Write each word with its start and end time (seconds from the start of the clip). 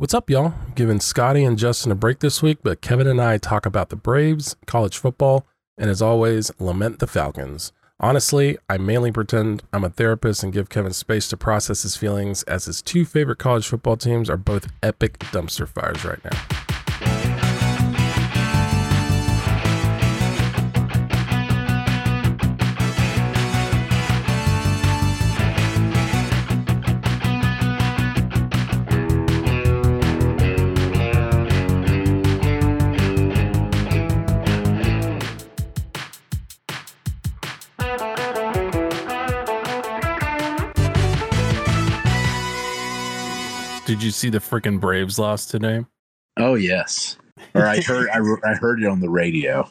What's 0.00 0.14
up, 0.14 0.30
y'all? 0.30 0.54
Giving 0.76 1.00
Scotty 1.00 1.42
and 1.42 1.58
Justin 1.58 1.90
a 1.90 1.96
break 1.96 2.20
this 2.20 2.40
week, 2.40 2.58
but 2.62 2.80
Kevin 2.80 3.08
and 3.08 3.20
I 3.20 3.36
talk 3.36 3.66
about 3.66 3.88
the 3.88 3.96
Braves, 3.96 4.54
college 4.64 4.96
football, 4.96 5.44
and 5.76 5.90
as 5.90 6.00
always, 6.00 6.52
lament 6.60 7.00
the 7.00 7.08
Falcons. 7.08 7.72
Honestly, 7.98 8.56
I 8.70 8.78
mainly 8.78 9.10
pretend 9.10 9.64
I'm 9.72 9.82
a 9.82 9.90
therapist 9.90 10.44
and 10.44 10.52
give 10.52 10.68
Kevin 10.68 10.92
space 10.92 11.26
to 11.30 11.36
process 11.36 11.82
his 11.82 11.96
feelings, 11.96 12.44
as 12.44 12.66
his 12.66 12.80
two 12.80 13.04
favorite 13.04 13.40
college 13.40 13.66
football 13.66 13.96
teams 13.96 14.30
are 14.30 14.36
both 14.36 14.70
epic 14.84 15.18
dumpster 15.18 15.66
fires 15.66 16.04
right 16.04 16.24
now. 16.24 16.67
See 44.18 44.30
the 44.30 44.38
freaking 44.38 44.80
Braves 44.80 45.18
lost 45.18 45.50
today? 45.50 45.84
Oh 46.36 46.54
yes, 46.54 47.16
or 47.54 47.66
I 47.66 47.80
heard 47.80 48.08
I, 48.10 48.18
I 48.50 48.54
heard 48.54 48.82
it 48.82 48.88
on 48.88 49.00
the 49.00 49.08
radio, 49.10 49.68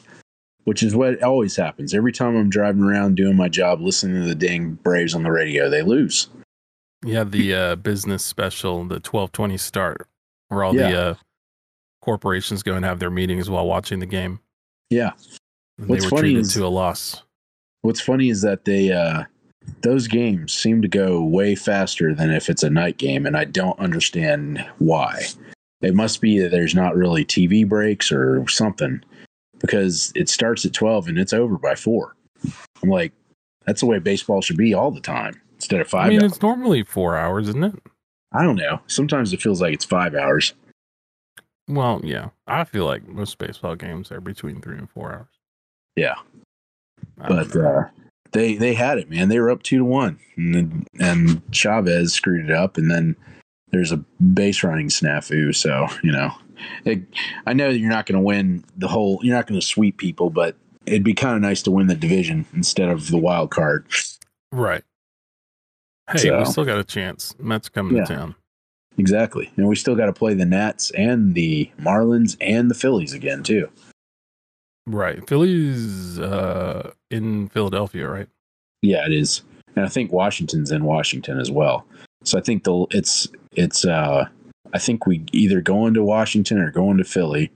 which 0.64 0.82
is 0.82 0.94
what 0.96 1.22
always 1.22 1.54
happens 1.56 1.94
every 1.94 2.12
time 2.12 2.36
I'm 2.36 2.50
driving 2.50 2.82
around 2.82 3.16
doing 3.16 3.36
my 3.36 3.48
job, 3.48 3.80
listening 3.80 4.22
to 4.22 4.28
the 4.28 4.34
dang 4.34 4.72
Braves 4.74 5.14
on 5.14 5.22
the 5.22 5.30
radio. 5.32 5.68
They 5.70 5.82
lose. 5.82 6.28
Yeah, 7.04 7.24
the 7.24 7.54
uh, 7.54 7.76
business 7.76 8.24
special, 8.24 8.84
the 8.84 9.00
twelve 9.00 9.32
twenty 9.32 9.56
start, 9.56 10.06
where 10.48 10.64
all 10.64 10.74
Yeah. 10.74 10.90
the 10.90 10.98
uh, 11.00 11.14
corporations 12.02 12.62
go 12.62 12.74
and 12.74 12.84
have 12.84 12.98
their 12.98 13.10
meetings 13.10 13.48
while 13.48 13.66
watching 13.66 14.00
the 14.00 14.06
game. 14.06 14.40
Yeah. 14.90 15.12
And 15.78 15.88
What's 15.88 16.04
they 16.04 16.06
were 16.10 16.16
funny 16.22 16.34
is- 16.36 16.54
to 16.54 16.66
a 16.66 16.68
loss. 16.68 17.22
What's 17.82 18.00
funny 18.00 18.28
is 18.28 18.42
that 18.42 18.64
they 18.64 18.90
uh, 18.90 19.22
those 19.82 20.06
games 20.06 20.52
seem 20.52 20.82
to 20.82 20.88
go 20.88 21.22
way 21.22 21.54
faster 21.54 22.14
than 22.14 22.30
if 22.30 22.48
it's 22.48 22.62
a 22.62 22.70
night 22.70 22.98
game, 22.98 23.26
and 23.26 23.36
I 23.36 23.44
don't 23.44 23.78
understand 23.78 24.64
why. 24.78 25.22
It 25.80 25.94
must 25.94 26.20
be 26.20 26.38
that 26.40 26.50
there's 26.50 26.74
not 26.74 26.96
really 26.96 27.24
TV 27.24 27.68
breaks 27.68 28.10
or 28.10 28.46
something, 28.48 29.02
because 29.60 30.12
it 30.14 30.28
starts 30.28 30.64
at 30.64 30.72
twelve 30.72 31.08
and 31.08 31.18
it's 31.18 31.32
over 31.32 31.58
by 31.58 31.74
four. 31.74 32.16
I'm 32.82 32.88
like, 32.88 33.12
that's 33.66 33.80
the 33.80 33.86
way 33.86 33.98
baseball 33.98 34.40
should 34.40 34.56
be 34.56 34.74
all 34.74 34.90
the 34.90 35.00
time 35.00 35.40
instead 35.54 35.80
of 35.80 35.88
five. 35.88 36.06
I 36.06 36.08
mean, 36.10 36.22
hours. 36.22 36.32
it's 36.32 36.42
normally 36.42 36.82
four 36.82 37.16
hours, 37.16 37.48
isn't 37.48 37.64
it? 37.64 37.74
I 38.32 38.42
don't 38.42 38.56
know. 38.56 38.80
Sometimes 38.86 39.32
it 39.32 39.42
feels 39.42 39.60
like 39.60 39.74
it's 39.74 39.84
five 39.84 40.14
hours. 40.14 40.54
Well, 41.68 42.00
yeah. 42.02 42.30
I 42.46 42.64
feel 42.64 42.86
like 42.86 43.06
most 43.06 43.38
baseball 43.38 43.74
games 43.74 44.10
are 44.10 44.20
between 44.20 44.60
three 44.60 44.78
and 44.78 44.88
four 44.88 45.12
hours. 45.12 45.38
Yeah. 45.96 46.14
I 47.20 47.28
but 47.28 47.56
uh, 47.56 47.84
they 48.32 48.54
they 48.56 48.74
had 48.74 48.98
it, 48.98 49.08
man. 49.10 49.28
They 49.28 49.38
were 49.40 49.50
up 49.50 49.62
two 49.62 49.78
to 49.78 49.84
one, 49.84 50.18
and 50.36 50.86
and 51.00 51.42
Chavez 51.52 52.12
screwed 52.12 52.44
it 52.48 52.50
up, 52.50 52.76
and 52.76 52.90
then 52.90 53.16
there's 53.70 53.92
a 53.92 53.98
base 54.32 54.62
running 54.62 54.88
snafu. 54.88 55.54
So 55.54 55.86
you 56.02 56.12
know, 56.12 56.30
it, 56.84 57.02
I 57.46 57.52
know 57.52 57.70
that 57.72 57.78
you're 57.78 57.90
not 57.90 58.06
going 58.06 58.16
to 58.18 58.24
win 58.24 58.64
the 58.76 58.88
whole. 58.88 59.20
You're 59.22 59.34
not 59.36 59.46
going 59.46 59.60
to 59.60 59.66
sweep 59.66 59.98
people, 59.98 60.30
but 60.30 60.56
it'd 60.86 61.04
be 61.04 61.14
kind 61.14 61.34
of 61.36 61.42
nice 61.42 61.62
to 61.62 61.70
win 61.70 61.86
the 61.86 61.94
division 61.94 62.46
instead 62.54 62.88
of 62.88 63.08
the 63.10 63.18
wild 63.18 63.50
card. 63.50 63.86
right. 64.52 64.82
Hey, 66.10 66.18
So- 66.18 66.38
we 66.38 66.44
still 66.46 66.64
got 66.64 66.78
a 66.78 66.84
chance. 66.84 67.34
Mets 67.38 67.68
coming 67.68 67.96
Yeah. 67.96 68.04
to 68.06 68.14
town. 68.14 68.34
Exactly, 68.96 69.52
and 69.56 69.68
we 69.68 69.76
still 69.76 69.94
got 69.94 70.06
to 70.06 70.12
play 70.12 70.34
the 70.34 70.44
Nats 70.46 70.90
and 70.92 71.34
the 71.34 71.70
Marlins 71.78 72.36
and 72.40 72.68
the 72.70 72.74
Phillies 72.74 73.12
again 73.12 73.42
too. 73.44 73.68
Right. 74.88 75.26
Phillies 75.28 76.18
uh, 76.18 76.92
in 77.10 77.48
Philadelphia, 77.48 78.08
right? 78.08 78.28
Yeah, 78.82 79.04
it 79.04 79.12
is, 79.12 79.42
and 79.76 79.84
I 79.84 79.88
think 79.88 80.12
Washington's 80.12 80.70
in 80.72 80.84
Washington 80.84 81.38
as 81.38 81.50
well. 81.50 81.86
So 82.24 82.38
I 82.38 82.40
think 82.40 82.64
the 82.64 82.86
it's 82.90 83.28
it's 83.52 83.84
uh 83.84 84.26
I 84.72 84.78
think 84.78 85.06
we 85.06 85.24
either 85.32 85.60
going 85.60 85.94
to 85.94 86.02
Washington 86.02 86.58
or 86.58 86.70
going 86.70 86.96
to 86.98 87.04
Philly, 87.04 87.50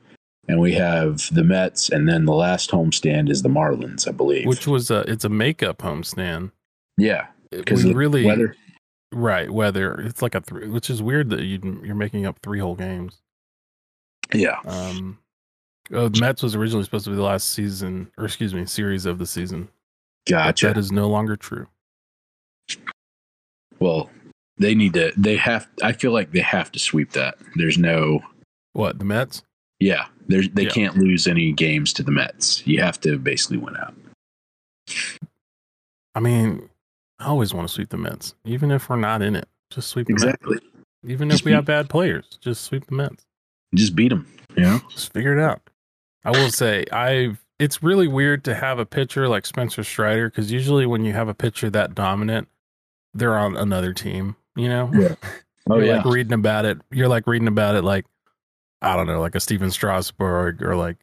and 0.48 0.60
we 0.60 0.72
have 0.72 1.28
the 1.32 1.44
Mets, 1.44 1.88
and 1.91 2.09
then 2.09 2.25
the 2.25 2.34
last 2.34 2.70
homestand 2.70 3.31
is 3.31 3.43
the 3.43 3.49
Marlins, 3.49 4.09
I 4.09 4.12
believe. 4.12 4.47
Which 4.47 4.66
was 4.66 4.91
a, 4.91 5.00
it's 5.10 5.25
a 5.25 5.28
makeup 5.28 5.78
homestand. 5.78 6.53
yeah, 6.97 7.26
because 7.50 7.84
really 7.84 8.25
weather. 8.25 8.56
right 9.12 9.50
weather. 9.50 10.00
It's 10.00 10.22
like 10.22 10.34
a 10.34 10.41
three, 10.41 10.69
which 10.69 10.91
is 10.91 11.03
weird 11.03 11.31
that 11.31 11.43
you 11.43 11.81
you're 11.84 11.94
making 11.94 12.26
up 12.26 12.38
three 12.43 12.59
whole 12.59 12.76
games. 12.76 13.20
Yeah, 14.32 14.59
Um, 14.64 15.19
uh, 15.92 16.10
Mets 16.20 16.42
was 16.42 16.54
originally 16.54 16.84
supposed 16.84 17.04
to 17.04 17.10
be 17.10 17.16
the 17.16 17.22
last 17.22 17.50
season, 17.50 18.10
or 18.19 18.25
excuse 18.25 18.54
me, 18.54 18.64
series 18.66 19.06
of 19.06 19.19
the 19.19 19.26
season. 19.26 19.69
But 20.26 20.32
gotcha. 20.32 20.66
That 20.69 20.76
is 20.78 20.92
no 20.92 21.08
longer 21.08 21.36
true. 21.36 21.66
well, 23.80 24.10
they 24.58 24.75
need 24.75 24.94
to. 24.94 25.12
They 25.16 25.36
have. 25.36 25.69
I 25.82 25.92
feel 25.92 26.12
like 26.12 26.32
they 26.32 26.41
have 26.41 26.70
to 26.72 26.78
sweep 26.78 27.12
that. 27.12 27.36
There's 27.56 27.78
no. 27.78 28.20
What 28.75 28.98
the 28.98 29.04
Mets? 29.04 29.42
Yeah, 29.81 30.06
there's 30.28 30.48
they 30.50 30.64
Yeah. 30.64 30.70
can't 30.70 30.97
lose 30.97 31.26
any 31.26 31.52
games 31.52 31.92
to 31.94 32.02
the 32.02 32.12
Mets. 32.12 32.64
You 32.66 32.81
have 32.81 33.00
to 33.00 33.19
basically 33.19 33.58
win 33.58 33.76
out. 33.76 33.94
I 36.14 36.20
mean, 36.20 36.69
I 37.19 37.26
always 37.26 37.52
want 37.54 37.66
to 37.69 37.72
sweep 37.75 37.88
the 37.88 37.97
Mets, 37.97 38.34
even 38.44 38.70
if 38.70 38.88
we're 38.88 38.97
not 38.97 39.22
in 39.22 39.34
it. 39.34 39.48
Just 39.70 39.88
sweep 39.88 40.06
the 40.06 40.12
Exactly. 40.12 40.54
Mets. 40.54 40.66
Even 41.04 41.31
Just 41.31 41.41
if 41.41 41.47
we 41.47 41.50
beat- 41.50 41.56
have 41.56 41.64
bad 41.64 41.88
players, 41.91 42.38
just 42.41 42.62
sweep 42.62 42.86
the 42.86 42.94
Mets. 42.94 43.25
Just 43.75 43.97
beat 43.97 44.08
them. 44.10 44.26
You 44.56 44.62
know. 44.62 44.81
Just 44.91 45.12
figure 45.12 45.36
it 45.36 45.42
out. 45.42 45.60
I 46.25 46.31
will 46.31 46.50
say, 46.50 46.84
I've. 46.93 47.44
It's 47.59 47.83
really 47.83 48.09
weird 48.09 48.43
to 48.44 48.55
have 48.56 48.78
a 48.81 48.87
pitcher 48.87 49.28
like 49.28 49.47
Spencer 49.47 49.84
Strider 49.84 50.28
because 50.28 50.50
usually 50.50 50.84
when 50.84 51.05
you 51.05 51.12
have 51.12 51.28
a 51.28 51.34
pitcher 51.34 51.71
that 51.71 51.94
dominant, 51.94 52.49
they're 53.15 53.38
on 53.38 53.56
another 53.56 53.93
team. 53.93 54.37
You 54.56 54.69
know. 54.69 54.91
Yeah. 54.94 55.15
Oh 55.71 55.77
you're 55.77 55.84
yeah. 55.87 55.97
like 55.99 56.06
reading 56.06 56.32
about 56.32 56.65
it. 56.65 56.78
You're 56.91 57.06
like 57.06 57.25
reading 57.28 57.47
about 57.47 57.77
it, 57.77 57.84
like 57.84 58.05
I 58.81 58.97
don't 58.97 59.06
know, 59.06 59.21
like 59.21 59.37
a 59.37 59.41
Stephen 59.41 59.71
Strasburg 59.71 60.61
or 60.61 60.75
like. 60.75 60.97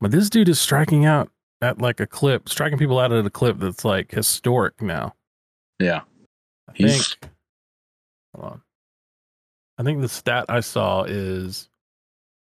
But 0.00 0.12
this 0.12 0.30
dude 0.30 0.48
is 0.48 0.60
striking 0.60 1.06
out 1.06 1.28
at 1.60 1.80
like 1.80 1.98
a 1.98 2.06
clip, 2.06 2.48
striking 2.48 2.78
people 2.78 3.00
out 3.00 3.10
at 3.12 3.26
a 3.26 3.30
clip 3.30 3.58
that's 3.58 3.84
like 3.84 4.12
historic 4.12 4.80
now. 4.80 5.14
yeah. 5.80 6.02
I 6.68 6.72
He's- 6.74 7.14
think. 7.20 7.32
Hold 8.36 8.52
on. 8.52 8.62
I 9.76 9.82
think 9.82 10.02
the 10.02 10.08
stat 10.08 10.44
I 10.48 10.60
saw 10.60 11.02
is 11.02 11.68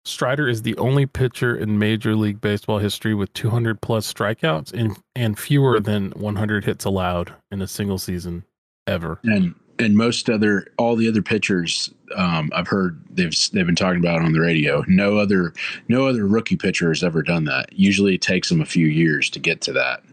Strider 0.05 0.49
is 0.49 0.61
the 0.63 0.75
only 0.77 1.05
pitcher 1.05 1.55
in 1.55 1.79
Major 1.79 2.15
League 2.15 2.41
Baseball 2.41 2.77
history 2.79 3.13
with 3.13 3.31
200 3.33 3.79
plus 3.81 4.11
strikeouts 4.11 4.73
and 4.73 4.97
and 5.15 5.39
fewer 5.39 5.79
than 5.79 6.11
100 6.11 6.65
hits 6.65 6.83
allowed 6.85 7.33
in 7.51 7.61
a 7.61 7.67
single 7.67 7.97
season 7.97 8.43
ever. 8.87 9.19
and 9.23 9.55
and 9.79 9.95
most 9.97 10.29
other 10.29 10.67
all 10.77 10.95
the 10.95 11.07
other 11.07 11.21
pitchers 11.21 11.89
um, 12.15 12.51
I've 12.53 12.67
heard 12.67 13.01
they've 13.09 13.33
they've 13.53 13.65
been 13.65 13.75
talking 13.75 13.99
about 13.99 14.21
on 14.21 14.33
the 14.33 14.41
radio. 14.41 14.83
No 14.87 15.17
other 15.17 15.53
no 15.87 16.05
other 16.07 16.27
rookie 16.27 16.57
pitcher 16.57 16.89
has 16.89 17.03
ever 17.03 17.23
done 17.23 17.45
that. 17.45 17.71
Usually 17.71 18.15
it 18.15 18.21
takes 18.21 18.49
them 18.49 18.59
a 18.61 18.65
few 18.65 18.87
years 18.87 19.29
to 19.31 19.39
get 19.39 19.61
to 19.61 19.71
that. 19.73 20.03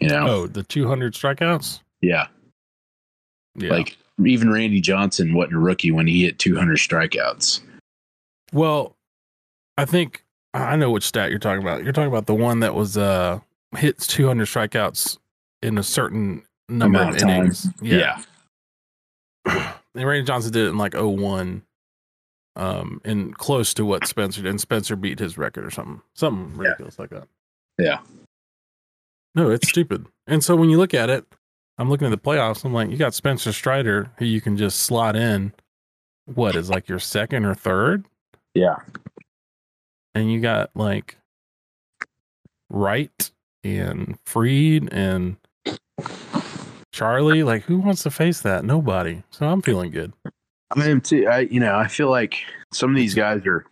You 0.00 0.08
know, 0.08 0.26
Oh, 0.28 0.46
the 0.46 0.62
200 0.64 1.12
strikeouts? 1.14 1.80
yeah. 2.00 2.26
Yeah. 3.56 3.70
Like 3.70 3.96
even 4.24 4.50
Randy 4.50 4.80
Johnson 4.80 5.34
wasn't 5.34 5.54
a 5.56 5.58
rookie 5.60 5.90
when 5.92 6.06
he 6.08 6.24
hit 6.24 6.38
200 6.40 6.78
strikeouts. 6.78 7.60
Well, 8.52 8.93
I 9.76 9.84
think 9.84 10.24
I 10.52 10.76
know 10.76 10.90
which 10.90 11.04
stat 11.04 11.30
you're 11.30 11.38
talking 11.38 11.62
about. 11.62 11.82
You're 11.84 11.92
talking 11.92 12.08
about 12.08 12.26
the 12.26 12.34
one 12.34 12.60
that 12.60 12.74
was 12.74 12.96
uh 12.96 13.40
hits 13.76 14.06
200 14.06 14.46
strikeouts 14.46 15.18
in 15.62 15.78
a 15.78 15.82
certain 15.82 16.44
number 16.68 16.98
Amount 17.00 17.16
of 17.16 17.22
innings. 17.22 17.66
Yeah. 17.82 18.20
yeah. 19.46 19.72
and 19.94 20.06
Randy 20.06 20.26
Johnson 20.26 20.52
did 20.52 20.66
it 20.66 20.70
in 20.70 20.78
like 20.78 20.94
01 20.94 21.62
um 22.56 23.00
and 23.04 23.36
close 23.36 23.74
to 23.74 23.84
what 23.84 24.06
Spencer 24.06 24.42
did. 24.42 24.50
And 24.50 24.60
Spencer 24.60 24.94
beat 24.96 25.18
his 25.18 25.36
record 25.36 25.64
or 25.64 25.70
something. 25.70 26.00
Something 26.14 26.52
Yeah. 26.56 26.68
ridiculous 26.68 26.98
like 26.98 27.10
that. 27.10 27.26
Yeah. 27.78 27.98
No, 29.34 29.50
it's 29.50 29.68
stupid. 29.68 30.06
And 30.28 30.44
so 30.44 30.54
when 30.54 30.70
you 30.70 30.78
look 30.78 30.94
at 30.94 31.10
it, 31.10 31.26
I'm 31.76 31.90
looking 31.90 32.06
at 32.06 32.10
the 32.10 32.16
playoffs, 32.16 32.64
I'm 32.64 32.72
like, 32.72 32.88
you 32.90 32.96
got 32.96 33.14
Spencer 33.14 33.52
Strider 33.52 34.12
who 34.18 34.24
you 34.24 34.40
can 34.40 34.56
just 34.56 34.78
slot 34.80 35.16
in 35.16 35.52
what 36.26 36.54
is 36.54 36.70
like 36.70 36.88
your 36.88 37.00
second 37.00 37.44
or 37.44 37.54
third? 37.56 38.04
Yeah. 38.54 38.76
And 40.14 40.30
you 40.30 40.40
got 40.40 40.70
like 40.74 41.16
Wright 42.70 43.30
and 43.62 44.16
Fried 44.26 44.92
and 44.92 45.36
Charlie. 46.92 47.42
Like, 47.42 47.62
who 47.64 47.78
wants 47.78 48.02
to 48.04 48.10
face 48.10 48.40
that? 48.42 48.64
Nobody. 48.64 49.22
So 49.30 49.46
I'm 49.46 49.62
feeling 49.62 49.90
good. 49.90 50.12
I 50.76 50.88
am 50.88 51.00
too. 51.00 51.26
I 51.28 51.40
you 51.40 51.60
know 51.60 51.76
I 51.76 51.88
feel 51.88 52.10
like 52.10 52.38
some 52.72 52.90
of 52.90 52.96
these 52.96 53.14
guys 53.14 53.46
are 53.46 53.64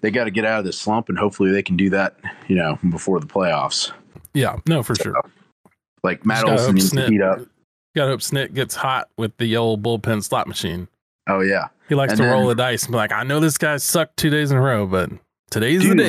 they 0.00 0.10
got 0.10 0.24
to 0.24 0.30
get 0.30 0.44
out 0.44 0.58
of 0.60 0.64
this 0.64 0.78
slump 0.78 1.08
and 1.08 1.18
hopefully 1.18 1.50
they 1.52 1.62
can 1.62 1.76
do 1.76 1.90
that. 1.90 2.16
You 2.48 2.56
know 2.56 2.78
before 2.90 3.20
the 3.20 3.26
playoffs. 3.26 3.92
Yeah, 4.34 4.58
no, 4.66 4.82
for 4.82 4.94
sure. 4.94 5.14
Like 6.02 6.24
Matt 6.24 6.46
Just 6.46 6.60
Olson 6.62 6.74
needs 6.74 6.90
to 6.90 6.96
Snit- 6.96 7.08
heat 7.08 7.22
up. 7.22 7.40
Gotta 7.94 8.10
hope 8.10 8.20
Snit 8.20 8.54
gets 8.54 8.74
hot 8.74 9.08
with 9.16 9.36
the 9.38 9.56
old 9.56 9.82
bullpen 9.82 10.22
slot 10.22 10.46
machine. 10.46 10.88
Oh 11.28 11.40
yeah. 11.40 11.68
He 11.88 11.94
likes 11.94 12.12
And 12.12 12.20
to 12.20 12.26
roll 12.26 12.46
the 12.48 12.54
dice 12.54 12.84
and 12.84 12.92
be 12.92 12.96
like, 12.96 13.12
I 13.12 13.22
know 13.22 13.40
this 13.40 13.58
guy 13.58 13.76
sucked 13.78 14.16
two 14.16 14.28
days 14.30 14.50
in 14.50 14.56
a 14.58 14.60
row, 14.60 14.86
but 14.86 15.10
today's 15.50 15.82
Dude. 15.82 15.98
the 15.98 16.02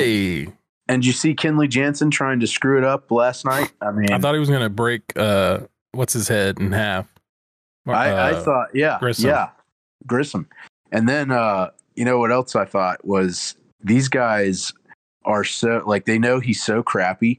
day. 0.46 0.52
And 0.88 1.04
you 1.04 1.12
see 1.12 1.34
Kenley 1.34 1.68
Jansen 1.68 2.10
trying 2.10 2.40
to 2.40 2.46
screw 2.46 2.78
it 2.78 2.84
up 2.84 3.10
last 3.10 3.44
night? 3.44 3.72
I 3.82 3.90
mean, 3.90 4.10
I 4.10 4.18
thought 4.18 4.34
he 4.34 4.40
was 4.40 4.48
gonna 4.48 4.70
break 4.70 5.02
uh 5.16 5.60
what's 5.92 6.12
his 6.14 6.28
head 6.28 6.58
in 6.60 6.72
half. 6.72 7.06
I, 7.86 8.10
I 8.10 8.32
Uh, 8.32 8.42
thought, 8.44 8.68
yeah, 8.74 8.98
Grissom. 8.98 9.26
yeah, 9.30 9.48
Grissom. 10.06 10.46
And 10.92 11.08
then, 11.08 11.30
uh, 11.30 11.70
you 11.94 12.04
know 12.04 12.18
what 12.18 12.30
else 12.32 12.54
I 12.56 12.64
thought 12.64 13.04
was 13.04 13.54
these 13.82 14.08
guys 14.08 14.72
are 15.24 15.44
so 15.44 15.82
like 15.86 16.04
they 16.06 16.18
know 16.18 16.40
he's 16.40 16.62
so 16.62 16.82
crappy 16.82 17.38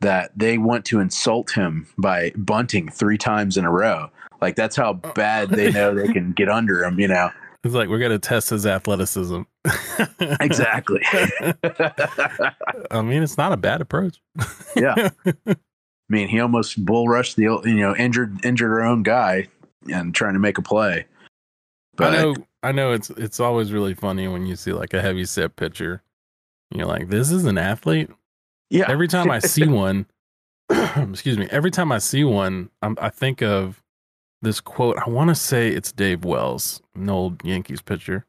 that 0.00 0.30
they 0.36 0.58
want 0.58 0.84
to 0.86 1.00
insult 1.00 1.50
him 1.50 1.86
by 1.98 2.32
bunting 2.36 2.88
three 2.88 3.18
times 3.18 3.56
in 3.56 3.64
a 3.64 3.70
row. 3.70 4.10
Like 4.40 4.56
that's 4.56 4.76
how 4.76 4.94
bad 4.94 5.50
they 5.50 5.70
know 5.72 5.94
they 5.94 6.12
can 6.12 6.32
get 6.32 6.48
under 6.48 6.82
him. 6.84 6.98
You 7.00 7.08
know 7.08 7.30
It's 7.64 7.74
like 7.74 7.88
we're 7.88 7.98
gonna 7.98 8.18
test 8.18 8.50
his 8.50 8.64
athleticism. 8.66 9.42
Exactly. 10.40 11.00
I 12.90 13.02
mean, 13.02 13.22
it's 13.22 13.36
not 13.36 13.52
a 13.52 13.56
bad 13.56 13.80
approach. 13.80 14.20
yeah. 14.76 15.10
I 15.46 15.56
mean, 16.08 16.28
he 16.28 16.38
almost 16.40 16.84
bull 16.84 17.08
rushed 17.08 17.36
the 17.36 17.42
you 17.64 17.74
know 17.74 17.94
injured 17.96 18.44
injured 18.44 18.70
our 18.70 18.82
own 18.82 19.02
guy 19.02 19.48
and 19.92 20.14
trying 20.14 20.34
to 20.34 20.38
make 20.38 20.58
a 20.58 20.62
play. 20.62 21.06
But 21.96 22.14
I 22.14 22.22
know, 22.22 22.34
I 22.62 22.72
know. 22.72 22.92
It's 22.92 23.10
it's 23.10 23.40
always 23.40 23.72
really 23.72 23.94
funny 23.94 24.28
when 24.28 24.46
you 24.46 24.56
see 24.56 24.72
like 24.72 24.94
a 24.94 25.02
heavy 25.02 25.24
set 25.24 25.56
pitcher. 25.56 26.02
You're 26.70 26.86
like, 26.86 27.08
this 27.08 27.30
is 27.30 27.44
an 27.44 27.58
athlete. 27.58 28.10
yeah, 28.70 28.86
Every 28.88 29.08
time 29.08 29.30
I 29.30 29.38
see 29.38 29.66
one, 29.68 30.06
excuse 30.70 31.38
me. 31.38 31.48
Every 31.50 31.70
time 31.70 31.92
I 31.92 31.98
see 31.98 32.24
one, 32.24 32.70
I'm, 32.82 32.96
I 33.00 33.08
think 33.08 33.42
of 33.42 33.82
this 34.42 34.60
quote. 34.60 34.96
I 35.04 35.08
want 35.08 35.28
to 35.28 35.34
say 35.34 35.68
it's 35.68 35.92
Dave 35.92 36.24
Wells, 36.24 36.82
an 36.94 37.08
old 37.08 37.44
Yankees 37.44 37.80
pitcher. 37.82 38.26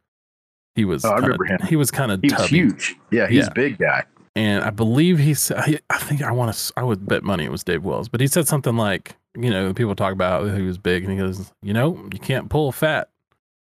He 0.78 0.86
was. 0.86 1.04
Oh, 1.04 1.10
I 1.10 1.16
kinda- 1.16 1.28
remember 1.38 1.46
him. 1.46 1.60
He 1.68 1.76
was 1.76 1.92
kind 1.92 2.12
of 2.14 2.22
huge. 2.48 2.96
Yeah, 3.12 3.28
he's 3.28 3.40
Yeah. 3.40 3.48
a 3.48 3.54
big 3.54 3.78
guy. 3.78 4.06
and 4.36 4.64
I 4.64 4.70
believe 4.70 5.18
he 5.20 5.34
said. 5.34 5.58
I- 5.58 5.80
I 5.90 5.98
think 5.98 6.22
I 6.22 6.32
want 6.32 6.54
to. 6.56 6.74
I 6.78 6.84
would 6.84 7.06
bet 7.06 7.24
money 7.24 7.44
it 7.44 7.52
was 7.52 7.64
Dave 7.66 7.84
Wells, 7.84 8.08
but 8.08 8.22
he 8.22 8.28
said 8.28 8.48
something 8.48 8.78
like, 8.78 9.16
you 9.36 9.50
know, 9.50 9.74
people 9.74 9.96
talk 9.96 10.14
about 10.14 10.56
he 10.56 10.62
was 10.62 10.78
big, 10.78 11.04
and 11.04 11.12
he 11.12 11.18
goes, 11.18 11.52
you 11.62 11.74
know, 11.74 12.00
you 12.14 12.20
can't 12.20 12.48
pull 12.50 12.72
fat, 12.72 13.10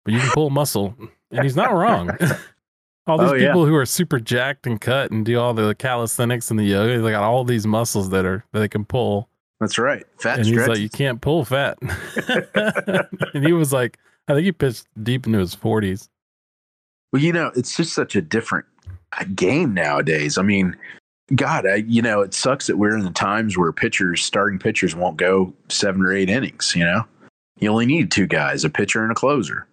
but 0.06 0.14
you 0.14 0.20
can 0.20 0.30
pull 0.32 0.50
muscle, 0.52 0.94
and 1.32 1.44
he's 1.44 1.56
not 1.56 1.74
wrong. 1.74 2.10
all 3.08 3.18
these 3.18 3.32
Oh, 3.32 3.34
yeah. 3.34 3.48
people 3.48 3.66
who 3.66 3.74
are 3.76 3.86
super 3.88 4.20
jacked 4.20 4.68
and 4.68 4.80
cut 4.80 5.10
and 5.12 5.26
do 5.26 5.40
all 5.40 5.54
the 5.56 5.74
calisthenics 5.76 6.52
and 6.52 6.60
the 6.60 6.64
yoga, 6.66 7.02
they 7.02 7.10
got 7.12 7.24
all 7.24 7.44
these 7.46 7.66
muscles 7.66 8.10
that 8.12 8.26
are 8.26 8.44
that 8.52 8.60
they 8.60 8.68
can 8.68 8.84
pull, 8.86 9.30
That's 9.62 9.80
right. 9.80 10.04
Fat 10.20 10.38
and 10.40 10.46
he's 10.46 10.54
stretch. 10.56 10.70
like, 10.70 10.80
you 10.80 10.90
can't 10.90 11.20
pull 11.22 11.44
fat, 11.46 11.78
and 13.34 13.46
he 13.46 13.54
was 13.54 13.72
like, 13.74 13.98
I 14.28 14.34
think 14.34 14.46
he 14.46 14.52
pitched 14.52 14.86
deep 15.02 15.26
into 15.26 15.40
his 15.40 15.56
forties. 15.56 16.10
Well, 17.12 17.22
you 17.22 17.34
know, 17.34 17.52
it's 17.56 17.76
just 17.76 17.94
such 17.94 18.16
a 18.16 18.22
different 18.22 18.66
uh, 19.18 19.26
game 19.36 19.74
nowadays. 19.74 20.38
I 20.38 20.44
mean, 20.44 20.76
God, 21.36 21.66
I, 21.68 21.76
you 21.76 22.02
know, 22.02 22.22
it 22.22 22.34
sucks 22.34 22.68
that 22.68 22.78
we're 22.78 22.98
in 22.98 23.04
the 23.04 23.12
times 23.12 23.58
where 23.58 23.72
pitchers, 23.72 24.24
starting 24.24 24.60
pitchers, 24.60 24.96
won't 24.96 25.18
go 25.18 25.54
seven 25.70 26.02
or 26.02 26.14
eight 26.14 26.30
innings. 26.30 26.74
You 26.76 26.86
know, 26.86 27.04
you 27.60 27.70
only 27.70 27.86
need 27.86 28.12
two 28.12 28.28
guys, 28.28 28.64
a 28.64 28.70
pitcher 28.70 29.04
and 29.04 29.12
a 29.12 29.16
closer. 29.16 29.68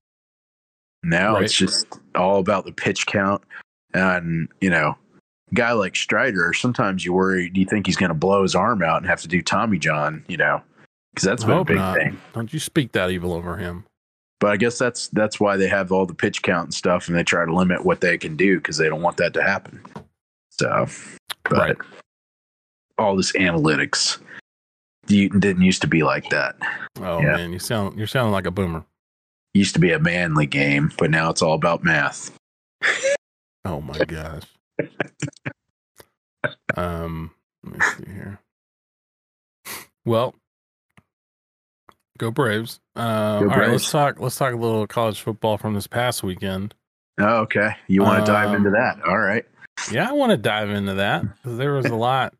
Now 1.02 1.34
Right. 1.34 1.44
it's 1.44 1.54
just 1.54 1.86
all 2.14 2.38
about 2.40 2.64
the 2.64 2.72
pitch 2.72 3.06
count, 3.06 3.42
and 3.94 4.48
you 4.60 4.70
know, 4.70 4.96
a 5.52 5.54
guy 5.54 5.72
like 5.72 5.94
Strider. 5.94 6.52
Sometimes 6.52 7.04
you 7.04 7.12
worry, 7.12 7.48
do 7.48 7.60
you 7.60 7.66
think 7.66 7.86
he's 7.86 7.96
going 7.96 8.08
to 8.10 8.14
blow 8.14 8.42
his 8.42 8.54
arm 8.54 8.82
out 8.82 8.98
and 8.98 9.06
have 9.06 9.20
to 9.20 9.28
do 9.28 9.40
Tommy 9.42 9.78
John? 9.78 10.24
You 10.26 10.38
know, 10.38 10.62
because 11.14 11.24
that's 11.26 11.44
I 11.44 11.48
been 11.48 11.58
a 11.58 11.64
big 11.64 11.76
not. 11.76 11.96
thing. 11.96 12.18
Don't 12.32 12.52
you 12.52 12.58
speak 12.58 12.92
that 12.92 13.10
evil 13.10 13.32
over 13.32 13.56
him? 13.56 13.84
But 14.40 14.50
I 14.50 14.56
guess 14.56 14.78
that's 14.78 15.08
that's 15.08 15.40
why 15.40 15.56
they 15.56 15.68
have 15.68 15.92
all 15.92 16.04
the 16.06 16.14
pitch 16.14 16.42
count 16.42 16.66
and 16.66 16.74
stuff, 16.74 17.08
and 17.08 17.16
they 17.16 17.24
try 17.24 17.44
to 17.44 17.54
limit 17.54 17.84
what 17.84 18.00
they 18.00 18.18
can 18.18 18.36
do 18.36 18.58
because 18.58 18.76
they 18.76 18.88
don't 18.88 19.02
want 19.02 19.16
that 19.16 19.32
to 19.34 19.42
happen. 19.42 19.80
So, 20.50 20.86
but 21.44 21.58
Right. 21.58 21.76
all 22.98 23.16
this 23.16 23.32
analytics 23.32 24.18
you, 25.08 25.28
didn't 25.30 25.62
used 25.62 25.80
to 25.82 25.86
be 25.88 26.02
like 26.02 26.28
that. 26.30 26.56
Oh 27.00 27.20
Yeah. 27.22 27.36
man, 27.36 27.52
you 27.52 27.58
sound 27.58 27.96
you're 27.96 28.06
sounding 28.06 28.32
like 28.32 28.46
a 28.46 28.50
boomer. 28.50 28.84
used 29.54 29.72
to 29.74 29.80
be 29.80 29.92
a 29.92 29.98
manly 29.98 30.44
game, 30.46 30.92
but 30.98 31.10
now 31.10 31.30
it's 31.30 31.40
all 31.42 31.54
about 31.54 31.82
math. 31.84 32.30
Oh 33.64 33.80
my 33.80 33.98
gosh. 34.04 34.44
um, 36.76 37.32
let 37.64 37.74
me 37.74 37.80
see 37.80 38.12
here. 38.12 38.38
Well, 40.04 40.36
go 42.18 42.30
Braves. 42.30 42.80
Um, 42.94 43.04
all 43.04 43.44
right, 43.46 43.56
Braves. 43.56 43.72
let's 43.72 43.90
talk. 43.90 44.20
Let's 44.20 44.36
talk 44.36 44.52
a 44.52 44.56
little 44.56 44.86
college 44.86 45.20
football 45.20 45.58
from 45.58 45.74
this 45.74 45.86
past 45.86 46.22
weekend. 46.22 46.74
Oh, 47.18 47.38
okay, 47.42 47.70
you 47.88 48.02
want 48.02 48.24
to 48.26 48.30
dive 48.30 48.50
Um, 48.50 48.56
into 48.56 48.70
that? 48.70 48.98
All 49.06 49.18
right, 49.18 49.44
Yeah, 49.90 50.08
I 50.08 50.12
want 50.12 50.30
to 50.30 50.36
dive 50.36 50.68
into 50.70 50.94
that 50.94 51.22
because 51.22 51.56
there 51.58 51.72
was 51.72 51.86
a 51.86 51.94
lot. 51.96 52.34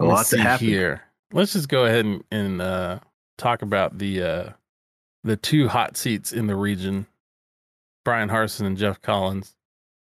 a 0.00 0.04
lot 0.04 0.26
to 0.26 0.38
happen. 0.40 0.66
here. 0.66 1.02
Let's 1.32 1.52
just 1.52 1.68
go 1.68 1.84
ahead 1.84 2.04
and, 2.04 2.24
and 2.30 2.62
uh, 2.62 3.00
talk 3.38 3.62
about 3.62 3.98
the 3.98 4.22
uh, 4.22 4.50
the 5.24 5.36
two 5.36 5.68
hot 5.68 5.96
seats 5.96 6.32
in 6.32 6.46
the 6.46 6.56
region, 6.56 7.06
Bryan 8.04 8.28
Harsin 8.30 8.66
and 8.66 8.76
Geoff 8.78 9.02
Collins. 9.02 9.54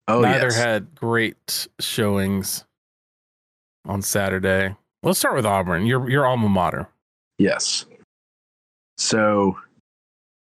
Oh, 0.07 0.21
Neither 0.21 0.47
yes. 0.49 0.57
had 0.57 0.95
great 0.95 1.67
showings 1.81 2.65
on 3.87 4.03
Saturday. 4.03 4.77
Let's 5.03 5.19
start 5.19 5.35
with 5.35 5.47
Auburn. 5.47 5.87
Your 5.87 6.09
your 6.11 6.27
alma 6.27 6.49
mater. 6.49 6.89
Yes. 7.39 7.87
So 8.97 9.57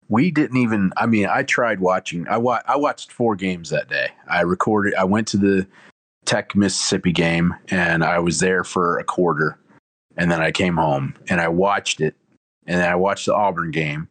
we 0.09 0.31
didn't 0.31 0.57
even 0.57 0.91
I 0.97 1.05
mean, 1.05 1.27
I 1.27 1.43
tried 1.43 1.79
watching 1.79 2.27
I 2.27 2.37
wa- 2.37 2.61
I 2.67 2.75
watched 2.75 3.11
four 3.11 3.35
games 3.35 3.69
that 3.69 3.89
day. 3.89 4.09
I 4.29 4.41
recorded 4.41 4.95
I 4.95 5.03
went 5.03 5.27
to 5.29 5.37
the 5.37 5.67
Tech 6.25 6.55
Mississippi 6.55 7.11
game 7.11 7.53
and 7.69 8.03
I 8.03 8.19
was 8.19 8.39
there 8.39 8.63
for 8.63 8.97
a 8.99 9.03
quarter 9.03 9.59
and 10.17 10.31
then 10.31 10.41
I 10.41 10.51
came 10.51 10.77
home 10.77 11.15
and 11.29 11.41
I 11.41 11.47
watched 11.47 11.99
it 12.01 12.15
and 12.67 12.79
then 12.79 12.89
I 12.89 12.95
watched 12.95 13.25
the 13.25 13.35
Auburn 13.35 13.71
game 13.71 14.07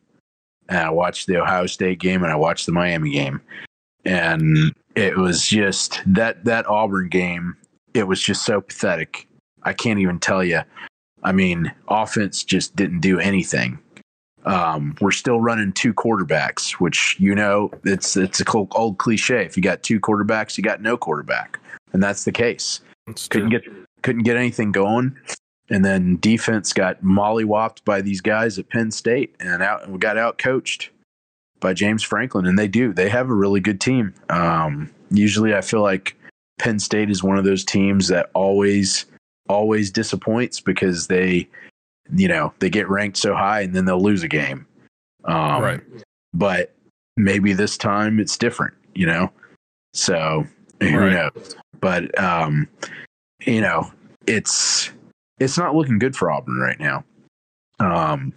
and 0.68 0.78
I 0.78 0.90
watched 0.90 1.26
the 1.26 1.36
Ohio 1.36 1.66
State 1.66 1.98
game 1.98 2.22
and 2.22 2.32
I 2.32 2.36
watched 2.36 2.66
the 2.66 2.72
Miami 2.72 3.12
game. 3.12 3.40
And 4.04 4.74
it 4.94 5.16
was 5.16 5.46
just 5.46 6.00
that 6.06 6.44
that 6.44 6.66
Auburn 6.66 7.08
game, 7.08 7.56
it 7.94 8.04
was 8.04 8.20
just 8.20 8.44
so 8.44 8.60
pathetic. 8.60 9.28
I 9.62 9.72
can't 9.72 10.00
even 10.00 10.18
tell 10.18 10.42
you. 10.42 10.62
I 11.22 11.32
mean, 11.32 11.72
offense 11.88 12.42
just 12.42 12.74
didn't 12.74 13.00
do 13.00 13.20
anything. 13.20 13.78
Um, 14.44 14.96
we're 15.00 15.12
still 15.12 15.40
running 15.40 15.72
two 15.72 15.94
quarterbacks, 15.94 16.72
which 16.72 17.16
you 17.20 17.34
know 17.34 17.70
it's 17.84 18.16
it's 18.16 18.40
a 18.40 18.44
cold, 18.44 18.72
old 18.72 18.98
cliche. 18.98 19.44
If 19.44 19.56
you 19.56 19.62
got 19.62 19.82
two 19.82 20.00
quarterbacks, 20.00 20.56
you 20.56 20.64
got 20.64 20.82
no 20.82 20.96
quarterback, 20.96 21.58
and 21.92 22.02
that's 22.02 22.24
the 22.24 22.32
case. 22.32 22.80
It's 23.06 23.28
Couldn't 23.28 23.50
true. 23.50 23.60
get 23.60 23.68
couldn't 24.02 24.24
get 24.24 24.36
anything 24.36 24.72
going, 24.72 25.16
and 25.70 25.84
then 25.84 26.16
defense 26.16 26.72
got 26.72 27.02
mollywopped 27.02 27.84
by 27.84 28.00
these 28.00 28.20
guys 28.20 28.58
at 28.58 28.68
Penn 28.68 28.90
State, 28.90 29.34
and 29.38 29.62
out 29.62 29.88
we 29.88 29.98
got 29.98 30.18
out 30.18 30.38
coached 30.38 30.90
by 31.60 31.72
James 31.72 32.02
Franklin, 32.02 32.46
and 32.46 32.58
they 32.58 32.68
do 32.68 32.92
they 32.92 33.08
have 33.08 33.30
a 33.30 33.34
really 33.34 33.60
good 33.60 33.80
team. 33.80 34.12
Um, 34.28 34.90
usually, 35.10 35.54
I 35.54 35.60
feel 35.60 35.82
like 35.82 36.16
Penn 36.58 36.78
State 36.78 37.10
is 37.10 37.22
one 37.22 37.38
of 37.38 37.44
those 37.44 37.64
teams 37.64 38.08
that 38.08 38.30
always 38.34 39.06
always 39.48 39.90
disappoints 39.90 40.60
because 40.60 41.06
they 41.06 41.48
you 42.14 42.28
know 42.28 42.52
they 42.58 42.68
get 42.70 42.88
ranked 42.88 43.16
so 43.16 43.34
high 43.34 43.60
and 43.62 43.74
then 43.74 43.84
they'll 43.84 44.02
lose 44.02 44.22
a 44.22 44.28
game 44.28 44.66
um, 45.24 45.62
Right. 45.62 45.80
but 46.34 46.74
maybe 47.16 47.52
this 47.52 47.76
time 47.76 48.18
it's 48.20 48.36
different 48.36 48.74
you 48.94 49.06
know 49.06 49.30
so 49.94 50.44
who 50.80 50.98
Right. 50.98 51.12
knows 51.12 51.56
but 51.80 52.16
um 52.18 52.68
you 53.46 53.60
know 53.60 53.90
it's 54.26 54.90
it's 55.40 55.56
not 55.58 55.74
looking 55.74 55.98
good 55.98 56.14
for 56.16 56.30
auburn 56.30 56.58
right 56.58 56.78
now 56.80 57.04
um 57.80 58.32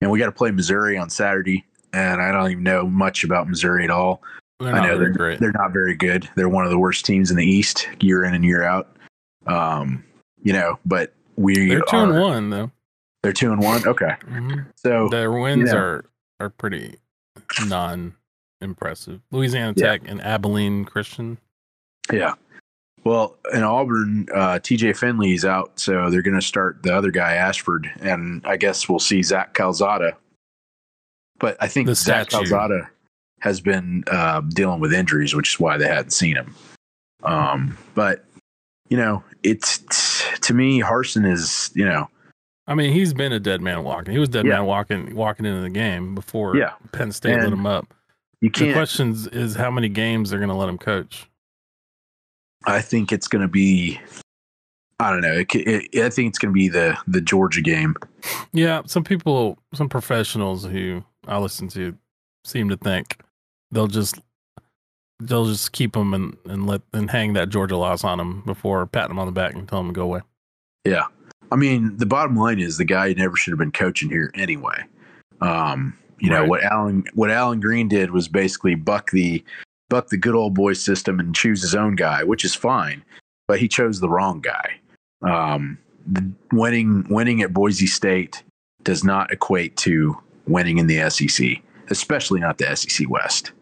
and 0.00 0.10
we 0.10 0.18
got 0.18 0.26
to 0.26 0.32
play 0.32 0.50
missouri 0.50 0.96
on 0.98 1.10
saturday 1.10 1.64
and 1.92 2.20
i 2.22 2.30
don't 2.32 2.50
even 2.50 2.64
know 2.64 2.86
much 2.86 3.24
about 3.24 3.48
missouri 3.48 3.84
at 3.84 3.90
all 3.90 4.22
They're 4.60 4.74
I 4.74 4.86
know 4.86 4.98
they're 4.98 5.10
great. 5.10 5.38
They're 5.40 5.52
not 5.52 5.72
very 5.72 5.94
good. 5.94 6.28
They're 6.34 6.48
one 6.48 6.64
of 6.64 6.70
the 6.70 6.78
worst 6.78 7.04
teams 7.06 7.30
in 7.30 7.36
the 7.36 7.46
East 7.46 7.88
year 8.00 8.24
in 8.24 8.34
and 8.34 8.44
year 8.44 8.64
out. 8.64 8.96
Um, 9.46 10.02
you 10.42 10.52
know, 10.52 10.80
but 10.84 11.14
we 11.36 11.68
They're 11.68 11.80
two 11.82 11.96
are, 11.96 12.10
and 12.12 12.20
one 12.20 12.50
though. 12.50 12.70
They're 13.22 13.32
two 13.32 13.52
and 13.52 13.62
one. 13.62 13.86
Okay, 13.86 14.14
Mhm. 14.26 14.66
so 14.76 15.08
Their 15.08 15.32
wins 15.32 15.70
yeah. 15.70 15.76
are 15.78 16.04
are 16.40 16.50
pretty 16.50 16.96
non 17.66 18.14
impressive. 18.60 19.20
Louisiana 19.30 19.74
Yeah. 19.76 19.86
Tech 19.90 20.02
and 20.06 20.20
Abilene 20.22 20.84
Christian. 20.84 21.38
yeah. 22.12 22.34
Well, 23.04 23.36
in 23.54 23.62
Auburn, 23.62 24.26
uh, 24.34 24.58
TJ 24.58 24.92
Finley's 24.92 25.44
out, 25.44 25.78
so 25.80 26.10
they're 26.10 26.20
going 26.22 26.38
to 26.38 26.44
start 26.44 26.82
the 26.82 26.94
other 26.94 27.10
guy, 27.12 27.34
Ashford, 27.34 27.90
and 28.00 28.44
I 28.44 28.56
guess 28.56 28.88
we'll 28.88 28.98
see 28.98 29.22
Zach 29.22 29.54
Calzada. 29.54 30.16
But 31.38 31.56
I 31.60 31.68
think 31.68 31.88
Zach. 31.94 32.28
Calzada 32.28 32.90
has 33.40 33.60
been 33.60 34.02
uh, 34.08 34.40
dealing 34.40 34.80
with 34.80 34.92
injuries, 34.92 35.34
which 35.34 35.54
is 35.54 35.60
why 35.60 35.76
they 35.78 35.86
hadn't 35.86 36.10
seen 36.10 36.36
him. 36.36 36.54
Um, 37.22 37.78
but 37.94 38.24
you 38.88 38.96
know, 38.96 39.22
it's 39.44 39.78
to 40.40 40.52
me, 40.52 40.80
Harsin 40.82 41.24
is 41.30 41.70
you 41.74 41.84
know, 41.84 42.08
I 42.68 42.74
mean, 42.74 42.92
he's 42.92 43.12
been 43.14 43.32
a 43.32 43.40
dead 43.40 43.60
man 43.62 43.82
walking. 43.82 44.12
He 44.12 44.18
was 44.20 44.28
dead 44.28 44.44
Yeah. 44.46 44.52
man 44.58 44.66
walking 44.66 45.14
walking 45.16 45.46
into 45.46 45.62
the 45.62 45.70
game 45.70 46.14
before 46.14 46.56
Yeah. 46.56 46.74
Penn 46.92 47.10
State 47.10 47.40
lit 47.40 47.52
him 47.52 47.66
up. 47.66 47.92
You 48.40 48.50
The 48.50 48.58
can't. 48.60 48.74
question 48.74 49.16
is 49.32 49.56
how 49.56 49.70
many 49.70 49.88
games 49.88 50.30
they're 50.30 50.38
going 50.38 50.50
to 50.50 50.54
let 50.54 50.68
him 50.68 50.78
coach. 50.78 51.26
I 52.66 52.80
think 52.80 53.10
it's 53.10 53.26
going 53.26 53.42
to 53.42 53.48
be. 53.48 53.98
I 55.00 55.10
don't 55.10 55.20
know. 55.22 55.32
It, 55.32 55.54
it, 55.54 56.04
I 56.04 56.10
think 56.10 56.28
it's 56.28 56.38
going 56.38 56.50
to 56.52 56.54
be 56.54 56.68
the 56.68 56.96
the 57.06 57.20
Georgia 57.20 57.62
game. 57.62 57.94
Yeah, 58.52 58.82
some 58.86 59.04
people, 59.04 59.58
some 59.74 59.88
professionals 59.88 60.64
who 60.64 61.04
I 61.26 61.38
listen 61.38 61.68
to, 61.68 61.96
seem 62.44 62.68
to 62.68 62.76
think 62.76 63.20
they'll 63.70 63.86
just 63.86 64.18
they'll 65.20 65.46
just 65.46 65.72
keep 65.72 65.96
him 65.96 66.14
and 66.14 66.36
and 66.46 66.66
let 66.66 66.82
and 66.92 67.10
hang 67.10 67.32
that 67.34 67.48
Georgia 67.48 67.76
loss 67.76 68.02
on 68.04 68.18
him 68.20 68.42
before 68.44 68.86
patting 68.86 69.12
him 69.12 69.18
on 69.20 69.26
the 69.26 69.32
back 69.32 69.54
and 69.54 69.68
tell 69.68 69.80
him 69.80 69.86
to 69.88 69.92
go 69.92 70.02
away. 70.02 70.20
Yeah. 70.84 71.06
I 71.50 71.56
mean, 71.56 71.96
the 71.96 72.06
bottom 72.06 72.36
line 72.36 72.58
is 72.58 72.76
the 72.76 72.84
guy 72.84 73.12
never 73.14 73.36
should 73.36 73.52
have 73.52 73.58
been 73.58 73.72
coaching 73.72 74.10
here 74.10 74.30
anyway. 74.34 74.84
Um, 75.40 75.96
you 76.18 76.30
know 76.30 76.40
Right. 76.40 76.48
what 76.48 76.62
Alan 76.64 77.04
what 77.14 77.30
Allen 77.30 77.60
Greene 77.60 77.88
did 77.88 78.10
was 78.10 78.28
basically 78.28 78.74
buck 78.74 79.10
the 79.12 79.42
buck 79.88 80.08
the 80.08 80.16
good 80.16 80.34
old 80.34 80.54
boy 80.54 80.72
system 80.72 81.20
and 81.20 81.34
choose 81.34 81.62
his 81.62 81.74
own 81.74 81.94
guy, 81.94 82.24
which 82.24 82.44
is 82.44 82.54
fine, 82.54 83.02
but 83.46 83.58
he 83.60 83.68
chose 83.68 84.00
the 84.00 84.08
wrong 84.08 84.40
guy. 84.40 84.80
Um, 85.22 85.78
the 86.06 86.28
winning 86.52 87.06
winning 87.08 87.40
at 87.42 87.52
Boise 87.52 87.86
State 87.86 88.42
does 88.82 89.04
not 89.04 89.32
equate 89.32 89.76
to 89.78 90.16
winning 90.46 90.78
in 90.78 90.86
the 90.86 91.08
SEC, 91.10 91.62
especially 91.88 92.40
not 92.40 92.58
the 92.58 92.74
SEC 92.74 93.08
West. 93.08 93.52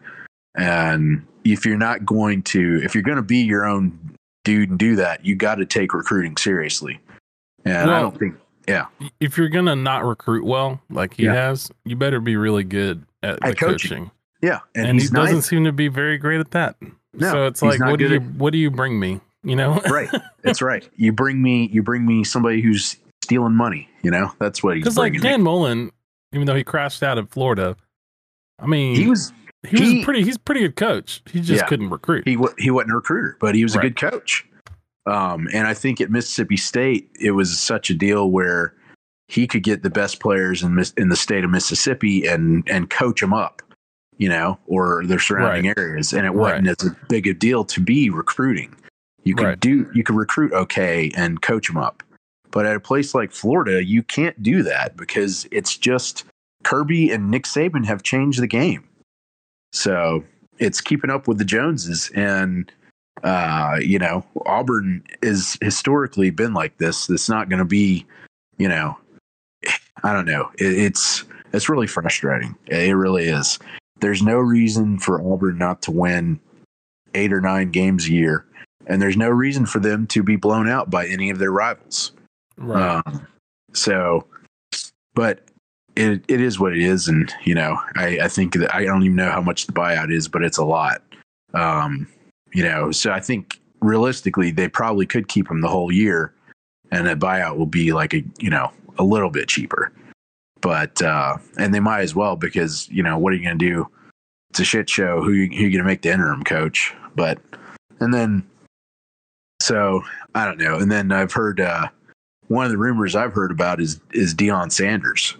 And 0.55 1.25
if 1.43 1.65
you're 1.65 1.77
not 1.77 2.05
going 2.05 2.41
to 2.43 2.81
if 2.83 2.95
you're 2.95 3.03
going 3.03 3.17
to 3.17 3.21
be 3.21 3.37
your 3.43 3.65
own 3.65 3.97
dude 4.43 4.69
and 4.71 4.79
do 4.79 4.95
that, 4.95 5.23
you 5.25 5.35
got 5.35 5.55
to 5.55 5.65
take 5.65 5.93
recruiting 5.93 6.37
seriously. 6.37 6.99
And 7.67 7.91
I 7.91 7.99
don't 8.01 8.17
think 8.17 8.35
Yeah, 8.67 8.87
If 9.21 9.37
you're 9.37 9.47
gonna 9.49 9.75
not 9.77 10.03
recruit 10.05 10.43
well, 10.45 10.81
like 10.89 11.13
he 11.13 11.23
Yeah. 11.23 11.33
has, 11.33 11.71
you 11.85 11.95
better 11.95 12.19
be 12.19 12.35
really 12.35 12.63
good 12.65 13.05
at, 13.23 13.35
At 13.45 13.57
coaching. 13.57 13.69
coaching. 14.07 14.11
Yeah, 14.41 14.59
and, 14.75 14.87
And, 14.87 15.01
he 15.01 15.07
doesn't 15.07 15.35
nice. 15.35 15.45
seem 15.47 15.63
to 15.63 15.71
be 15.71 15.87
very 15.87 16.17
great 16.17 16.39
at 16.41 16.51
that. 16.51 16.75
No, 17.13 17.31
so 17.31 17.45
it's 17.47 17.61
like, 17.61 17.79
what 17.79 17.97
do 17.97 18.07
you 18.09 18.15
at- 18.17 18.23
what 18.35 18.51
do 18.51 18.59
you 18.59 18.69
bring 18.69 18.99
me? 18.99 19.21
You 19.43 19.55
know, 19.55 19.79
right. 19.89 20.09
That's 20.43 20.61
right. 20.61 20.87
You 20.97 21.11
bring 21.13 21.41
me, 21.41 21.69
you 21.71 21.81
bring 21.81 22.05
me 22.05 22.23
somebody 22.25 22.61
who's 22.61 22.97
stealing 23.23 23.55
money. 23.55 23.89
You 24.03 24.11
know, 24.11 24.31
that's 24.39 24.61
what 24.61 24.75
he's 24.75 24.83
Because 24.83 24.97
like 24.97 25.13
bringing. 25.13 25.23
me. 25.23 25.29
Dan 25.29 25.41
Mullen, 25.43 25.91
even 26.33 26.45
though 26.45 26.55
he 26.55 26.63
crashed 26.63 27.01
out 27.03 27.17
of 27.17 27.29
Florida, 27.29 27.75
I 28.59 28.65
mean, 28.67 28.95
he 28.95 29.07
was 29.07 29.31
he 29.67 29.77
was 29.79 29.89
he- 29.91 30.01
a 30.01 30.05
pretty 30.05 30.23
he's 30.23 30.35
a 30.35 30.39
pretty 30.39 30.61
good 30.61 30.75
coach. 30.75 31.21
He 31.31 31.39
just 31.39 31.61
Yeah. 31.63 31.67
couldn't 31.67 31.89
recruit. 31.89 32.27
he 32.27 32.37
he 32.57 32.69
wasn't 32.69 32.91
a 32.91 32.95
recruiter, 32.95 33.37
but 33.39 33.55
he 33.55 33.63
was 33.63 33.75
a 33.75 33.79
good 33.79 33.95
coach. 33.95 34.45
Um, 35.07 35.47
and 35.53 35.67
I 35.67 35.73
think 35.73 36.01
at 36.01 36.11
Mississippi 36.11 36.57
State, 36.57 37.09
it 37.19 37.31
was 37.31 37.57
such 37.57 37.89
a 37.89 37.93
deal 37.93 38.29
where 38.29 38.73
he 39.29 39.47
could 39.47 39.63
get 39.63 39.83
the 39.83 39.89
best 39.89 40.19
players 40.19 40.63
in 40.63 40.81
in 40.97 41.09
the 41.09 41.15
state 41.15 41.43
of 41.43 41.49
Mississippi 41.49 42.25
and 42.27 42.67
and 42.69 42.89
coach 42.89 43.21
them 43.21 43.33
up, 43.33 43.61
you 44.17 44.29
know, 44.29 44.59
or 44.67 45.05
their 45.05 45.19
surrounding 45.19 45.73
areas, 45.77 46.13
and 46.13 46.25
it 46.25 46.33
wasn't 46.33 46.67
as 46.67 46.89
big 47.07 47.27
a 47.27 47.33
deal 47.33 47.63
to 47.65 47.79
be 47.79 48.09
recruiting. 48.09 48.75
You 49.23 49.35
could 49.35 49.45
Right. 49.45 49.59
do 49.59 49.89
you 49.93 50.03
could 50.03 50.15
recruit 50.15 50.53
okay 50.53 51.11
and 51.15 51.41
coach 51.41 51.67
them 51.67 51.77
up, 51.77 52.03
but 52.51 52.65
at 52.65 52.75
a 52.75 52.79
place 52.79 53.15
like 53.15 53.31
Florida, 53.31 53.83
you 53.83 54.03
can't 54.03 54.41
do 54.41 54.63
that 54.63 54.95
because 54.97 55.47
it's 55.51 55.77
just 55.77 56.25
Kirby 56.63 57.11
and 57.11 57.31
Nick 57.31 57.43
Saban 57.43 57.85
have 57.85 58.03
changed 58.03 58.41
the 58.41 58.47
game. 58.47 58.83
So 59.73 60.23
it's 60.59 60.81
keeping 60.81 61.09
up 61.09 61.27
with 61.27 61.37
the 61.37 61.45
Joneses 61.45 62.09
and 62.15 62.71
uh, 63.23 63.79
you 63.81 63.99
know, 63.99 64.23
Auburn 64.45 65.03
is 65.21 65.57
historically 65.61 66.29
been 66.29 66.53
like 66.53 66.77
this. 66.77 67.09
It's 67.09 67.29
not 67.29 67.49
going 67.49 67.59
to 67.59 67.65
be, 67.65 68.05
you 68.57 68.67
know, 68.67 68.97
I 70.03 70.13
don't 70.13 70.25
know. 70.25 70.51
It, 70.57 70.77
it's 70.77 71.23
it's 71.53 71.69
really 71.69 71.87
frustrating. 71.87 72.55
It 72.67 72.95
really 72.95 73.25
is. 73.25 73.59
There's 73.99 74.21
no 74.21 74.37
reason 74.37 74.99
for 74.99 75.21
Auburn 75.21 75.57
not 75.57 75.81
to 75.83 75.91
win 75.91 76.39
eight 77.15 77.33
or 77.33 77.41
nine 77.41 77.71
games 77.71 78.07
a 78.07 78.11
year, 78.11 78.45
and 78.85 79.01
there's 79.01 79.17
no 79.17 79.29
reason 79.29 79.65
for 79.65 79.79
them 79.79 80.05
to 80.07 80.21
be 80.21 80.35
blown 80.35 80.69
out 80.69 80.89
by 80.89 81.07
any 81.07 81.29
of 81.29 81.39
their 81.39 81.51
rivals. 81.51 82.11
right. 82.57 83.01
Um, 83.05 83.27
so, 83.73 84.25
but 85.13 85.41
it 85.95 86.23
it 86.27 86.41
is 86.41 86.59
what 86.59 86.73
it 86.73 86.81
is, 86.81 87.07
and 87.07 87.33
you 87.43 87.55
know, 87.55 87.79
I 87.95 88.19
I 88.23 88.27
think 88.27 88.53
that 88.53 88.73
I 88.73 88.85
don't 88.85 89.03
even 89.03 89.15
know 89.15 89.31
how 89.31 89.41
much 89.41 89.65
the 89.65 89.73
buyout 89.73 90.11
is, 90.11 90.27
but 90.27 90.43
it's 90.43 90.59
a 90.59 90.65
lot. 90.65 91.01
Um, 91.53 92.07
you 92.53 92.63
know, 92.63 92.91
so 92.91 93.11
I 93.11 93.19
think 93.19 93.59
realistically, 93.81 94.51
they 94.51 94.67
probably 94.67 95.05
could 95.05 95.27
keep 95.27 95.49
him 95.49 95.61
the 95.61 95.67
whole 95.67 95.91
year, 95.91 96.33
and 96.91 97.07
a 97.07 97.15
buyout 97.15 97.57
will 97.57 97.65
be 97.65 97.93
like 97.93 98.13
a 98.13 98.23
you 98.39 98.49
know 98.49 98.71
a 98.97 99.03
little 99.03 99.29
bit 99.29 99.47
cheaper. 99.47 99.91
But 100.61 101.01
uh, 101.01 101.37
and 101.57 101.73
they 101.73 101.79
might 101.79 102.01
as 102.01 102.15
well 102.15 102.35
because 102.35 102.89
you 102.89 103.03
know 103.03 103.17
what 103.17 103.33
are 103.33 103.35
you 103.35 103.43
going 103.43 103.59
to 103.59 103.65
do? 103.65 103.87
It's 104.49 104.59
a 104.59 104.65
shit 104.65 104.89
show. 104.89 105.21
Who 105.21 105.33
you, 105.33 105.47
who 105.47 105.65
you 105.65 105.71
going 105.71 105.83
to 105.83 105.83
make 105.83 106.01
the 106.01 106.11
interim 106.11 106.43
coach? 106.43 106.93
But 107.15 107.39
and 107.99 108.13
then 108.13 108.47
so 109.61 110.03
I 110.35 110.45
don't 110.45 110.57
know. 110.57 110.77
And 110.77 110.91
then 110.91 111.11
I've 111.11 111.31
heard 111.31 111.59
uh, 111.59 111.87
one 112.47 112.65
of 112.65 112.71
the 112.71 112.77
rumors 112.77 113.15
I've 113.15 113.33
heard 113.33 113.51
about 113.51 113.81
is 113.81 113.99
is 114.13 114.33
Deion 114.33 114.71
Sanders, 114.71 115.35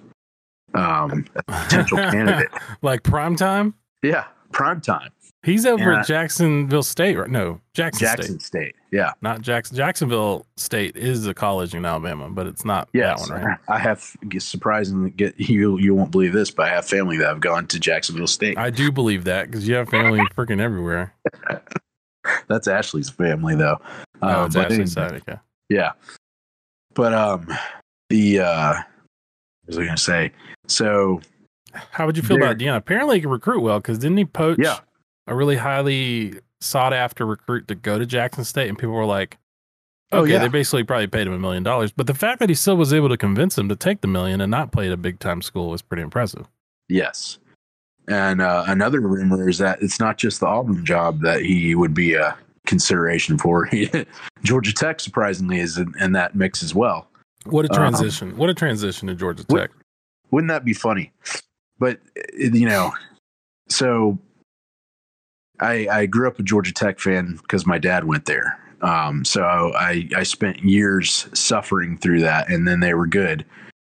um, 0.73 1.25
a 1.35 1.43
potential 1.43 1.97
candidate. 2.11 2.49
like 2.81 3.03
prime 3.03 3.35
time. 3.35 3.73
Yeah, 4.03 4.25
prime 4.51 4.81
time, 4.81 5.11
He's 5.47 5.65
over 5.65 5.93
Yeah. 5.93 5.99
at 6.01 6.05
Jacksonville 6.07 6.83
State, 6.83 7.15
right? 7.17 7.29
No, 7.29 7.61
Jackson, 7.73 8.05
State. 8.05 8.17
Jackson 8.17 8.39
State, 8.41 8.63
State. 8.65 8.75
Yeah, 8.91 9.13
not 9.21 9.41
Jackson. 9.41 9.77
Jacksonville 9.77 10.45
State 10.57 10.97
is 10.97 11.25
a 11.25 11.33
college 11.33 11.73
in 11.73 11.85
Alabama, 11.85 12.29
but 12.29 12.47
it's 12.47 12.65
not 12.65 12.89
yes. 12.93 13.25
that 13.27 13.33
one, 13.33 13.43
right? 13.45 13.57
I 13.69 13.77
have 13.79 14.13
surprisingly 14.39 15.09
get 15.11 15.39
you 15.39 15.77
you 15.79 15.95
won't 15.95 16.11
believe 16.11 16.33
this, 16.33 16.51
but 16.51 16.67
I 16.67 16.69
have 16.69 16.85
family 16.85 17.15
that 17.17 17.27
have 17.27 17.39
gone 17.39 17.65
to 17.67 17.79
Jacksonville 17.79 18.27
State. 18.27 18.57
I 18.57 18.69
do 18.69 18.91
believe 18.91 19.23
that 19.23 19.45
because 19.49 19.65
you 19.65 19.75
have 19.75 19.87
family 19.87 20.19
freaking 20.35 20.59
everywhere. 20.59 21.13
That's 22.47 22.67
Ashley's 22.67 23.09
family 23.09 23.55
though. 23.55 23.77
Oh, 24.21 24.27
Uh, 24.27 24.45
it's 24.47 24.55
but 24.55 24.61
actually 24.65 24.75
anyway, 24.75 24.89
sad. 24.89 25.13
Okay. 25.13 25.37
Yeah. 25.69 25.91
But 26.93 27.13
um 27.13 27.47
the 28.09 28.41
uh 28.41 28.73
what 28.73 28.83
was 29.67 29.77
I 29.77 29.85
gonna 29.85 29.97
say? 29.97 30.31
So 30.67 31.21
How 31.91 32.05
would 32.05 32.17
you 32.17 32.23
feel 32.23 32.35
about 32.37 32.57
Deion? 32.57 32.75
Apparently, 32.75 33.15
he 33.15 33.21
can 33.21 33.29
recruit 33.29 33.61
well 33.61 33.79
because 33.79 33.97
didn't 33.97 34.17
he 34.17 34.25
poach 34.25 34.59
Yeah. 34.61 34.79
A 35.27 35.35
really 35.35 35.55
highly 35.57 36.39
sought 36.61 36.93
after 36.93 37.25
recruit 37.25 37.67
to 37.67 37.75
go 37.75 37.99
to 37.99 38.05
Jackson 38.05 38.43
State? 38.43 38.69
And 38.69 38.77
people 38.77 38.93
were 38.95 39.05
like, 39.05 39.37
Oh, 40.13 40.19
okay, 40.21 40.31
yeah. 40.31 40.39
they 40.39 40.47
basically 40.47 40.85
probably 40.85 41.07
paid 41.07 41.27
him 41.27 41.33
a 41.33 41.39
million 41.39 41.63
dollars. 41.63 41.91
But 41.91 42.07
the 42.07 42.13
fact 42.13 42.39
that 42.39 42.47
he 42.47 42.55
still 42.55 42.77
was 42.77 42.93
able 42.93 43.09
to 43.09 43.17
convince 43.17 43.57
him 43.57 43.67
to 43.67 43.75
take 43.75 43.99
the 43.99 44.07
million 44.07 44.39
and 44.39 44.49
not 44.49 44.71
play 44.71 44.87
at 44.87 44.93
a 44.93 44.97
big 44.97 45.19
time 45.19 45.41
school 45.41 45.69
was 45.69 45.81
pretty 45.81 46.01
impressive. 46.03 46.47
yes. 46.89 47.39
And 48.09 48.39
uh, 48.39 48.63
another 48.67 49.01
rumor 49.01 49.49
is 49.49 49.57
that 49.57 49.81
it's 49.81 49.99
not 49.99 50.17
just 50.17 50.39
the 50.39 50.45
Auburn 50.47 50.85
job 50.85 51.19
that 51.23 51.41
he 51.41 51.75
would 51.75 51.93
be 51.93 52.13
a 52.13 52.37
consideration 52.65 53.37
for. 53.37 53.69
Georgia 54.43 54.73
Tech 54.73 55.01
surprisingly 55.01 55.59
is 55.59 55.77
in, 55.77 55.93
in 55.99 56.13
that 56.13 56.33
mix 56.33 56.63
as 56.63 56.73
well. 56.73 57.09
What 57.47 57.65
a 57.65 57.69
Um, 57.73 57.75
transition! 57.75 58.37
what 58.37 58.49
a 58.49 58.53
transition 58.53 59.09
to 59.09 59.13
Georgia 59.13 59.43
Tech. 59.43 59.71
Wouldn't 60.31 60.47
that 60.47 60.63
be 60.63 60.71
funny? 60.71 61.11
But 61.79 61.99
uh, 62.17 62.21
you 62.53 62.65
know, 62.65 62.93
so 63.67 64.17
I 65.59 65.87
I 65.91 66.05
grew 66.05 66.27
up 66.27 66.39
a 66.39 66.43
Georgia 66.43 66.73
Tech 66.73 66.99
fan 66.99 67.37
because 67.41 67.65
my 67.65 67.77
dad 67.77 68.03
went 68.05 68.25
there. 68.25 68.59
Um, 68.81 69.25
so 69.25 69.43
I 69.43 70.07
I 70.15 70.23
spent 70.23 70.63
years 70.63 71.27
suffering 71.33 71.97
through 71.97 72.21
that, 72.21 72.49
and 72.49 72.67
then 72.67 72.79
they 72.79 72.93
were 72.93 73.07
good. 73.07 73.45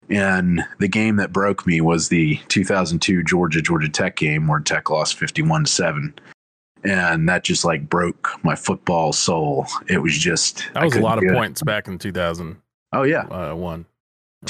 And 0.10 0.62
the 0.80 0.90
game 0.90 1.16
that 1.16 1.32
broke 1.32 1.66
me 1.66 1.80
was 1.80 2.10
the 2.10 2.36
2002 2.50 3.24
Georgia 3.24 3.62
Georgia 3.62 3.90
Tech 3.90 4.18
game 4.18 4.48
where 4.48 4.60
Tech 4.60 4.90
lost 4.90 5.18
51 5.18 5.64
to 5.64 5.72
seven, 5.72 6.14
and 6.84 7.30
that 7.30 7.46
just 7.46 7.64
like 7.64 7.90
broke 7.90 8.32
my 8.44 8.56
football 8.56 9.14
soul. 9.14 9.66
It 9.88 10.00
was 10.00 10.18
just 10.18 10.68
That 10.74 10.84
was 10.84 10.96
a 10.96 11.02
lot 11.02 11.18
of 11.18 11.24
it. 11.24 11.34
points 11.34 11.62
back 11.62 11.88
in 11.88 11.98
2000. 11.98 12.58
Oh 12.92 13.04
yeah, 13.04 13.26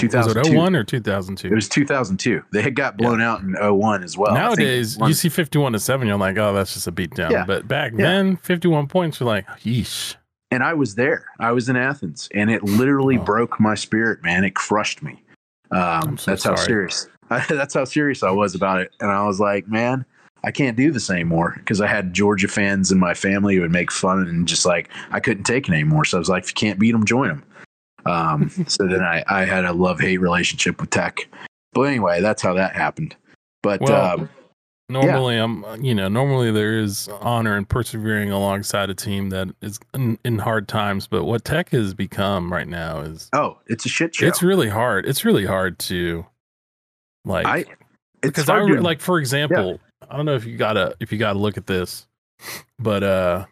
Was 0.02 0.36
it 0.36 0.54
01 0.56 0.76
or 0.76 0.84
2002? 0.84 1.48
It 1.48 1.54
was 1.54 1.70
2002. 1.70 2.44
They 2.52 2.62
had 2.62 2.76
got 2.76 2.98
blown 2.98 3.22
out 3.22 3.42
in 3.42 3.56
01 3.56 4.04
as 4.04 4.18
well. 4.18 4.34
Nowadays, 4.34 4.98
one- 4.98 5.10
you 5.10 5.14
see 5.14 5.30
51 5.30 5.74
to 5.74 5.80
7, 5.80 6.08
you're 6.08 6.18
like, 6.18 6.38
oh, 6.38 6.54
that's 6.54 6.74
just 6.74 6.88
a 6.88 6.92
beatdown. 6.92 7.32
Yeah. 7.32 7.46
But 7.46 7.68
back 7.68 7.92
Yeah. 7.94 8.06
then, 8.06 8.38
51 8.38 8.88
points, 8.88 9.20
you're 9.20 9.28
like, 9.28 9.46
yeesh. 9.64 10.16
and 10.52 10.64
I 10.64 10.74
was 10.74 10.96
there. 10.96 11.26
I 11.40 11.52
was 11.52 11.70
in 11.70 11.76
Athens, 11.76 12.30
and 12.34 12.50
it 12.52 12.64
literally 12.64 13.18
Oh. 13.18 13.24
broke 13.24 13.60
my 13.60 13.76
spirit, 13.76 14.24
man. 14.24 14.44
It 14.44 14.54
crushed 14.56 15.02
me. 15.04 15.22
Um, 15.72 16.18
so 16.18 16.32
that's 16.32 16.44
how 16.44 16.56
serious. 16.56 17.08
that's 17.50 17.74
how 17.74 17.86
serious 17.86 18.22
I 18.24 18.30
was 18.32 18.54
about 18.56 18.82
it. 18.82 18.92
And 19.00 19.10
I 19.10 19.26
was 19.26 19.40
like, 19.40 19.68
man, 19.68 20.06
I 20.44 20.52
can't 20.52 20.76
do 20.78 20.92
this 20.92 21.10
anymore 21.10 21.56
because 21.58 21.82
I 21.82 21.88
had 21.88 22.14
Georgia 22.14 22.48
fans 22.48 22.92
in 22.92 23.00
my 23.00 23.14
family 23.14 23.56
who 23.56 23.62
would 23.62 23.72
make 23.72 23.92
fun 23.92 24.20
and 24.28 24.48
just 24.48 24.66
like 24.66 24.90
I 25.12 25.20
couldn't 25.20 25.46
take 25.46 25.68
it 25.70 25.72
anymore. 25.74 26.06
So 26.06 26.18
I 26.18 26.20
was 26.20 26.30
like, 26.30 26.44
if 26.44 26.50
you 26.50 26.54
can't 26.56 26.78
beat 26.80 26.92
them, 26.92 27.06
join 27.06 27.30
them. 27.30 27.44
Um, 28.06 28.50
so 28.68 28.88
then 28.88 29.02
I, 29.02 29.24
I 29.28 29.46
had 29.46 29.66
a 29.66 29.74
love 29.74 30.00
hate 30.00 30.18
relationship 30.20 30.80
with 30.82 30.90
Tech. 30.90 31.28
But 31.74 31.84
anyway, 31.84 32.22
that's 32.22 32.42
how 32.42 32.54
that 32.54 32.76
happened. 32.76 33.16
But 33.62 33.82
Well, 33.82 34.20
um, 34.20 34.30
Normally, 34.90 35.38
I'm, 35.38 35.66
you 35.84 35.96
know, 35.96 36.10
normally 36.10 36.52
there 36.52 36.78
is 36.78 37.08
honor 37.22 37.56
and 37.56 37.68
persevering 37.68 38.32
alongside 38.32 38.90
a 38.90 38.94
team 38.94 39.30
that 39.30 39.48
is 39.62 39.80
in, 39.94 40.20
in 40.26 40.38
hard 40.38 40.68
times. 40.68 41.08
But 41.08 41.24
what 41.24 41.46
Tech 41.46 41.70
has 41.70 41.94
become 41.94 42.52
right 42.52 42.68
now 42.68 43.00
is 43.00 43.30
oh, 43.34 43.60
it's 43.68 43.86
a 43.86 43.90
shit 43.90 44.14
show. 44.14 44.28
it's 44.28 44.44
really 44.44 44.70
hard. 44.70 45.06
It's 45.06 45.24
really 45.24 45.46
hard 45.46 45.80
to, 45.80 46.26
like, 47.24 47.48
I 47.48 47.58
it's 47.60 47.68
because 48.24 48.50
I 48.50 48.60
to- 48.60 48.82
like, 48.82 49.00
for 49.00 49.20
example, 49.20 49.80
I 50.08 50.18
don't 50.18 50.26
know 50.26 50.36
if 50.36 50.46
you 50.46 50.58
gotta 50.58 50.96
if 51.00 51.12
you 51.12 51.18
gotta 51.18 51.40
look 51.40 51.58
at 51.58 51.66
this, 51.66 52.06
but 52.78 53.04
uh 53.04 53.46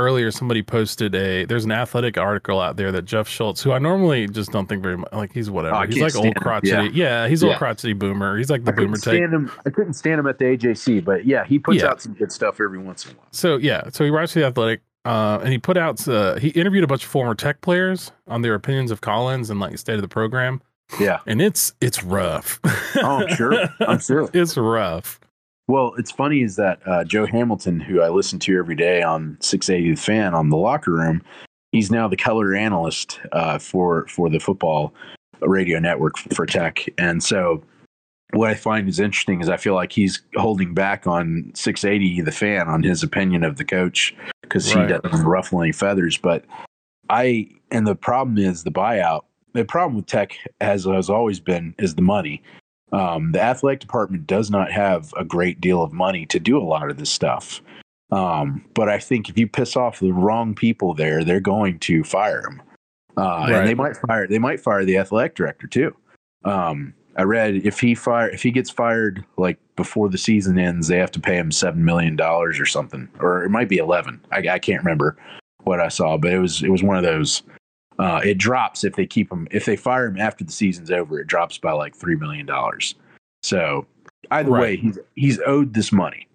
earlier 0.00 0.30
somebody 0.30 0.62
posted 0.62 1.14
a 1.14 1.44
there's 1.44 1.64
an 1.64 1.72
athletic 1.72 2.18
article 2.18 2.60
out 2.60 2.76
there 2.76 2.90
that 2.92 3.04
Jeff 3.04 3.28
Schultz, 3.28 3.62
who 3.62 3.72
I 3.72 3.78
normally 3.78 4.26
just 4.26 4.50
don't 4.50 4.66
think 4.66 4.82
very 4.82 4.96
much 4.96 5.12
like 5.12 5.32
he's 5.32 5.50
whatever. 5.50 5.76
Oh, 5.76 5.82
he's 5.86 6.00
like 6.00 6.16
old 6.16 6.34
crotchety. 6.36 6.90
Yeah, 6.94 7.28
he's 7.28 7.42
Yeah. 7.42 7.50
old 7.50 7.58
crotchety 7.58 7.92
boomer. 7.92 8.36
He's 8.38 8.50
like 8.50 8.64
the 8.64 8.72
I 8.72 8.74
boomer 8.74 8.96
type. 8.96 9.20
him. 9.20 9.50
I 9.66 9.70
couldn't 9.70 9.94
stand 9.94 10.18
him 10.18 10.26
at 10.26 10.38
the 10.38 10.46
AJC, 10.46 11.04
but 11.04 11.24
yeah, 11.24 11.44
he 11.44 11.58
puts 11.58 11.82
Yeah. 11.82 11.88
out 11.90 12.00
some 12.02 12.14
good 12.14 12.32
stuff 12.32 12.60
every 12.60 12.78
once 12.78 13.04
in 13.04 13.12
a 13.12 13.14
while. 13.14 13.26
So 13.30 13.56
yeah, 13.58 13.90
so 13.90 14.04
he 14.04 14.10
writes 14.10 14.32
for 14.32 14.40
the 14.40 14.46
Athletic, 14.46 14.80
uh, 15.04 15.38
and 15.42 15.50
he 15.52 15.58
put 15.58 15.76
out 15.76 16.06
uh, 16.08 16.36
he 16.36 16.48
interviewed 16.48 16.84
a 16.84 16.86
bunch 16.86 17.04
of 17.04 17.10
former 17.10 17.34
Tech 17.34 17.60
players 17.60 18.10
on 18.26 18.42
their 18.42 18.54
opinions 18.54 18.90
of 18.90 19.00
Collins 19.00 19.50
and 19.50 19.60
like 19.60 19.76
state 19.78 19.94
of 19.96 20.02
the 20.02 20.08
program, 20.08 20.60
Yeah. 20.98 21.18
and 21.26 21.40
it's 21.40 21.74
it's 21.80 22.02
rough. 22.02 22.58
Oh, 22.96 23.24
I'm 23.26 23.34
sure. 23.36 23.54
I'm 23.80 23.98
sure. 24.00 24.28
it's 24.32 24.56
rough. 24.56 25.20
Well, 25.70 25.94
it's 25.98 26.10
funny 26.10 26.42
is 26.42 26.56
that 26.56 26.80
uh, 26.84 27.04
Joe 27.04 27.26
Hamilton, 27.26 27.78
who 27.78 28.00
I 28.00 28.08
listen 28.08 28.40
to 28.40 28.58
every 28.58 28.74
day 28.74 29.02
on 29.02 29.36
680 29.38 29.94
The 29.94 30.00
Fan 30.00 30.34
on 30.34 30.48
the 30.48 30.56
locker 30.56 30.90
room, 30.90 31.22
he's 31.70 31.92
now 31.92 32.08
the 32.08 32.16
color 32.16 32.56
analyst 32.56 33.20
uh, 33.30 33.56
for 33.60 34.04
for 34.08 34.28
the 34.28 34.40
football 34.40 34.92
radio 35.40 35.78
network 35.78 36.18
for 36.34 36.44
Tech. 36.44 36.88
And 36.98 37.22
so, 37.22 37.62
what 38.32 38.50
I 38.50 38.54
find 38.54 38.88
is 38.88 38.98
interesting 38.98 39.40
is 39.40 39.48
I 39.48 39.58
feel 39.58 39.74
like 39.74 39.92
he's 39.92 40.22
holding 40.34 40.74
back 40.74 41.06
on 41.06 41.52
680 41.54 42.22
The 42.22 42.32
Fan 42.32 42.66
on 42.66 42.82
his 42.82 43.04
opinion 43.04 43.44
of 43.44 43.56
the 43.56 43.64
coach 43.64 44.12
because 44.42 44.74
Right. 44.74 44.90
he 44.90 44.98
doesn't 44.98 45.24
ruffle 45.24 45.62
any 45.62 45.70
feathers. 45.70 46.18
But 46.18 46.44
I 47.10 47.48
and 47.70 47.86
the 47.86 47.94
problem 47.94 48.38
is 48.38 48.64
the 48.64 48.72
buyout. 48.72 49.22
The 49.52 49.64
problem 49.64 49.94
with 49.94 50.06
Tech 50.06 50.36
has 50.60 50.84
has 50.84 51.08
always 51.08 51.38
been 51.38 51.76
is 51.78 51.94
the 51.94 52.02
money 52.02 52.42
um, 52.92 53.32
the 53.32 53.40
athletic 53.40 53.80
department 53.80 54.26
does 54.26 54.50
not 54.50 54.70
have 54.70 55.12
a 55.16 55.24
great 55.24 55.60
deal 55.60 55.82
of 55.82 55.92
money 55.92 56.26
to 56.26 56.40
do 56.40 56.58
a 56.58 56.64
lot 56.64 56.90
of 56.90 56.96
this 56.96 57.10
stuff. 57.10 57.62
Um, 58.10 58.64
but 58.74 58.88
I 58.88 58.98
think 58.98 59.28
if 59.28 59.38
you 59.38 59.46
piss 59.46 59.76
off 59.76 60.00
the 60.00 60.12
wrong 60.12 60.54
people 60.54 60.94
there, 60.94 61.22
they're 61.22 61.40
going 61.40 61.78
to 61.80 62.02
fire 62.02 62.42
him. 62.46 62.62
Uh, 63.16 63.46
Right. 63.48 63.52
And 63.54 63.68
they 63.68 63.74
might 63.74 63.96
fire. 63.96 64.26
They 64.26 64.38
might 64.38 64.60
fire 64.60 64.84
the 64.84 64.96
athletic 64.96 65.34
director 65.36 65.66
too. 65.66 65.94
Um, 66.44 66.94
I 67.16 67.22
read 67.22 67.56
if 67.66 67.80
he 67.80 67.94
fire 67.94 68.30
if 68.30 68.42
he 68.42 68.50
gets 68.50 68.70
fired 68.70 69.24
like 69.36 69.58
before 69.76 70.08
the 70.08 70.18
season 70.18 70.58
ends, 70.58 70.88
they 70.88 70.96
have 70.98 71.10
to 71.12 71.20
pay 71.20 71.36
him 71.36 71.52
seven 71.52 71.84
million 71.84 72.16
dollars 72.16 72.58
or 72.58 72.66
something, 72.66 73.08
or 73.18 73.44
it 73.44 73.50
might 73.50 73.68
be 73.68 73.78
eleven. 73.78 74.20
I, 74.32 74.38
I 74.48 74.58
can't 74.58 74.82
remember 74.82 75.16
what 75.64 75.80
I 75.80 75.88
saw, 75.88 76.16
but 76.16 76.32
it 76.32 76.38
was 76.38 76.62
it 76.62 76.70
was 76.70 76.82
one 76.82 76.96
of 76.96 77.02
those. 77.02 77.42
Uh, 78.00 78.18
it 78.24 78.38
drops 78.38 78.82
if 78.82 78.96
they 78.96 79.04
keep 79.04 79.30
him. 79.30 79.46
If 79.50 79.66
they 79.66 79.76
fire 79.76 80.06
him 80.06 80.18
after 80.18 80.42
the 80.42 80.52
season's 80.52 80.90
over, 80.90 81.20
it 81.20 81.26
drops 81.26 81.58
by 81.58 81.72
like 81.72 81.94
three 81.94 82.16
million 82.16 82.46
dollars. 82.46 82.94
So 83.42 83.86
either 84.30 84.50
way, 84.50 84.76
he's 84.76 84.98
he's 85.16 85.38
owed 85.46 85.74
this 85.74 85.92
money. 85.92 86.26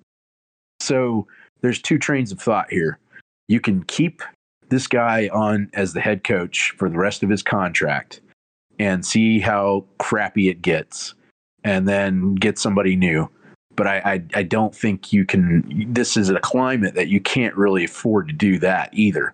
So 0.79 1.25
there's 1.61 1.81
two 1.81 1.97
trains 1.97 2.31
of 2.31 2.39
thought 2.39 2.69
here. 2.69 2.99
You 3.47 3.59
can 3.59 3.83
keep 3.85 4.21
this 4.69 4.85
guy 4.85 5.27
on 5.29 5.71
as 5.73 5.93
the 5.93 6.01
head 6.01 6.23
coach 6.23 6.71
for 6.77 6.87
the 6.87 6.97
rest 6.97 7.23
of 7.23 7.29
his 7.29 7.41
contract 7.41 8.21
and 8.77 9.03
see 9.03 9.39
how 9.39 9.85
crappy 9.97 10.49
it 10.49 10.61
gets, 10.61 11.15
and 11.63 11.87
then 11.87 12.35
get 12.35 12.59
somebody 12.59 12.95
new. 12.95 13.27
But 13.75 13.87
I, 13.87 13.97
I, 14.05 14.23
I 14.35 14.43
don't 14.43 14.75
think 14.75 15.11
you 15.11 15.25
can. 15.25 15.87
This 15.91 16.15
is 16.15 16.29
a 16.29 16.39
climate 16.41 16.93
that 16.93 17.07
you 17.07 17.19
can't 17.19 17.55
really 17.55 17.85
afford 17.85 18.27
to 18.27 18.33
do 18.35 18.59
that 18.59 18.91
either 18.93 19.33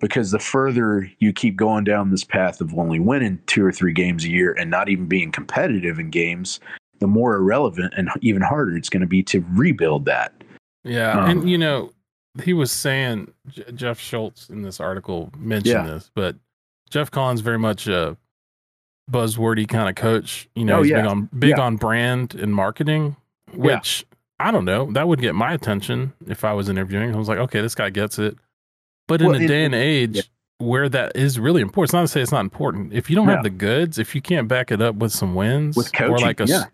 because 0.00 0.30
the 0.30 0.38
further 0.38 1.10
you 1.18 1.32
keep 1.32 1.56
going 1.56 1.84
down 1.84 2.10
this 2.10 2.24
path 2.24 2.60
of 2.60 2.76
only 2.78 2.98
winning 2.98 3.38
two 3.46 3.64
or 3.64 3.70
three 3.72 3.92
games 3.92 4.24
a 4.24 4.30
year 4.30 4.52
and 4.52 4.70
not 4.70 4.88
even 4.88 5.06
being 5.06 5.30
competitive 5.30 5.98
in 5.98 6.10
games, 6.10 6.58
the 6.98 7.06
more 7.06 7.34
irrelevant 7.36 7.94
and 7.96 8.08
even 8.20 8.42
harder 8.42 8.76
it's 8.76 8.88
going 8.88 9.00
to 9.00 9.06
be 9.06 9.22
to 9.24 9.44
rebuild 9.52 10.04
that. 10.06 10.32
Yeah, 10.84 11.18
Um, 11.24 11.30
and 11.30 11.50
you 11.50 11.58
know, 11.58 11.92
he 12.42 12.52
was 12.52 12.72
saying 12.72 13.32
J- 13.48 13.64
Jeff 13.74 13.98
Schultz 14.00 14.48
in 14.48 14.62
this 14.62 14.80
article 14.80 15.30
mentioned 15.38 15.86
Yeah. 15.86 15.94
this, 15.94 16.10
but 16.14 16.36
Geoff 16.90 17.10
Collins 17.10 17.40
very 17.40 17.58
much 17.58 17.86
a 17.86 18.16
buzzwordy 19.10 19.66
kind 19.68 19.88
of 19.88 19.94
coach. 19.96 20.48
You 20.54 20.64
know, 20.64 20.78
Oh, 20.78 20.82
he's 20.82 20.90
yeah. 20.90 21.02
big 21.02 21.10
on 21.10 21.28
big 21.38 21.50
Yeah. 21.50 21.60
on 21.60 21.76
brand 21.76 22.34
and 22.34 22.54
marketing, 22.54 23.16
which 23.54 24.06
I 24.38 24.50
don't 24.50 24.64
know. 24.64 24.90
That 24.92 25.06
would 25.08 25.20
get 25.20 25.34
my 25.34 25.52
attention 25.52 26.12
if 26.26 26.44
I 26.44 26.52
was 26.54 26.68
interviewing. 26.68 27.14
I 27.14 27.18
was 27.18 27.28
like, 27.28 27.38
okay, 27.38 27.60
this 27.60 27.74
guy 27.74 27.90
gets 27.90 28.18
it. 28.18 28.36
But 29.10 29.20
in 29.22 29.26
Well, 29.32 29.42
a 29.42 29.46
day 29.48 29.64
and 29.64 29.74
age 29.74 30.14
yeah. 30.16 30.22
where 30.58 30.88
that 30.88 31.16
is 31.16 31.36
really 31.40 31.60
important, 31.62 31.88
it's 31.88 31.92
not 31.92 32.02
to 32.02 32.08
say 32.08 32.20
it's 32.22 32.30
not 32.30 32.42
important. 32.42 32.92
If 32.92 33.10
you 33.10 33.16
don't 33.16 33.26
No. 33.26 33.32
have 33.34 33.42
the 33.42 33.50
goods, 33.50 33.98
if 33.98 34.14
you 34.14 34.22
can't 34.22 34.46
back 34.46 34.70
it 34.70 34.80
up 34.80 34.94
with 34.94 35.10
some 35.10 35.34
wins 35.34 35.76
With 35.76 35.92
coaching, 35.92 36.14
or 36.14 36.18
like 36.18 36.38
a 36.38 36.46
yeah. 36.46 36.64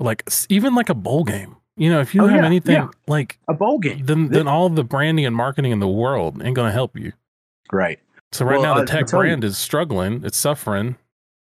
like 0.00 0.28
even 0.48 0.74
like 0.74 0.88
a 0.88 0.94
bowl 0.94 1.22
game. 1.22 1.54
You 1.76 1.88
know, 1.90 2.00
if 2.00 2.12
you 2.14 2.20
Oh, 2.22 2.24
don't 2.24 2.34
have 2.34 2.42
yeah, 2.42 2.46
anything 2.46 2.88
like 3.06 3.38
A 3.48 3.54
bowl 3.54 3.78
game. 3.78 4.04
then 4.04 4.28
then 4.30 4.48
all 4.48 4.68
the 4.68 4.82
branding 4.82 5.24
and 5.26 5.34
marketing 5.36 5.70
in 5.70 5.78
the 5.78 5.88
world 5.88 6.42
ain't 6.44 6.56
gonna 6.56 6.72
help 6.72 6.98
you. 6.98 7.12
Right. 7.72 8.00
So 8.32 8.44
right 8.44 8.54
Well, 8.60 8.62
now 8.74 8.80
the 8.80 8.86
tech 8.86 9.06
tell 9.06 9.20
you. 9.22 9.28
brand 9.30 9.44
is 9.44 9.56
struggling, 9.56 10.24
it's 10.24 10.36
suffering, 10.36 10.96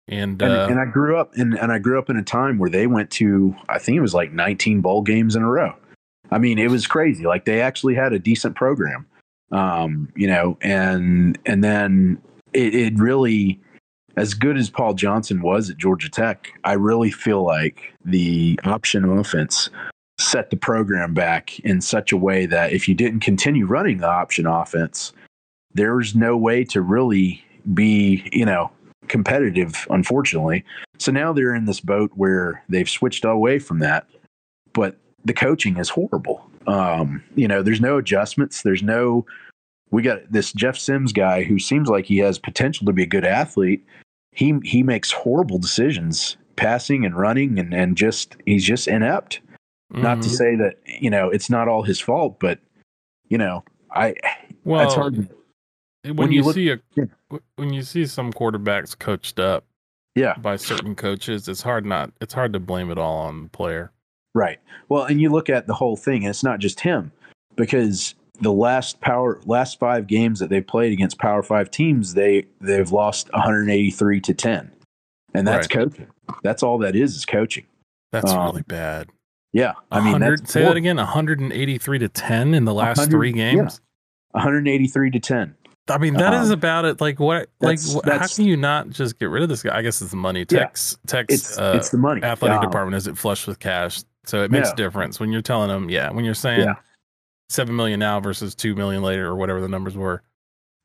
and, 0.08 0.42
And, 0.42 0.52
uh, 0.52 0.68
and 0.72 0.80
I 0.80 0.86
grew 0.86 1.18
up 1.18 1.38
in 1.38 1.56
and 1.56 1.72
I 1.72 1.78
grew 1.78 2.00
up 2.00 2.10
in 2.10 2.18
a 2.18 2.24
time 2.24 2.58
where 2.58 2.70
they 2.70 2.88
went 2.88 3.12
to 3.12 3.56
I 3.70 3.78
think 3.78 3.96
it 3.96 4.02
was 4.02 4.16
like 4.16 4.32
19 4.34 4.82
bowl 4.82 5.04
games 5.04 5.36
in 5.36 5.44
a 5.44 5.50
row. 5.50 5.74
I 6.32 6.40
mean, 6.40 6.58
it 6.58 6.72
was 6.72 6.88
crazy. 6.88 7.26
Like 7.26 7.46
they 7.46 7.62
actually 7.62 7.94
had 7.94 8.12
a 8.12 8.18
decent 8.20 8.56
program. 8.56 9.06
Um, 9.52 10.12
you 10.16 10.28
know, 10.28 10.58
and 10.62 11.38
and 11.46 11.64
then 11.64 12.22
it, 12.54 12.74
it 12.74 12.98
really 12.98 13.60
as 14.18 14.34
good 14.34 14.58
as 14.58 14.70
Paul 14.70 14.94
Johnson 14.94 15.42
was 15.42 15.70
at 15.70 15.78
Georgia 15.78 16.10
Tech, 16.10 16.48
I 16.64 16.74
really 16.74 17.12
feel 17.12 17.44
like 17.44 17.94
the 18.04 18.60
option 18.64 19.04
offense 19.06 19.70
set 20.18 20.50
the 20.50 20.58
program 20.58 21.14
back 21.14 21.60
in 21.60 21.82
such 21.82 22.12
a 22.12 22.18
way 22.18 22.46
that 22.46 22.72
if 22.72 22.88
you 22.88 22.96
didn't 22.96 23.20
continue 23.20 23.66
running 23.66 23.98
the 23.98 24.10
option 24.10 24.46
offense, 24.46 25.12
there's 25.74 26.16
no 26.16 26.38
way 26.38 26.64
to 26.64 26.82
really 26.82 27.44
be, 27.74 28.28
you 28.32 28.46
know, 28.46 28.72
competitive, 29.10 29.86
unfortunately. 29.90 30.64
So 31.00 31.12
now 31.12 31.34
they're 31.34 31.54
in 31.54 31.66
this 31.66 31.82
boat 31.82 32.12
where 32.16 32.64
they've 32.70 32.90
switched 32.90 33.26
away 33.26 33.60
from 33.60 33.80
that, 33.80 34.08
but 34.74 34.98
the 35.26 35.34
coaching 35.34 35.78
is 35.78 35.90
horrible. 35.90 36.50
Um, 36.68 37.24
you 37.36 37.48
know, 37.48 37.62
there's 37.62 37.82
no 37.82 37.98
adjustments. 37.98 38.62
There's 38.62 38.84
no, 38.84 39.26
we 39.92 40.02
got 40.02 40.32
this 40.32 40.52
Jeff 40.54 40.78
Sims 40.78 41.14
guy 41.14 41.44
who 41.44 41.60
seems 41.60 41.90
like 41.90 42.06
he 42.06 42.18
has 42.18 42.40
potential 42.40 42.86
to 42.86 42.94
be 42.94 43.04
a 43.04 43.08
good 43.08 43.26
athlete. 43.26 43.86
He, 44.32 44.56
he 44.64 44.84
makes 44.84 45.12
horrible 45.12 45.60
decisions 45.60 46.38
passing 46.56 47.06
and 47.06 47.18
running 47.18 47.60
and, 47.60 47.74
and 47.74 47.96
just, 47.98 48.38
he's 48.46 48.64
just 48.64 48.88
inept. 48.88 49.42
Not 49.92 50.22
to 50.24 50.30
mhm. 50.30 50.38
say 50.38 50.56
that, 50.56 50.76
you 50.86 51.10
know, 51.10 51.30
it's 51.30 51.50
not 51.50 51.68
all 51.68 51.84
his 51.84 52.00
fault, 52.00 52.40
but, 52.40 52.60
you 53.30 53.38
know, 53.38 53.64
I, 53.92 54.16
well, 54.64 54.84
it's 54.86 54.96
hard. 54.96 55.16
to- 55.16 55.30
when, 56.04 56.16
when 56.18 56.32
you, 56.32 56.40
you 56.40 56.44
look- 56.44 56.56
see 56.56 56.70
a 56.70 56.80
Yeah. 56.96 57.06
when 57.56 57.74
you 57.74 57.82
see 57.82 58.06
some 58.06 58.32
quarterbacks 58.34 58.98
coached 58.98 59.40
up 59.40 59.66
Yeah. 60.16 60.36
by 60.38 60.56
certain 60.56 60.96
coaches, 60.96 61.48
it's 61.48 61.62
hard 61.62 61.86
not 61.86 62.12
it's 62.22 62.34
hard 62.34 62.54
to 62.54 62.60
blame 62.60 62.92
it 62.92 62.98
all 62.98 63.18
on 63.18 63.44
the 63.44 63.50
player. 63.50 63.92
Right. 64.36 64.60
Well, 64.90 65.06
and 65.06 65.20
you 65.20 65.30
look 65.32 65.50
at 65.50 65.66
the 65.66 65.74
whole 65.74 65.96
thing, 65.98 66.24
and 66.26 66.30
it's 66.30 66.44
not 66.44 66.60
just 66.60 66.82
him, 66.82 67.12
because 67.56 68.14
the 68.42 68.52
last 68.52 69.00
power 69.02 69.40
last 69.46 69.80
five 69.80 70.06
games 70.08 70.40
that 70.40 70.50
they've 70.50 70.66
played 70.68 70.92
against 70.94 71.18
Power 71.18 71.42
Five 71.42 71.72
teams, 71.72 72.14
they 72.14 72.46
they've 72.62 72.92
lost 72.92 73.32
183 73.34 74.20
to 74.22 74.34
10, 74.34 74.72
and 75.34 75.48
that's 75.48 75.68
Right. 75.74 75.86
coaching. 75.90 76.08
That's 76.44 76.62
all 76.62 76.78
that 76.80 76.96
is 76.96 77.16
is 77.16 77.26
coaching. 77.26 77.66
That's 78.12 78.32
Um, 78.32 78.46
really 78.52 78.64
bad. 78.64 79.08
Yeah, 79.54 79.72
I 79.90 80.02
mean, 80.02 80.12
100, 80.14 80.40
that's 80.42 80.52
say 80.52 80.64
that 80.64 80.76
again, 80.76 80.98
183 80.98 82.00
to 82.00 82.10
10 82.10 82.54
in 82.54 82.66
the 82.66 82.74
last 82.74 82.98
100 82.98 83.10
three 83.12 83.30
yeah. 83.34 83.52
games. 83.54 83.80
183 84.32 85.12
to 85.12 85.20
10. 85.20 85.56
I 85.88 85.98
mean, 85.98 86.16
that 86.16 86.34
is 86.34 86.50
Um, 86.50 86.54
about 86.58 86.84
it. 86.86 87.00
Like 87.00 87.20
what? 87.22 87.48
Like 87.62 87.80
how 88.06 88.28
can 88.28 88.46
you 88.46 88.58
not 88.58 88.90
just 88.90 89.18
get 89.20 89.30
rid 89.30 89.44
of 89.44 89.50
this 89.50 89.62
guy? 89.64 89.78
I 89.78 89.82
guess 89.82 90.02
it's 90.02 90.12
the 90.12 90.18
money. 90.18 90.40
Yeah. 90.50 90.60
Tech's 90.60 90.98
Tech's 91.08 91.34
It's 91.34 91.58
uh, 91.58 91.74
it's 91.76 91.90
the 91.90 91.98
money. 92.00 92.22
athletic 92.24 92.58
Um, 92.58 92.64
department 92.64 92.96
isn't 92.98 93.16
flush 93.16 93.46
with 93.48 93.60
cash, 93.60 94.04
so 94.26 94.44
it 94.44 94.52
makes 94.52 94.70
No. 94.70 94.74
a 94.74 94.76
difference 94.76 95.20
when 95.20 95.32
you're 95.32 95.42
telling 95.42 95.70
them. 95.70 95.90
Yeah, 95.90 96.12
when 96.12 96.26
you're 96.26 96.34
saying 96.34 96.62
Yeah. 96.62 96.76
seven 97.50 97.76
million 97.76 98.00
now 98.00 98.20
versus 98.20 98.56
two 98.56 98.76
million 98.76 99.02
later, 99.04 99.28
or 99.28 99.36
whatever 99.36 99.62
the 99.62 99.68
numbers 99.70 99.96
were. 99.96 100.24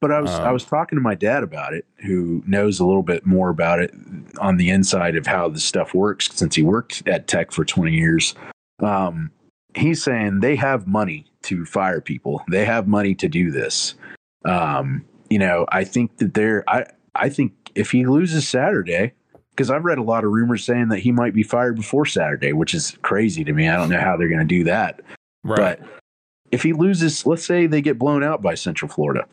But 0.01 0.13
I 0.13 0.21
was 0.21 0.31
I 0.31 0.47
Um, 0.49 0.53
was 0.55 0.65
talking 0.65 0.97
to 0.97 1.03
my 1.03 1.15
dad 1.15 1.43
about 1.43 1.75
it, 1.75 1.85
who 2.07 2.43
knows 2.47 2.81
a 2.81 2.87
little 2.87 3.03
bit 3.03 3.27
more 3.27 3.51
about 3.51 3.81
it 3.81 3.93
on 4.39 4.57
the 4.57 4.71
inside 4.71 5.15
of 5.17 5.27
how 5.27 5.49
this 5.51 5.65
stuff 5.65 5.93
works 5.95 6.29
since 6.33 6.55
he 6.55 6.63
worked 6.63 7.03
at 7.07 7.27
Tech 7.29 7.53
for 7.53 7.65
20 7.67 7.93
years. 7.93 8.35
Um, 8.83 9.31
he's 9.75 10.03
saying 10.03 10.41
they 10.41 10.57
have 10.57 10.87
money 10.87 11.27
to 11.43 11.65
fire 11.67 12.01
people. 12.01 12.43
They 12.51 12.65
have 12.65 12.89
money 12.89 13.15
to 13.17 13.29
do 13.29 13.51
this. 13.51 13.95
Um, 14.47 15.05
you 15.29 15.39
know, 15.39 15.67
I 15.71 15.85
think 15.85 16.17
that 16.17 16.33
they're 16.35 16.65
I 16.69 16.87
I 17.15 17.29
think 17.29 17.53
if 17.75 17.91
he 17.91 18.07
loses 18.07 18.49
Saturday, 18.49 19.13
because 19.61 19.71
I've 19.71 19.85
read 19.85 19.99
a 19.99 20.03
lot 20.03 20.25
of 20.25 20.31
rumors 20.31 20.65
saying 20.65 20.89
that 20.89 21.01
he 21.01 21.13
might 21.13 21.35
be 21.35 21.43
fired 21.43 21.77
before 21.77 22.07
Saturday, 22.07 22.55
which 22.55 22.73
is 22.73 22.97
crazy 23.03 23.45
to 23.45 23.53
me. 23.53 23.69
I 23.69 23.77
don't 23.77 23.91
know 23.91 24.01
how 24.01 24.17
they're 24.17 24.27
going 24.27 24.41
to 24.41 24.47
do 24.47 24.65
that. 24.65 25.03
Right. 25.45 25.79
But 25.79 25.81
if 26.51 26.63
he 26.63 26.73
loses, 26.73 27.27
let's 27.27 27.45
say 27.45 27.67
they 27.67 27.83
get 27.83 27.99
blown 27.99 28.25
out 28.25 28.41
by 28.41 28.55
Central 28.55 28.91
Florida. 28.91 29.27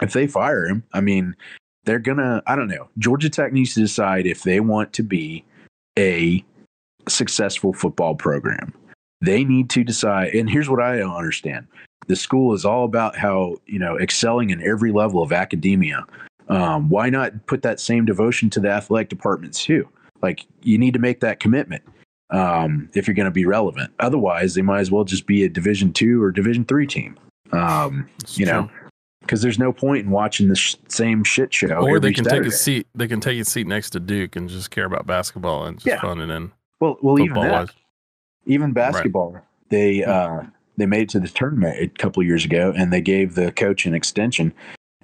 If 0.00 0.12
they 0.12 0.28
fire 0.28 0.64
him, 0.66 0.84
I 0.92 1.00
mean, 1.00 1.34
they're 1.84 1.98
gonna. 1.98 2.40
I 2.46 2.54
don't 2.54 2.68
know. 2.68 2.88
Georgia 2.98 3.28
Tech 3.28 3.52
needs 3.52 3.74
to 3.74 3.80
decide 3.80 4.26
if 4.28 4.44
they 4.44 4.60
want 4.60 4.92
to 4.92 5.02
be 5.02 5.44
a 5.98 6.44
successful 7.08 7.72
football 7.72 8.14
program. 8.14 8.72
they 9.22 9.44
need 9.44 9.70
to 9.70 9.82
decide. 9.82 10.34
And 10.34 10.48
here's 10.48 10.70
what 10.70 10.80
I 10.80 10.98
don't 10.98 11.16
understand: 11.16 11.66
the 12.06 12.14
school 12.16 12.54
is 12.54 12.64
all 12.64 12.84
about 12.84 13.16
how 13.16 13.56
you 13.66 13.80
know 13.80 13.98
excelling 13.98 14.50
in 14.50 14.62
every 14.62 14.92
level 14.92 15.20
of 15.20 15.32
academia. 15.32 16.04
Um, 16.56 16.88
why 16.88 17.08
not 17.10 17.46
put 17.46 17.62
that 17.62 17.80
same 17.80 18.04
devotion 18.04 18.50
to 18.50 18.60
the 18.60 18.70
athletic 18.70 19.08
departments 19.08 19.64
too? 19.64 19.88
Like 20.22 20.46
you 20.62 20.78
need 20.78 20.94
to 20.94 21.00
make 21.00 21.20
that 21.20 21.40
commitment 21.40 21.82
um, 22.30 22.88
if 22.94 23.06
you're 23.06 23.14
going 23.14 23.24
to 23.26 23.30
be 23.30 23.44
relevant. 23.44 23.92
Otherwise, 24.00 24.54
they 24.54 24.62
might 24.62 24.80
as 24.80 24.90
well 24.90 25.04
just 25.04 25.26
be 25.26 25.44
a 25.44 25.48
Division 25.48 25.92
two 25.92 26.22
or 26.22 26.30
Division 26.30 26.64
three 26.64 26.86
team. 26.86 27.18
Um, 27.52 28.08
you 28.30 28.46
know, 28.46 28.70
because 29.20 29.42
there's 29.42 29.58
no 29.58 29.72
point 29.72 30.04
in 30.06 30.10
watching 30.10 30.48
the 30.48 30.56
sh- 30.56 30.76
same 30.88 31.22
shit 31.24 31.52
show. 31.52 31.68
or 31.86 32.00
they 32.00 32.12
can 32.12 32.24
Saturday. 32.24 32.44
take 32.44 32.52
a 32.52 32.56
seat. 32.56 32.86
They 32.94 33.06
can 33.08 33.20
take 33.20 33.38
a 33.40 33.44
seat 33.44 33.66
next 33.66 33.90
to 33.90 34.00
Duke 34.00 34.36
and 34.36 34.48
just 34.48 34.70
care 34.70 34.86
about 34.86 35.06
basketball 35.06 35.64
and 35.66 35.76
just 35.76 35.86
Yeah. 35.86 36.00
fun 36.00 36.20
and 36.20 36.32
in 36.32 36.52
Well, 36.80 36.96
well, 37.02 37.20
even 37.20 37.34
that, 37.34 37.50
wise. 37.52 37.68
even 38.46 38.72
basketball, 38.72 39.38
they 39.68 40.02
uh, 40.04 40.42
they 40.78 40.86
made 40.86 41.02
it 41.02 41.08
to 41.10 41.20
the 41.20 41.28
tournament 41.28 41.76
a 41.78 41.88
couple 41.88 42.22
years 42.22 42.44
ago, 42.44 42.72
and 42.76 42.92
they 42.92 43.00
gave 43.02 43.34
the 43.34 43.52
coach 43.52 43.84
an 43.86 43.94
extension, 43.94 44.52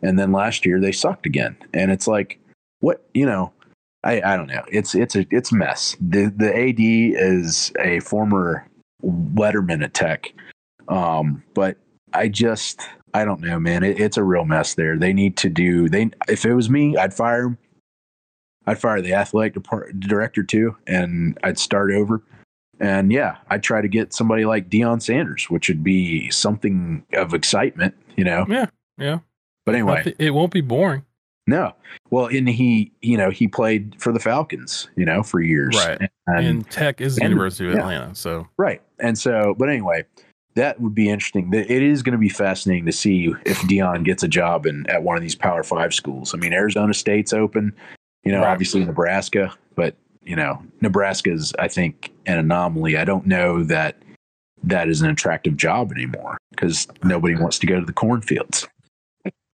and 0.02 0.18
then 0.18 0.32
last 0.32 0.64
year 0.64 0.80
they 0.80 0.92
sucked 0.92 1.26
again, 1.26 1.56
and 1.74 1.90
it's 1.90 2.06
like, 2.06 2.38
what 2.80 3.04
you 3.14 3.26
know, 3.26 3.52
I 4.04 4.20
I 4.22 4.36
don't 4.36 4.48
know, 4.48 4.64
it's 4.68 4.94
it's 4.94 5.16
a 5.16 5.26
it's 5.30 5.52
a 5.52 5.56
mess. 5.56 5.96
The 6.00 6.32
the 6.34 6.54
AD 6.56 6.78
is 6.78 7.72
a 7.80 8.00
former 8.00 8.66
Letterman 9.04 9.82
at 9.82 9.94
Tech, 9.94 10.32
um, 10.88 11.42
but 11.54 11.76
I 12.12 12.28
just 12.28 12.80
I 13.14 13.24
don't 13.24 13.40
know, 13.40 13.58
man, 13.58 13.82
it, 13.82 14.00
it's 14.00 14.16
a 14.16 14.24
real 14.24 14.44
mess 14.44 14.74
there. 14.74 14.98
They 14.98 15.12
need 15.12 15.36
to 15.38 15.48
do 15.48 15.88
they 15.88 16.10
if 16.28 16.44
it 16.44 16.54
was 16.54 16.70
me, 16.70 16.96
I'd 16.96 17.14
fire. 17.14 17.56
I'd 18.66 18.78
fire 18.78 19.00
the 19.00 19.14
athletic 19.14 19.54
depart- 19.54 19.98
director 19.98 20.42
too, 20.42 20.76
and 20.86 21.38
I'd 21.42 21.58
start 21.58 21.90
over. 21.90 22.22
And 22.80 23.10
yeah, 23.10 23.38
I'd 23.50 23.62
try 23.62 23.80
to 23.80 23.88
get 23.88 24.12
somebody 24.12 24.44
like 24.44 24.68
Deion 24.68 25.02
Sanders, 25.02 25.50
which 25.50 25.68
would 25.68 25.82
be 25.82 26.30
something 26.30 27.04
of 27.14 27.34
excitement, 27.34 27.94
you 28.16 28.24
know. 28.24 28.46
Yeah, 28.48 28.66
yeah. 28.98 29.18
But 29.68 29.74
anyway, 29.74 30.14
It 30.18 30.30
won't 30.30 30.52
be 30.52 30.60
boring. 30.60 31.04
no. 31.46 31.74
Well, 32.10 32.26
and 32.26 32.48
he, 32.48 32.92
you 33.02 33.16
know, 33.18 33.30
he 33.30 33.48
played 33.48 33.94
for 33.98 34.12
the 34.12 34.18
Falcons, 34.20 34.88
you 34.96 35.04
know, 35.04 35.22
for 35.22 35.40
years. 35.40 35.76
Right. 35.76 35.98
And, 36.26 36.46
And, 36.46 36.70
Tech 36.70 37.00
is 37.00 37.16
the 37.16 37.22
University 37.24 37.68
of 37.68 37.74
yeah. 37.74 37.80
Atlanta, 37.80 38.14
so 38.14 38.48
right. 38.56 38.80
And 38.98 39.18
so, 39.18 39.54
but 39.58 39.68
anyway, 39.68 40.04
that 40.54 40.80
would 40.80 40.94
be 40.94 41.08
interesting. 41.08 41.52
It 41.52 41.70
is 41.70 42.02
going 42.02 42.12
to 42.12 42.18
be 42.18 42.28
fascinating 42.28 42.86
to 42.86 42.92
see 42.92 43.32
if 43.46 43.58
Deion 43.60 44.04
gets 44.04 44.22
a 44.22 44.28
job 44.28 44.66
in 44.66 44.88
at 44.90 45.02
one 45.02 45.16
of 45.16 45.22
these 45.22 45.34
Power 45.34 45.62
Five 45.62 45.92
schools. 45.94 46.34
I 46.34 46.38
mean, 46.38 46.52
Arizona 46.52 46.92
State's 46.94 47.32
open, 47.32 47.72
you 48.24 48.32
know, 48.32 48.40
Right. 48.40 48.50
obviously 48.50 48.84
Nebraska, 48.84 49.54
but 49.74 49.94
you 50.22 50.34
know, 50.36 50.62
Nebraska's 50.80 51.52
I 51.58 51.68
think 51.68 52.10
an 52.26 52.38
anomaly. 52.38 52.96
I 52.96 53.04
don't 53.04 53.26
know 53.26 53.62
that 53.64 53.96
that 54.64 54.88
is 54.88 55.00
an 55.02 55.08
attractive 55.10 55.56
job 55.56 55.92
anymore 55.92 56.36
because 56.50 56.88
nobody 57.04 57.34
wants 57.36 57.58
to 57.60 57.66
go 57.66 57.78
to 57.80 57.86
the 57.86 57.92
cornfields. 57.92 58.66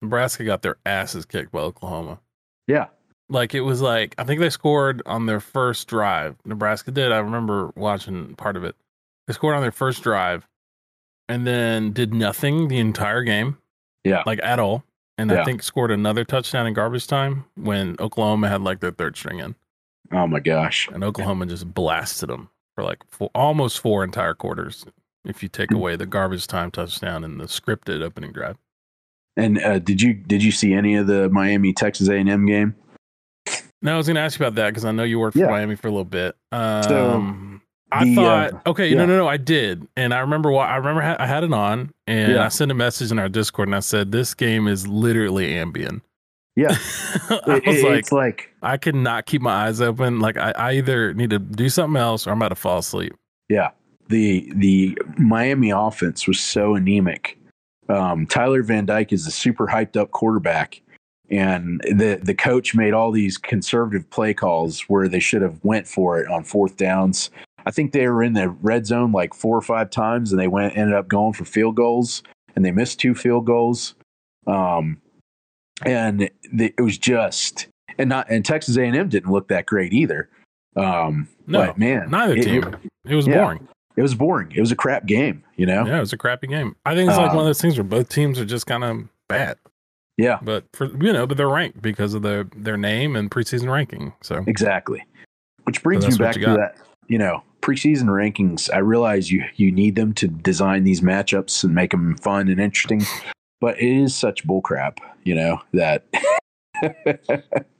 Nebraska 0.02 0.44
got 0.44 0.62
their 0.62 0.78
asses 0.86 1.26
kicked 1.26 1.52
by 1.52 1.60
Oklahoma. 1.60 2.20
Yeah, 2.68 2.88
Like 3.30 3.54
it 3.56 3.62
was 3.62 3.82
like 3.82 4.16
I 4.18 4.24
think 4.24 4.40
they 4.40 4.50
scored 4.50 5.02
on 5.06 5.26
their 5.26 5.40
first 5.40 5.88
drive. 5.88 6.36
Nebraska 6.46 6.92
did. 6.92 7.12
I 7.12 7.18
remember 7.18 7.72
watching 7.76 8.36
part 8.36 8.56
of 8.56 8.64
it. 8.64 8.76
They 9.28 9.34
scored 9.34 9.56
on 9.56 9.62
their 9.62 9.72
first 9.72 10.04
drive 10.04 10.48
and 11.28 11.46
then 11.46 11.92
did 11.92 12.14
nothing 12.14 12.68
the 12.68 12.80
entire 12.80 13.24
game. 13.24 13.58
Yeah. 14.04 14.24
Like 14.26 14.40
at 14.44 14.60
all. 14.60 14.84
And 15.18 15.30
Yeah. 15.32 15.42
I 15.42 15.46
think 15.46 15.64
scored 15.64 15.92
another 15.92 16.24
touchdown 16.24 16.66
in 16.68 16.74
garbage 16.74 17.08
time 17.08 17.46
when 17.56 17.96
Oklahoma 18.00 18.50
had 18.50 18.62
like 18.62 18.80
their 18.80 18.92
third 18.92 19.18
string 19.18 19.40
in. 19.40 19.56
Oh 20.12 20.26
my 20.28 20.40
gosh. 20.40 20.88
And 20.94 21.04
Oklahoma 21.04 21.46
just 21.48 21.74
blasted 21.74 22.30
them 22.30 22.50
for 22.76 22.84
like 22.84 23.00
four, 23.10 23.30
almost 23.36 23.80
four 23.80 24.04
entire 24.04 24.34
quarters. 24.34 24.86
If 25.26 25.44
you 25.44 25.50
Hmm. 25.50 25.62
take 25.62 25.72
away 25.72 25.96
the 25.98 26.06
garbage 26.06 26.48
time 26.48 26.72
touchdown 26.72 27.24
and 27.24 27.40
the 27.40 27.46
scripted 27.46 28.02
opening 28.02 28.32
drive. 28.32 28.58
And 29.39 29.62
uh, 29.63 29.80
did 29.80 30.02
you 30.02 30.13
did 30.13 30.43
you 30.43 30.52
see 30.52 30.73
any 30.73 30.95
of 30.95 31.08
the 31.08 31.30
Miami 31.30 31.73
Texas 31.73 32.08
A 32.10 32.15
and 32.15 32.30
M 32.30 32.45
game? 32.45 32.75
No, 33.82 33.93
I 33.93 33.97
was 33.97 34.08
going 34.08 34.15
to 34.15 34.21
ask 34.21 34.38
you 34.39 34.45
about 34.45 34.56
that 34.56 34.69
because 34.71 34.84
I 34.84 34.91
know 34.91 35.04
you 35.04 35.19
worked 35.19 35.36
for 35.38 35.39
Yeah. 35.43 35.47
Miami 35.52 35.75
for 35.78 35.88
a 35.88 35.91
little 35.91 36.04
bit. 36.04 36.36
Um, 36.52 36.84
So, 36.84 37.62
I 37.93 38.04
the, 38.06 38.15
thought, 38.15 38.54
uh, 38.54 38.60
okay, 38.71 38.89
yeah. 38.89 38.97
no, 38.97 39.06
no, 39.06 39.15
no, 39.17 39.28
I 39.28 39.38
did, 39.38 39.88
and 39.95 40.13
I 40.13 40.19
remember 40.19 40.52
why. 40.52 40.67
I 40.67 40.75
remember 40.75 41.02
ha- 41.02 41.15
I 41.17 41.25
had 41.25 41.43
it 41.45 41.54
on, 41.54 41.91
and 42.06 42.34
Yeah. 42.34 42.45
I 42.45 42.49
sent 42.49 42.69
a 42.71 42.75
message 42.75 43.10
in 43.12 43.17
our 43.17 43.30
Discord, 43.30 43.67
and 43.69 43.75
I 43.75 43.80
said, 43.80 44.12
"This 44.12 44.34
game 44.34 44.67
is 44.67 44.86
literally 44.88 45.54
Ambien." 45.54 46.02
Yeah. 46.58 46.67
I 47.47 47.56
It- 47.56 47.65
was 47.65 47.78
it- 47.78 47.84
like, 47.86 47.99
it's 47.99 48.12
like 48.12 48.54
I 48.62 48.75
could 48.78 48.95
not 48.95 49.25
keep 49.25 49.41
my 49.41 49.67
eyes 49.67 49.80
open. 49.82 50.19
Like 50.19 50.38
I, 50.38 50.52
I 50.58 50.73
either 50.73 51.13
need 51.13 51.30
to 51.32 51.39
do 51.39 51.69
something 51.69 51.99
else, 51.99 52.28
or 52.28 52.32
I'm 52.32 52.38
about 52.38 52.49
to 52.49 52.56
fall 52.56 52.80
asleep. 52.80 53.13
Yeah, 53.47 53.69
the 54.10 54.52
the 54.56 54.95
Miami 55.17 55.71
offense 55.71 56.28
was 56.28 56.39
so 56.39 56.75
anemic. 56.75 57.38
Um, 57.89 58.25
Tyler 58.28 58.62
Van 58.63 58.86
Dyke 58.86 59.12
is 59.12 59.25
a 59.28 59.32
super 59.32 59.67
hyped 59.67 59.97
up 59.97 60.12
quarterback, 60.12 60.82
and 61.30 61.82
the 61.82 62.19
the 62.21 62.36
coach 62.36 62.75
made 62.75 62.93
all 62.93 63.12
these 63.12 63.38
conservative 63.38 64.10
play 64.10 64.34
calls 64.34 64.82
where 64.82 65.08
they 65.08 65.19
should 65.19 65.41
have 65.41 65.60
went 65.63 65.88
for 65.88 66.19
it 66.21 66.30
on 66.30 66.43
fourth 66.43 66.78
downs. 66.78 67.32
I 67.65 67.71
think 67.71 67.91
they 67.91 68.08
were 68.08 68.23
in 68.23 68.34
the 68.34 68.49
red 68.49 68.86
zone 68.86 69.12
like 69.12 69.34
four 69.34 69.58
or 69.58 69.62
five 69.62 69.89
times, 69.89 70.32
and 70.32 70.39
they 70.39 70.47
went 70.47 70.78
ended 70.78 70.95
up 70.95 71.08
going 71.08 71.34
for 71.34 71.45
field 71.45 71.75
goals, 71.75 72.23
and 72.56 72.63
they 72.63 72.71
missed 72.71 72.99
two 72.99 73.15
field 73.15 73.45
goals. 73.45 73.95
Um, 74.47 75.02
and 75.86 76.30
the, 76.52 76.73
it 76.78 76.82
was 76.82 76.97
just 76.97 77.67
and 77.97 78.10
not 78.10 78.30
and 78.30 78.45
Texas 78.45 78.78
A 78.78 78.84
and 78.84 78.95
M 78.95 79.10
didn't 79.10 79.32
look 79.32 79.47
that 79.49 79.65
great 79.65 79.93
either. 79.93 80.30
Um, 80.75 81.28
No, 81.47 81.73
man, 81.78 82.10
neither 82.12 82.36
it- 82.36 82.43
team. 82.43 82.75
It 83.06 83.15
was 83.15 83.25
yeah. 83.28 83.43
boring. 83.43 83.67
It 84.00 84.02
was 84.02 84.16
boring. 84.16 84.50
It 84.56 84.62
was 84.62 84.72
a 84.72 84.78
crap 84.78 85.06
game, 85.06 85.44
you 85.58 85.66
know? 85.66 85.86
Yeah, 85.86 85.98
it 85.98 86.00
was 86.00 86.14
a 86.14 86.18
crappy 86.18 86.48
game. 86.48 86.78
I 86.86 86.96
think 86.96 87.10
it's 87.10 87.18
like 87.18 87.32
Um, 87.32 87.36
one 87.36 87.44
of 87.44 87.50
those 87.50 87.60
things 87.60 87.76
where 87.78 87.84
both 87.84 88.08
teams 88.08 88.40
are 88.40 88.46
just 88.46 88.66
kind 88.66 88.86
of 88.86 89.10
bad, 89.28 89.58
Yeah, 90.18 90.40
but 90.42 90.64
for 90.72 90.86
you 90.86 91.12
know, 91.12 91.28
but 91.28 91.36
they're 91.36 91.50
ranked 91.50 91.82
because 91.82 92.14
of 92.14 92.22
their 92.22 92.46
their 92.56 92.78
name 92.78 93.18
and 93.18 93.30
preseason 93.30 93.70
ranking. 93.70 94.14
So 94.22 94.42
exactly. 94.48 95.06
Which 95.66 95.84
brings 95.84 96.06
So 96.06 96.12
me 96.12 96.18
back 96.18 96.38
you 96.38 96.46
to 96.46 96.54
that, 96.54 96.78
you 97.10 97.18
know, 97.18 97.44
preseason 97.62 98.06
rankings. 98.06 98.70
I 98.74 98.78
realize 98.78 99.30
you 99.30 99.44
you 99.58 99.70
need 99.70 99.96
them 99.96 100.14
to 100.14 100.30
design 100.30 100.86
these 100.86 101.02
matchups 101.02 101.66
and 101.66 101.76
make 101.76 101.92
them 101.92 102.16
fun 102.16 102.48
and 102.48 102.62
interesting, 102.62 103.04
but 103.60 103.78
it 103.82 104.02
is 104.02 104.16
such 104.16 104.48
bullcrap, 104.48 105.00
you 105.26 105.36
know, 105.36 105.60
that 105.74 106.06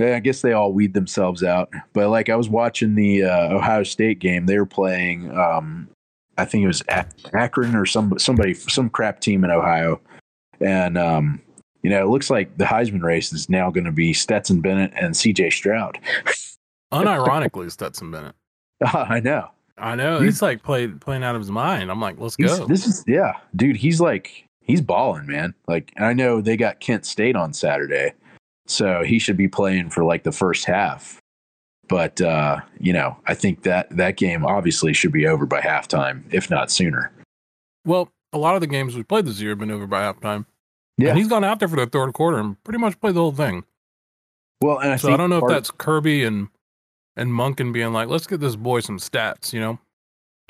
I 0.00 0.20
guess 0.20 0.42
they 0.42 0.52
all 0.52 0.72
weed 0.72 0.94
themselves 0.94 1.42
out. 1.42 1.70
But 1.92 2.08
like 2.10 2.28
I 2.28 2.36
was 2.36 2.48
watching 2.48 2.94
the 2.94 3.24
uh, 3.24 3.54
Ohio 3.54 3.82
State 3.82 4.18
game, 4.18 4.46
they 4.46 4.58
were 4.58 4.66
playing 4.66 5.30
um 5.36 5.88
I 6.38 6.44
think 6.46 6.64
it 6.64 6.68
was 6.68 6.82
Ak- 6.88 7.10
Akron 7.34 7.74
or 7.76 7.84
some 7.86 8.18
somebody 8.18 8.54
some 8.54 8.88
crap 8.90 9.20
team 9.20 9.44
in 9.44 9.50
Ohio. 9.50 10.00
And 10.60 10.96
um 10.98 11.40
you 11.82 11.88
know, 11.90 12.02
it 12.02 12.08
looks 12.10 12.28
like 12.30 12.56
the 12.58 12.64
Heisman 12.66 13.02
race 13.02 13.32
is 13.32 13.48
now 13.48 13.70
going 13.70 13.84
to 13.86 13.92
be 13.92 14.12
Stetson 14.12 14.60
Bennett 14.60 14.92
and 14.94 15.14
CJ 15.14 15.50
Stroud. 15.50 15.98
unironically, 16.92 17.70
Stetson 17.70 18.10
Bennett. 18.10 18.34
I 18.84 19.20
know. 19.20 19.48
I 19.78 19.94
know 19.94 20.18
You- 20.18 20.24
he's 20.26 20.42
like 20.42 20.62
played 20.62 21.00
playing 21.00 21.24
out 21.24 21.34
of 21.34 21.40
his 21.40 21.50
mind. 21.50 21.90
I'm 21.90 22.00
like, 22.00 22.16
let's 22.18 22.36
go. 22.36 22.66
this 22.66 22.86
is 22.86 23.02
yeah, 23.06 23.32
dude. 23.56 23.76
He's 23.76 24.00
like 24.00 24.46
he's 24.62 24.80
balling, 24.82 25.26
man. 25.26 25.54
Like, 25.66 25.92
and 25.96 26.04
I 26.04 26.12
know 26.12 26.40
they 26.42 26.56
got 26.56 26.80
Kent 26.80 27.06
State 27.06 27.34
on 27.34 27.52
Saturday, 27.54 28.12
so 28.70 29.02
he 29.02 29.18
should 29.18 29.36
be 29.36 29.48
playing 29.48 29.90
for 29.90 30.04
like 30.04 30.22
the 30.22 30.32
first 30.32 30.64
half. 30.64 31.20
But 31.88 32.20
uh, 32.20 32.60
you 32.78 32.92
know, 32.92 33.16
I 33.26 33.34
think 33.34 33.62
that 33.64 33.94
that 33.96 34.16
game 34.16 34.46
obviously 34.46 34.92
should 34.92 35.12
be 35.12 35.26
over 35.26 35.46
by 35.46 35.60
halftime, 35.60 36.22
if 36.32 36.48
not 36.48 36.70
sooner. 36.70 37.10
Well, 37.84 38.10
a 38.32 38.38
lot 38.38 38.54
of 38.54 38.60
the 38.60 38.66
games 38.66 38.94
we 38.94 39.02
played 39.02 39.26
this 39.26 39.40
year 39.40 39.50
have 39.50 39.58
been 39.58 39.70
over 39.70 39.86
by 39.86 40.02
halftime. 40.02 40.46
Yeah. 40.98 41.10
And 41.10 41.18
he's 41.18 41.28
gone 41.28 41.44
out 41.44 41.58
there 41.58 41.68
for 41.68 41.76
the 41.76 41.86
third 41.86 42.12
quarter 42.12 42.38
and 42.38 42.62
pretty 42.62 42.78
much 42.78 43.00
played 43.00 43.14
the 43.14 43.20
whole 43.20 43.32
thing. 43.32 43.64
Well, 44.62 44.78
and 44.78 44.92
I 44.92 44.96
so 44.96 45.12
I 45.12 45.16
don't 45.16 45.30
know 45.30 45.38
if 45.38 45.48
that's 45.48 45.70
Kirby 45.70 46.24
and 46.24 46.48
and 47.16 47.30
Monken 47.30 47.72
being 47.72 47.92
like, 47.92 48.08
let's 48.08 48.26
get 48.26 48.40
this 48.40 48.56
boy 48.56 48.80
some 48.80 48.98
stats, 48.98 49.52
you 49.52 49.60
know? 49.60 49.78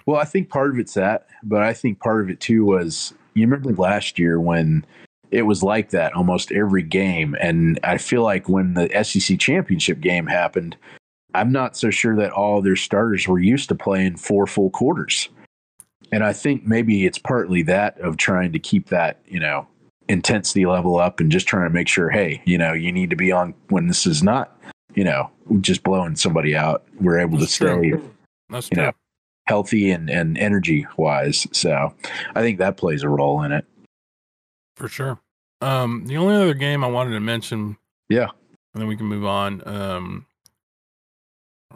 Well, 0.06 0.20
I 0.20 0.24
think 0.24 0.48
part 0.48 0.70
of 0.70 0.78
it's 0.78 0.94
that, 0.94 1.26
but 1.42 1.62
I 1.62 1.72
think 1.72 2.00
part 2.00 2.22
of 2.22 2.30
it 2.30 2.40
too 2.40 2.64
was 2.64 3.14
you 3.34 3.46
remember 3.46 3.72
last 3.80 4.18
year 4.18 4.40
when 4.40 4.84
it 5.30 5.42
was 5.42 5.62
like 5.62 5.90
that 5.90 6.14
almost 6.14 6.52
every 6.52 6.82
game. 6.82 7.36
And 7.40 7.78
I 7.84 7.98
feel 7.98 8.22
like 8.22 8.48
when 8.48 8.74
the 8.74 8.88
SEC 9.04 9.38
championship 9.38 10.00
game 10.00 10.26
happened, 10.26 10.76
I'm 11.34 11.52
not 11.52 11.76
so 11.76 11.90
sure 11.90 12.16
that 12.16 12.32
all 12.32 12.60
their 12.60 12.76
starters 12.76 13.28
were 13.28 13.38
used 13.38 13.68
to 13.68 13.74
playing 13.74 14.16
four 14.16 14.46
full 14.46 14.70
quarters. 14.70 15.28
And 16.12 16.24
I 16.24 16.32
think 16.32 16.66
maybe 16.66 17.06
it's 17.06 17.18
partly 17.18 17.62
that 17.62 18.00
of 18.00 18.16
trying 18.16 18.52
to 18.52 18.58
keep 18.58 18.88
that, 18.88 19.20
you 19.26 19.38
know, 19.38 19.66
intensity 20.08 20.66
level 20.66 20.96
up 20.96 21.20
and 21.20 21.30
just 21.30 21.46
trying 21.46 21.68
to 21.68 21.74
make 21.74 21.86
sure, 21.86 22.10
hey, 22.10 22.42
you 22.44 22.58
know, 22.58 22.72
you 22.72 22.90
need 22.90 23.10
to 23.10 23.16
be 23.16 23.30
on 23.30 23.54
when 23.68 23.86
this 23.86 24.06
is 24.06 24.22
not, 24.22 24.60
you 24.94 25.04
know, 25.04 25.30
just 25.60 25.84
blowing 25.84 26.16
somebody 26.16 26.56
out. 26.56 26.84
We're 27.00 27.20
able 27.20 27.38
That's 27.38 27.56
to 27.56 27.64
stay. 27.64 27.92
That's 28.48 28.68
You 28.70 28.74
true. 28.74 28.84
know, 28.86 28.92
healthy 29.46 29.92
and, 29.92 30.10
and 30.10 30.36
energy 30.36 30.84
wise. 30.96 31.46
So 31.52 31.94
I 32.34 32.40
think 32.40 32.58
that 32.58 32.76
plays 32.76 33.04
a 33.04 33.08
role 33.08 33.42
in 33.42 33.52
it. 33.52 33.64
For 34.80 34.88
sure. 34.88 35.20
Um, 35.60 36.06
the 36.06 36.16
only 36.16 36.34
other 36.34 36.54
game 36.54 36.82
I 36.82 36.86
wanted 36.86 37.10
to 37.10 37.20
mention, 37.20 37.76
Yeah. 38.08 38.28
and 38.72 38.80
then 38.80 38.86
we 38.88 38.96
can 38.96 39.04
move 39.04 39.26
on. 39.26 39.62
Um, 39.68 40.26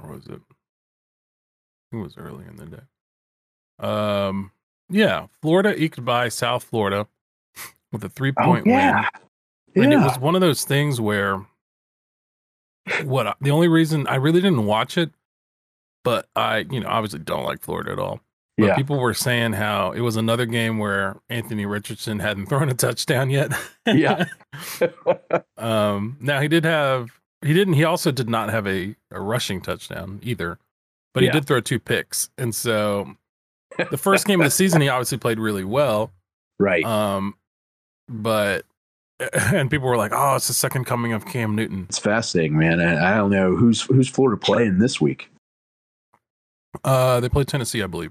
or 0.03 0.13
was 0.15 0.27
it? 0.27 0.41
It 1.93 1.97
was 1.97 2.17
early 2.17 2.47
in 2.47 2.57
the 2.57 2.65
day. 2.65 2.83
Um, 3.87 4.53
yeah, 4.89 5.27
Florida 5.43 5.75
eked 5.81 6.03
by 6.03 6.31
South 6.31 6.65
Florida 6.65 7.07
with 7.93 8.03
a 8.05 8.09
three 8.09 8.33
point 8.33 8.65
oh, 8.67 8.71
yeah. 8.71 8.95
win. 9.75 9.85
And 9.85 9.93
Yeah. 9.93 10.01
it 10.01 10.05
was 10.05 10.19
one 10.19 10.35
of 10.35 10.41
those 10.41 10.65
things 10.65 10.99
where 10.99 11.45
what 13.05 13.37
the 13.43 13.51
only 13.51 13.69
reason 13.69 14.07
I 14.07 14.15
really 14.15 14.41
didn't 14.41 14.65
watch 14.65 14.97
it, 14.97 15.11
but 16.05 16.27
I, 16.35 16.59
you 16.71 16.81
know, 16.81 16.89
obviously 16.89 17.19
don't 17.19 17.45
like 17.45 17.61
Florida 17.61 17.93
at 17.93 17.99
all. 17.99 18.21
But 18.57 18.67
yeah. 18.67 18.77
people 18.77 19.01
were 19.01 19.15
saying 19.15 19.55
how 19.55 19.91
it 19.93 20.01
was 20.01 20.15
another 20.17 20.47
game 20.47 20.79
where 20.79 21.17
Anthony 21.29 21.67
Richardson 21.67 22.21
hadn't 22.21 22.47
thrown 22.49 22.69
a 22.69 22.75
touchdown 22.75 23.29
yet. 23.31 23.53
Yeah. 23.87 24.27
um, 25.59 26.17
now 26.21 26.41
he 26.41 26.49
did 26.49 26.65
have 26.65 27.11
he 27.43 27.53
didn't 27.53 27.75
he 27.75 27.85
also 27.85 28.11
did 28.13 28.29
not 28.29 28.51
have 28.51 28.67
a, 28.67 28.95
a 29.11 29.21
rushing 29.21 29.61
touchdown 29.61 30.21
either. 30.23 30.59
But 31.13 31.23
he 31.23 31.27
Yeah. 31.27 31.33
did 31.33 31.47
throw 31.47 31.61
two 31.61 31.79
picks. 31.81 32.31
And 32.39 32.55
so 32.55 33.17
the 33.91 33.99
first 33.99 34.27
game 34.27 34.41
of 34.41 34.45
the 34.45 34.51
season 34.51 34.81
he 34.81 34.89
obviously 34.89 35.19
played 35.19 35.39
really 35.41 35.65
well. 35.65 36.13
right. 36.61 36.85
Um 36.85 37.35
but 38.09 38.65
and 39.53 39.71
people 39.71 39.89
were 39.89 39.97
like, 39.97 40.13
"Oh, 40.15 40.35
it's 40.37 40.49
the 40.49 40.55
second 40.55 40.85
coming 40.85 41.13
of 41.13 41.25
Cam 41.25 41.55
Newton." 41.55 41.87
it's 41.89 41.99
fascinating, 41.99 42.59
man. 42.59 42.81
I, 42.81 43.15
I 43.15 43.17
don't 43.17 43.31
know 43.31 43.55
who's 43.57 43.83
who's 43.83 44.09
Florida 44.09 44.37
playing 44.41 44.79
this 44.79 45.01
week. 45.01 45.31
Uh 46.83 47.21
they 47.21 47.29
play 47.29 47.45
Tennessee, 47.45 47.83
I 47.83 47.87
believe. 47.87 48.11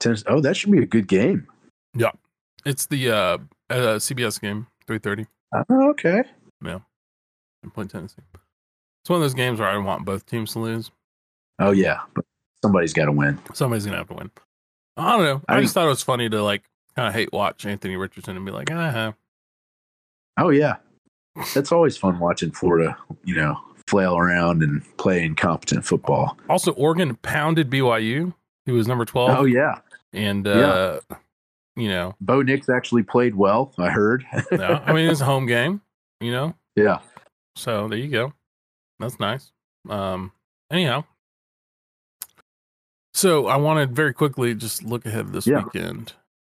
Tennis- 0.00 0.24
Oh, 0.26 0.40
that 0.40 0.56
should 0.56 0.70
be 0.70 0.78
a 0.82 0.86
good 0.86 1.08
game. 1.08 1.46
Yeah, 1.94 2.12
it's 2.64 2.86
the 2.86 3.10
uh, 3.10 3.38
uh 3.70 3.98
CBS 3.98 4.40
game, 4.40 4.66
3:30. 4.86 5.26
Oh, 5.54 5.90
okay. 5.90 6.22
They 6.62 7.70
played 7.70 7.90
Tennessee. 7.90 8.22
It's 9.02 9.10
one 9.10 9.16
of 9.16 9.22
those 9.22 9.34
games 9.34 9.58
where 9.58 9.68
I 9.68 9.76
want 9.78 10.04
both 10.04 10.26
teams 10.26 10.52
to 10.52 10.60
lose. 10.60 10.90
Oh 11.58 11.72
yeah, 11.72 12.00
but 12.14 12.24
somebody's 12.62 12.92
got 12.92 13.06
to 13.06 13.12
win. 13.12 13.38
Somebody's 13.52 13.84
gonna 13.84 13.96
have 13.98 14.08
to 14.08 14.14
win. 14.14 14.30
I 14.96 15.16
don't 15.16 15.24
know. 15.24 15.42
I, 15.48 15.56
I- 15.56 15.60
just 15.62 15.74
thought 15.74 15.86
it 15.86 15.88
was 15.90 16.02
funny 16.02 16.28
to 16.28 16.42
like 16.42 16.62
kind 16.94 17.08
of 17.08 17.14
hate 17.14 17.32
watch 17.32 17.66
Anthony 17.66 17.96
Richardson 17.96 18.36
and 18.36 18.46
be 18.46 18.52
like, 18.52 18.70
ah, 18.70 19.14
Oh 20.38 20.50
yeah, 20.50 20.76
that's 21.54 21.72
always 21.72 21.96
fun 21.96 22.20
watching 22.20 22.52
Florida. 22.52 22.96
You 23.24 23.34
know, 23.34 23.58
flail 23.88 24.16
around 24.16 24.62
and 24.62 24.82
play 24.98 25.24
incompetent 25.24 25.84
football. 25.84 26.38
Also, 26.48 26.72
Oregon 26.72 27.16
pounded 27.16 27.70
BYU. 27.70 28.34
He 28.66 28.72
was 28.72 28.86
number 28.86 29.04
twelve. 29.04 29.30
Oh 29.36 29.44
yeah, 29.44 29.80
and 30.12 30.46
uh, 30.46 31.00
you 31.76 31.88
know, 31.88 32.14
Bo 32.20 32.42
Nix 32.42 32.68
actually 32.68 33.02
played 33.02 33.34
well. 33.34 33.72
I 33.78 33.88
heard. 33.90 34.24
yeah, 34.52 34.82
I 34.86 34.92
mean, 34.92 35.08
it's 35.10 35.20
a 35.20 35.24
home 35.24 35.46
game. 35.46 35.80
You 36.20 36.32
know, 36.32 36.54
yeah. 36.76 36.98
so 37.56 37.86
there 37.88 37.98
you 37.98 38.08
go. 38.08 38.32
That's 38.98 39.20
nice. 39.20 39.52
Um, 39.88 40.32
anyhow, 40.70 41.04
so 43.14 43.46
I 43.46 43.56
wanted 43.56 43.94
very 43.94 44.12
quickly 44.12 44.54
just 44.54 44.82
look 44.82 45.06
ahead 45.06 45.32
this 45.32 45.46
Yeah. 45.46 45.64
weekend. 45.64 46.12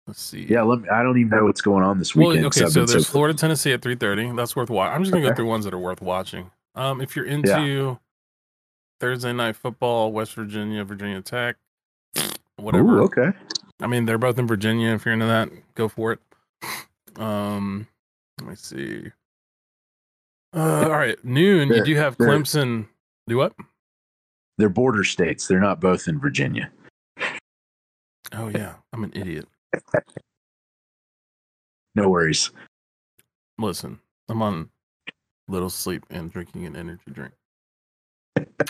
Let's 0.08 0.22
see. 0.22 0.46
Yeah, 0.50 0.64
let 0.64 0.82
me, 0.82 0.90
I 0.90 1.04
don't 1.04 1.18
even 1.20 1.30
know 1.30 1.46
what's 1.46 1.62
going 1.62 1.84
on 1.84 2.00
this 2.00 2.16
weekend. 2.16 2.46
okay, 2.46 2.62
'cause 2.62 2.76
I've 2.78 2.88
so 2.88 2.92
there's 2.92 3.08
Florida, 3.08 3.38
Tennessee 3.38 3.72
at 3.74 3.82
3:30. 3.82 4.36
That's 4.36 4.56
worth 4.56 4.70
watching. 4.70 4.96
I'm 4.96 5.04
just 5.04 5.14
gonna 5.14 5.28
go 5.30 5.36
through 5.36 5.46
ones 5.48 5.66
that 5.66 5.74
are 5.74 5.78
worth 5.80 6.02
watching. 6.02 6.50
Um, 6.76 7.00
if 7.02 7.16
you're 7.16 7.26
into 7.26 8.00
Thursday 9.00 9.34
night 9.34 9.56
football, 9.56 10.12
West 10.12 10.34
Virginia, 10.34 10.84
Virginia 10.84 11.22
Tech, 11.22 11.58
whatever. 12.62 13.00
Ooh, 13.00 13.04
okay. 13.04 13.32
I 13.82 13.88
mean, 13.88 14.06
they're 14.06 14.18
both 14.18 14.38
in 14.38 14.48
Virginia. 14.48 14.94
If 14.94 15.06
you're 15.06 15.14
into 15.14 15.26
that, 15.26 15.50
go 15.76 15.88
for 15.88 16.14
it. 16.14 16.20
Um, 17.18 17.88
let 18.40 18.50
me 18.50 18.56
see. 18.56 19.12
Uh, 20.54 20.84
all 20.84 20.90
right, 20.98 21.24
noon. 21.24 21.70
You 21.70 21.84
do 21.84 21.96
have 21.96 22.18
Clemson. 22.18 22.88
Do 23.28 23.38
what? 23.38 23.54
They're 24.58 24.70
border 24.70 25.04
states. 25.04 25.48
They're 25.48 25.60
not 25.60 25.80
both 25.80 26.08
in 26.08 26.20
Virginia. 26.20 26.72
Oh 28.34 28.50
yeah, 28.50 28.76
I'm 28.94 29.04
an 29.04 29.12
idiot. 29.16 29.48
No 31.96 32.08
worries. 32.08 32.52
Listen, 33.58 34.00
I'm 34.30 34.42
on 34.42 34.70
little 35.48 35.70
sleep 35.70 36.06
and 36.10 36.32
drinking 36.32 36.66
an 36.66 36.76
energy 36.76 37.12
drink. 37.12 37.34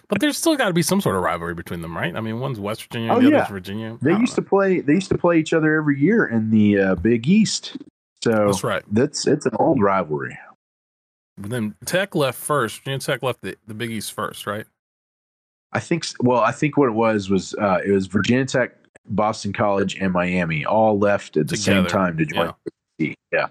But 0.07 0.19
there's 0.21 0.37
still 0.37 0.55
got 0.55 0.67
to 0.67 0.73
be 0.73 0.81
some 0.81 1.01
sort 1.01 1.15
of 1.15 1.21
rivalry 1.23 1.53
between 1.55 1.81
them, 1.81 1.95
right? 1.97 2.15
I 2.15 2.21
mean, 2.21 2.39
one's 2.39 2.59
West 2.59 2.83
Virginia, 2.83 3.13
Oh, 3.13 3.19
the 3.19 3.29
yeah. 3.29 3.37
other's 3.37 3.49
Virginia. 3.51 3.97
They 4.01 4.11
used 4.11 4.35
to 4.35 4.41
play. 4.41 4.79
They 4.81 4.93
used 4.93 5.09
to 5.09 5.17
play 5.17 5.39
each 5.39 5.53
other 5.53 5.75
every 5.75 5.99
year 5.99 6.25
in 6.27 6.49
the 6.51 6.79
uh, 6.79 6.95
Big 6.95 7.27
East. 7.27 7.77
So 8.23 8.31
That's 8.47 8.63
right. 8.63 8.83
that's 8.91 9.25
it's 9.27 9.45
an 9.45 9.53
old 9.59 9.81
rivalry. 9.81 10.37
But 11.37 11.51
then 11.51 11.75
Tech 11.85 12.15
left 12.15 12.37
first. 12.37 12.79
Virginia 12.79 12.99
Tech 12.99 13.23
left 13.23 13.41
the, 13.41 13.55
the 13.65 13.73
Big 13.73 13.91
East 13.91 14.13
first, 14.13 14.45
right? 14.45 14.65
I 15.71 15.79
think. 15.79 16.05
Well, 16.21 16.41
I 16.41 16.51
think 16.51 16.77
what 16.77 16.87
it 16.89 16.93
was 16.95 17.29
was 17.29 17.53
uh, 17.55 17.79
it 17.85 17.91
was 17.91 18.07
Virginia 18.07 18.45
Tech, 18.45 18.71
Boston 19.07 19.53
College, 19.53 19.95
and 20.01 20.11
Miami 20.11 20.65
all 20.65 20.99
left 20.99 21.37
at 21.37 21.47
the 21.47 21.55
same 21.57 21.85
time 21.85 22.17
to 22.17 22.25
join. 22.25 22.47
yeah. 22.47 22.51
the 22.97 23.15
Yeah, 23.31 23.47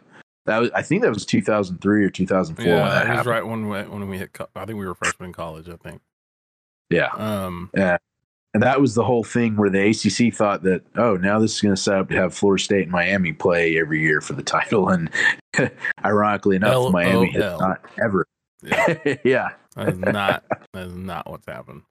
that 0.46 0.58
was. 0.58 0.70
I 0.74 0.82
think 0.82 1.02
that 1.02 1.10
was 1.14 1.24
2003 1.24 2.04
or 2.04 2.10
2004 2.10 2.64
when 2.64 2.74
Yeah, 2.76 2.88
that 2.88 2.98
was 3.00 3.06
happened. 3.06 3.26
right 3.26 3.46
when 3.46 3.68
we, 3.68 3.78
when 3.82 4.08
we 4.08 4.18
hit. 4.18 4.36
I 4.54 4.64
think 4.66 4.78
we 4.78 4.86
were 4.86 4.94
freshmen 4.94 5.28
in 5.28 5.32
college. 5.32 5.68
I 5.70 5.76
think. 5.76 6.00
Yeah, 6.90 7.08
Um. 7.14 7.70
and 7.74 8.62
that 8.62 8.80
was 8.80 8.94
the 8.94 9.04
whole 9.04 9.24
thing 9.24 9.56
where 9.56 9.68
the 9.70 9.90
ACC 9.90 10.32
thought 10.34 10.62
that 10.62 10.82
oh 10.96 11.16
now 11.16 11.38
this 11.38 11.54
is 11.56 11.60
going 11.60 11.74
to 11.74 11.80
set 11.80 11.94
up 11.98 12.08
to 12.08 12.16
have 12.16 12.34
Florida 12.34 12.62
State 12.62 12.82
and 12.84 12.90
Miami 12.92 13.32
play 13.32 13.78
every 13.78 14.00
year 14.00 14.20
for 14.20 14.32
the 14.32 14.42
title, 14.42 14.88
and 14.88 15.10
ironically 16.04 16.56
enough, 16.56 16.74
LOL. 16.74 16.90
Miami 16.92 17.30
has 17.32 17.58
not 17.60 17.80
ever. 18.02 18.26
Yeah, 18.62 19.16
yeah, 19.24 19.48
that 19.76 19.88
is 19.90 19.98
not 19.98 20.44
that 20.72 20.86
is 20.86 20.94
not 20.94 21.30
what's 21.30 21.46
happened. 21.46 21.82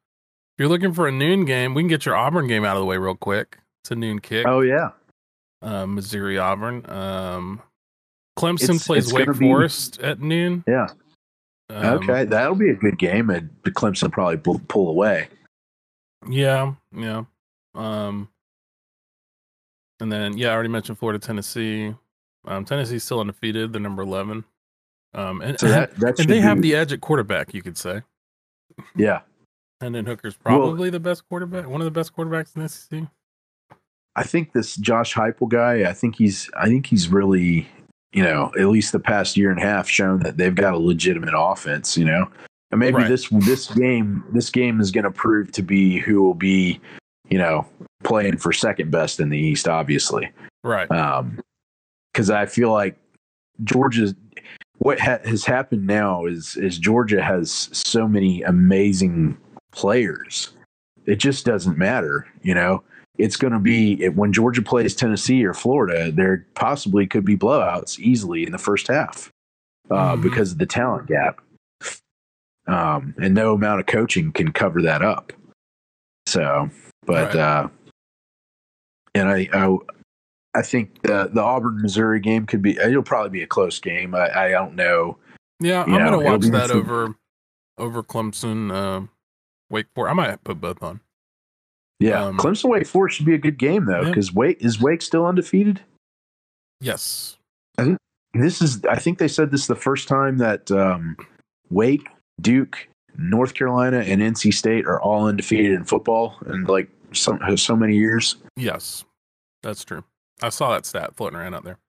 If 0.57 0.61
you're 0.63 0.69
looking 0.69 0.93
for 0.93 1.07
a 1.07 1.11
noon 1.11 1.45
game, 1.45 1.73
we 1.75 1.83
can 1.83 1.87
get 1.89 2.05
your 2.05 2.15
Auburn 2.15 2.47
game 2.47 2.65
out 2.65 2.75
of 2.75 2.81
the 2.81 2.85
way 2.87 2.97
real 2.97 3.15
quick. 3.15 3.59
It's 3.83 3.91
a 3.91 3.95
noon 3.95 4.19
kick. 4.19 4.47
oh 4.47 4.61
yeah. 4.61 4.89
uh, 5.61 5.85
Missouri 5.85 6.37
Auburn. 6.39 6.83
Um, 6.89 7.61
Clemson 8.37 8.63
It's- 8.63 8.87
plays 8.87 9.05
it's 9.05 9.13
Wake 9.13 9.27
gonna 9.27 9.37
be- 9.37 9.45
Forest 9.47 9.99
at 10.01 10.19
noon. 10.19 10.63
Yeah. 10.67 10.87
Um, 11.69 11.85
okay, 11.97 12.23
that'll 12.25 12.55
be 12.55 12.69
a 12.69 12.75
good 12.75 12.97
game, 12.97 13.29
and 13.29 13.49
the 13.63 13.71
Clemson 13.71 14.11
probably 14.11 14.37
pull, 14.37 14.61
pull 14.69 14.89
away. 14.89 15.27
Yeah, 16.29 16.73
yeah. 16.95 17.23
Um, 17.75 18.29
and 19.99 20.11
then 20.11 20.37
yeah, 20.37 20.49
I 20.49 20.53
already 20.53 20.69
mentioned 20.69 20.97
Florida, 20.97 21.19
Tennessee. 21.19 21.93
Um, 22.45 22.63
Tennessee's 22.65 23.03
still 23.03 23.19
undefeated. 23.19 23.73
They're 23.73 23.81
number 23.81 24.03
eleven. 24.03 24.45
Um, 25.13 25.41
and, 25.41 25.59
So 25.59 25.67
that 25.67 25.95
that 25.97 26.19
and 26.19 26.29
they 26.29 26.39
have 26.39 26.61
the 26.61 26.75
edge 26.75 26.93
at 26.93 27.01
quarterback, 27.01 27.53
you 27.53 27.61
could 27.61 27.77
say. 27.77 28.01
yeah. 28.95 29.21
And 29.81 29.93
then 29.93 30.05
Hooker's 30.05 30.37
Well- 30.45 30.57
probably 30.59 30.89
the 30.89 30.99
best 30.99 31.27
quarterback, 31.29 31.67
one 31.67 31.81
of 31.81 31.85
the 31.85 31.91
best 31.91 32.15
quarterbacks 32.15 32.55
in 32.55 32.63
the 32.63 32.69
SEC. 32.69 33.03
I 34.15 34.23
think 34.23 34.53
this 34.53 34.75
Josh 34.77 35.13
Heupel 35.13 35.47
guy. 35.49 35.87
I 35.87 35.93
think 35.93 36.15
he's. 36.15 36.49
I 36.57 36.65
think 36.67 36.87
he's 36.87 37.09
really, 37.09 37.67
you 38.13 38.23
know, 38.23 38.51
at 38.59 38.67
least 38.67 38.91
the 38.91 38.99
past 38.99 39.37
year 39.37 39.51
and 39.51 39.59
a 39.59 39.63
half, 39.63 39.87
shown 39.87 40.19
that 40.21 40.37
they've 40.37 40.55
got 40.55 40.73
a 40.73 40.77
legitimate 40.77 41.33
offense. 41.37 41.97
You 41.97 42.05
know, 42.05 42.29
and 42.71 42.79
maybe 42.79 42.95
Right. 42.97 43.07
this 43.09 43.27
this 43.29 43.67
game 43.73 44.23
this 44.33 44.49
game 44.49 44.79
is 44.79 44.91
going 44.91 45.03
to 45.03 45.11
prove 45.11 45.51
to 45.53 45.61
be 45.61 45.99
who 45.99 46.21
will 46.21 46.33
be, 46.33 46.79
you 47.29 47.37
know, 47.37 47.65
playing 48.03 48.37
for 48.37 48.51
second 48.53 48.91
best 48.91 49.19
in 49.19 49.29
the 49.29 49.37
East. 49.37 49.67
Obviously, 49.67 50.29
Right. 50.63 50.89
um, 50.91 51.39
because 52.13 52.29
I 52.29 52.45
feel 52.45 52.71
like 52.71 52.97
Georgia's 53.63 54.15
what 54.79 54.99
ha- 54.99 55.19
has 55.25 55.43
happened 55.45 55.85
now 55.87 56.25
is 56.25 56.55
is 56.55 56.77
Georgia 56.77 57.21
has 57.21 57.69
so 57.73 58.07
many 58.07 58.41
amazing 58.43 59.37
players. 59.71 60.53
It 61.05 61.15
just 61.17 61.45
doesn't 61.45 61.77
matter, 61.77 62.27
you 62.41 62.53
know. 62.53 62.83
It's 63.17 63.35
going 63.35 63.53
to 63.53 63.59
be 63.59 64.07
when 64.09 64.31
Georgia 64.33 64.61
plays 64.61 64.95
Tennessee 64.95 65.43
or 65.45 65.53
Florida, 65.53 66.11
there 66.11 66.45
possibly 66.55 67.07
could 67.07 67.25
be 67.25 67.35
blowouts 67.37 67.99
easily 67.99 68.43
in 68.43 68.51
the 68.51 68.57
first 68.57 68.87
half 68.87 69.31
uh, 69.89 70.15
Mhm. 70.15 70.21
because 70.21 70.51
of 70.51 70.57
the 70.59 70.65
talent 70.65 71.07
gap, 71.07 71.41
um, 72.67 73.15
and 73.17 73.33
no 73.33 73.53
amount 73.53 73.79
of 73.79 73.85
coaching 73.85 74.31
can 74.31 74.51
cover 74.51 74.81
that 74.83 75.01
up. 75.01 75.33
So, 76.27 76.69
but 77.05 77.27
Right. 77.33 77.35
uh, 77.35 77.67
and 79.15 79.29
I, 79.29 79.49
I 79.53 79.77
I 80.55 80.61
think 80.61 81.01
the 81.03 81.29
the 81.31 81.41
Auburn 81.41 81.81
Missouri 81.81 82.19
game 82.19 82.45
could 82.45 82.61
be. 82.61 82.77
It'll 82.77 83.03
probably 83.03 83.29
be 83.29 83.43
a 83.43 83.47
close 83.47 83.79
game. 83.79 84.13
I, 84.15 84.45
I 84.45 84.49
don't 84.49 84.75
know. 84.75 85.17
Yeah, 85.59 85.85
you 85.87 85.95
I'm 85.95 86.03
gonna 86.11 86.19
watch 86.19 86.45
that 86.47 86.69
over 86.71 87.15
over 87.77 88.03
Clemson, 88.03 88.71
uh, 88.71 89.07
Wake 89.69 89.87
Forest. 89.95 90.11
I 90.11 90.13
might 90.15 90.43
put 90.43 90.59
both 90.61 90.81
on. 90.83 90.99
Yeah, 91.99 92.25
Um, 92.25 92.37
Clemson 92.37 92.69
Wake 92.69 92.85
Forest 92.87 93.17
should 93.17 93.25
be 93.25 93.33
a 93.33 93.37
good 93.39 93.57
game 93.57 93.85
though 93.85 94.01
Yeah. 94.01 94.09
because 94.09 94.31
Wake 94.33 94.57
is 94.63 94.79
Wake 94.79 95.01
still 95.01 95.25
undefeated. 95.25 95.81
Yes. 96.79 97.37
This 98.33 98.61
is. 98.61 98.83
I 98.85 98.97
think 98.99 99.17
they 99.17 99.27
said 99.27 99.49
this 99.51 99.61
is 99.61 99.67
the 99.67 99.75
first 99.75 100.07
time 100.07 100.37
that 100.37 100.69
um, 100.69 101.15
Wake, 101.71 102.07
Duke, 102.39 102.87
North 103.17 103.55
Carolina, 103.55 103.99
and 103.99 104.21
NC 104.21 104.53
State 104.53 104.85
are 104.85 105.01
all 105.01 105.25
undefeated 105.27 105.71
in 105.71 105.85
football 105.85 106.35
in 106.45 106.65
like 106.65 106.89
so 107.13 107.39
so 107.55 107.75
many 107.75 107.95
years. 107.95 108.35
Yes. 108.55 109.05
That's 109.63 109.83
true. 109.83 110.03
I 110.43 110.49
saw 110.49 110.71
that 110.73 110.85
stat 110.85 111.15
floating 111.15 111.39
around 111.39 111.55
out 111.55 111.63
there. 111.63 111.79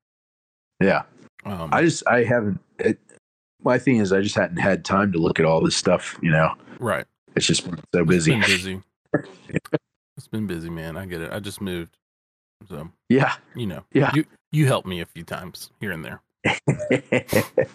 Yeah, 0.80 1.02
Um, 1.44 1.68
I 1.72 1.82
just 1.82 2.02
I 2.06 2.22
haven't. 2.24 2.60
It, 2.78 2.98
my 3.62 3.78
thing 3.78 3.96
is 3.98 4.12
I 4.12 4.22
just 4.22 4.36
hadn't 4.36 4.56
had 4.58 4.84
time 4.86 5.12
to 5.12 5.18
look 5.18 5.38
at 5.38 5.44
all 5.44 5.60
this 5.60 5.76
stuff. 5.76 6.16
You 6.22 6.30
know, 6.30 6.54
right. 6.78 7.04
it's 7.36 7.46
just 7.46 7.64
been 7.68 7.78
so 7.94 8.00
It's 8.02 8.08
busy. 8.08 8.30
been 8.30 8.40
busy. 8.40 8.80
it's 10.18 10.28
been 10.28 10.46
busy, 10.46 10.68
man. 10.68 10.96
I 10.98 11.06
get 11.06 11.22
it. 11.22 11.32
I 11.32 11.40
just 11.40 11.60
moved. 11.62 11.96
So 12.68 12.90
Yeah. 13.08 13.34
you 13.54 13.66
know, 13.66 13.84
Yeah. 13.92 14.10
you 14.14 14.24
you 14.52 14.66
helped 14.66 14.86
me 14.86 15.00
a 15.00 15.06
few 15.06 15.24
times 15.24 15.70
here 15.80 15.92
and 15.92 16.04
there. 16.04 16.20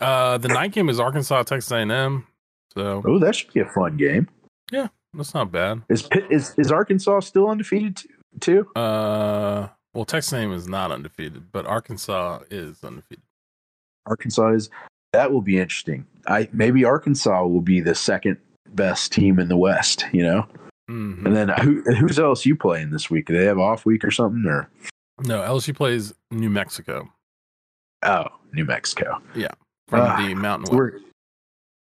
Uh, 0.00 0.36
the 0.36 0.48
night 0.48 0.72
game 0.72 0.88
is 0.88 0.98
Arkansas 0.98 1.44
Texas 1.44 1.70
A&M, 1.70 2.26
so 2.74 3.02
oh, 3.06 3.20
that 3.20 3.36
should 3.36 3.52
be 3.52 3.60
a 3.60 3.64
fun 3.66 3.96
game. 3.96 4.28
Yeah, 4.72 4.88
that's 5.14 5.32
not 5.32 5.52
bad. 5.52 5.82
Is 5.88 6.02
Pitt, 6.02 6.24
is 6.28 6.56
is 6.58 6.72
Arkansas 6.72 7.20
still 7.20 7.48
undefeated 7.48 7.96
too? 7.98 8.08
too? 8.40 8.68
Uh, 8.74 9.68
well, 9.94 10.04
Texas 10.04 10.32
A&M 10.32 10.52
is 10.52 10.66
not 10.66 10.90
undefeated, 10.90 11.52
but 11.52 11.66
Arkansas 11.66 12.40
is 12.50 12.82
undefeated. 12.82 13.22
Arkansas 14.06 14.48
is. 14.54 14.70
That 15.12 15.30
will 15.30 15.40
be 15.40 15.58
interesting. 15.60 16.04
I 16.26 16.48
maybe 16.52 16.84
Arkansas 16.84 17.46
will 17.46 17.60
be 17.60 17.80
the 17.80 17.94
second 17.94 18.38
best 18.70 19.12
team 19.12 19.38
in 19.38 19.46
the 19.46 19.56
West. 19.56 20.06
You 20.12 20.24
know, 20.24 20.46
Mhm. 20.90 21.24
and 21.26 21.36
then 21.36 21.48
who 21.60 21.82
who's 21.94 22.18
LSU 22.18 22.58
playing 22.58 22.90
this 22.90 23.08
week? 23.10 23.26
Do 23.26 23.36
they 23.38 23.44
have 23.44 23.58
off 23.58 23.86
week 23.86 24.04
or 24.04 24.10
something? 24.10 24.44
Or 24.46 24.68
No, 25.24 25.40
LSU 25.40 25.74
plays 25.74 26.12
New 26.30 26.50
Mexico 26.50 27.08
oh, 28.04 28.26
New 28.52 28.64
Mexico. 28.64 29.22
Yeah, 29.34 29.52
from 29.88 30.00
Ah, 30.00 30.16
the 30.26 30.34
Mountain 30.34 30.64
West. 30.64 30.72
We're 30.72 30.92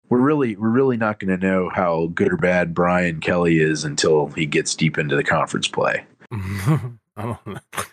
we're 0.09 0.21
really 0.21 0.57
we're 0.57 0.71
really 0.71 0.97
not 0.97 1.21
going 1.21 1.39
to 1.39 1.47
know 1.47 1.69
how 1.69 2.07
good 2.15 2.33
or 2.33 2.37
bad 2.37 2.75
Brian 2.75 3.21
Kelly 3.21 3.61
is 3.61 3.85
until 3.85 4.29
he 4.29 4.47
gets 4.47 4.75
deep 4.75 4.99
into 4.99 5.15
the 5.15 5.23
conference 5.25 5.69
play. 5.69 6.05
I 6.33 6.91
don't 7.17 7.47
know. 7.47 7.61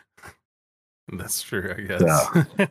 That's 1.14 1.42
true, 1.44 1.74
I 1.78 1.82
guess. 1.82 2.02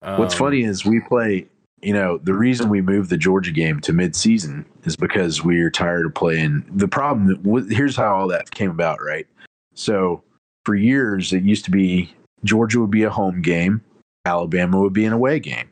What's 0.00 0.34
Um, 0.34 0.38
funny 0.38 0.62
is 0.62 0.84
we 0.86 1.00
play. 1.00 1.46
You 1.82 1.92
know, 1.92 2.18
the 2.18 2.34
reason 2.34 2.68
we 2.68 2.80
moved 2.80 3.10
the 3.10 3.16
Georgia 3.16 3.50
game 3.50 3.80
to 3.80 3.92
midseason 3.92 4.64
is 4.84 4.94
because 4.94 5.42
we 5.42 5.60
are 5.62 5.70
tired 5.70 6.06
of 6.06 6.14
playing. 6.14 6.64
The 6.72 6.86
problem, 6.86 7.68
here's 7.68 7.96
how 7.96 8.14
all 8.14 8.28
that 8.28 8.52
came 8.52 8.70
about, 8.70 9.02
right? 9.02 9.26
So 9.74 10.22
for 10.64 10.76
years, 10.76 11.32
it 11.32 11.42
used 11.42 11.64
to 11.64 11.72
be 11.72 12.14
Georgia 12.44 12.80
would 12.80 12.92
be 12.92 13.02
a 13.02 13.10
home 13.10 13.42
game, 13.42 13.82
Alabama 14.24 14.80
would 14.80 14.92
be 14.92 15.04
an 15.04 15.12
away 15.12 15.40
game. 15.40 15.68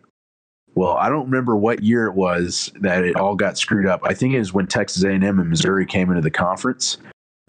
Well, 0.75 0.97
I 0.97 1.09
don't 1.09 1.27
remember 1.27 1.57
what 1.57 1.83
year 1.83 2.07
it 2.07 2.15
was 2.15 2.73
that 2.81 3.05
it 3.05 3.17
all 3.17 3.37
got 3.37 3.59
screwed 3.59 3.87
up. 3.87 4.01
I 4.03 4.15
think 4.15 4.35
it 4.35 4.39
was 4.39 4.53
when 4.53 4.67
Texas 4.67 5.05
A&M 5.05 5.23
and 5.23 5.49
Missouri 5.49 5.87
came 5.87 6.11
into 6.11 6.23
the 6.23 6.31
conference. 6.31 6.99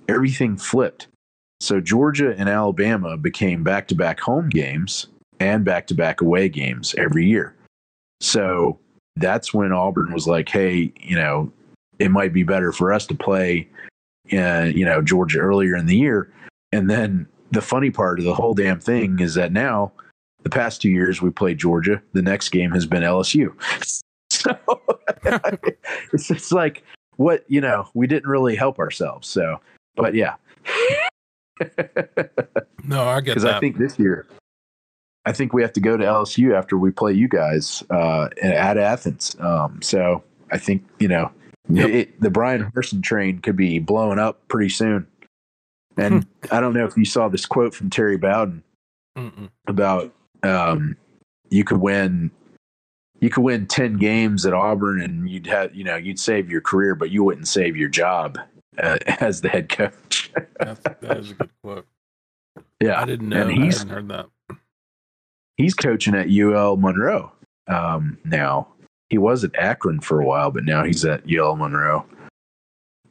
Everything 0.08 0.58
flipped. 0.58 1.08
So 1.60 1.80
Georgia 1.80 2.36
and 2.38 2.50
Alabama 2.50 3.18
became 3.18 3.64
back-to-back 3.64 4.20
home 4.20 4.50
games 4.50 5.08
and 5.40 5.64
back-to-back 5.64 6.22
away 6.22 6.50
games 6.50 6.94
every 6.98 7.26
year. 7.26 7.56
So 8.22 8.80
that's 9.16 9.54
when 9.54 9.72
Auburn 9.72 10.14
was 10.14 10.28
like, 10.28 10.48
"Hey, 10.48 10.94
you 11.02 11.16
know, 11.16 11.52
it 12.00 12.10
might 12.10 12.34
be 12.34 12.44
better 12.44 12.72
for 12.72 12.94
us 12.94 13.06
to 13.08 13.16
play, 13.16 13.68
uh, 14.34 14.70
you 14.74 14.86
know, 14.86 15.02
Georgia 15.02 15.40
earlier 15.40 15.76
in 15.76 15.86
the 15.86 15.98
year." 15.98 16.32
And 16.72 16.90
then 16.90 17.28
the 17.52 17.62
funny 17.62 17.92
part 17.92 18.20
of 18.20 18.26
the 18.26 18.34
whole 18.34 18.54
damn 18.54 18.80
thing 18.80 19.20
is 19.20 19.34
that 19.36 19.52
now, 19.52 19.92
the 20.44 20.50
past 20.50 20.82
two 20.82 20.90
years 20.90 21.22
we 21.22 21.30
played 21.30 21.58
Georgia. 21.58 22.02
The 22.14 22.22
next 22.22 22.50
game 22.50 22.72
has 22.72 22.86
been 22.86 23.04
LSU. 23.04 23.54
So 24.32 24.58
it's 26.14 26.32
it's 26.32 26.52
like 26.54 26.84
what 27.18 27.44
you 27.48 27.60
know 27.62 27.90
we 27.94 28.08
didn't 28.08 28.30
really 28.30 28.56
help 28.56 28.80
ourselves. 28.80 29.28
So, 29.28 29.60
but 29.96 30.16
yeah, 30.16 30.36
No, 32.84 33.04
I 33.04 33.22
get 33.22 33.36
because. 33.36 33.46
I 33.46 33.60
think 33.60 33.78
this 33.78 34.00
year, 34.00 34.28
I 35.26 35.32
think 35.34 35.54
we 35.54 35.62
have 35.62 35.74
to 35.74 35.80
go 35.80 35.98
to 35.98 36.04
LSU 36.04 36.58
after 36.58 36.78
we 36.78 36.92
play 36.92 37.14
you 37.14 37.28
guys 37.28 37.84
uh, 37.90 38.30
at 38.42 38.78
Athens. 38.78 39.36
Um, 39.40 39.82
so 39.82 40.24
I 40.52 40.58
think 40.58 40.84
you 41.00 41.08
know 41.08 41.32
Yep. 41.70 41.90
it, 41.90 42.20
the 42.22 42.32
Bryan 42.32 42.72
Harsin 42.76 43.04
train 43.04 43.40
could 43.40 43.56
be 43.56 43.78
blowing 43.80 44.18
up 44.20 44.46
pretty 44.48 44.70
soon. 44.70 45.06
And 45.96 46.26
I 46.52 46.60
don't 46.60 46.74
know 46.74 46.86
if 46.86 46.98
you 46.98 47.06
saw 47.06 47.28
this 47.30 47.46
quote 47.46 47.76
from 47.76 47.90
Terry 47.92 48.18
Bowden 48.18 48.64
Mm-mm. 49.18 49.50
about 49.68 50.12
um, 50.44 50.98
you 51.50 51.64
could 51.64 51.78
win 51.78 52.32
you 53.20 53.30
could 53.30 53.44
win 53.44 53.68
10 53.68 53.98
games 53.98 54.46
at 54.48 54.54
Auburn 54.54 55.02
and 55.02 55.30
you'd 55.30 55.46
have 55.48 55.76
you 55.76 55.84
know 55.84 55.96
you'd 55.98 56.20
save 56.20 56.50
your 56.50 56.62
career 56.62 56.96
but 56.96 57.12
you 57.12 57.24
wouldn't 57.24 57.48
save 57.48 57.78
your 57.78 57.90
job 57.90 58.40
uh, 58.82 58.98
as 59.06 59.42
the 59.42 59.50
head 59.50 59.70
coach. 59.70 60.32
That's, 60.60 60.82
a 60.86 61.34
good 61.36 61.50
quote. 61.64 61.86
yeah. 62.82 63.00
I 63.00 63.06
didn't 63.06 63.30
know. 63.30 63.42
And 63.44 63.52
I 63.52 63.54
he's- 63.64 63.78
hadn't 63.80 63.94
heard 63.94 64.08
that. 64.10 64.26
He's 65.62 65.74
coaching 65.74 66.16
at 66.16 66.30
UL 66.30 66.78
Monroe 66.78 67.32
um, 67.68 68.18
now. 68.26 68.68
He 69.10 69.18
was 69.18 69.44
at 69.44 69.56
Akron 69.56 70.00
for 70.00 70.22
a 70.22 70.26
while, 70.26 70.52
but 70.52 70.64
now 70.64 70.84
he's 70.84 71.04
at 71.04 71.24
UL 71.30 71.56
Monroe. 71.56 72.06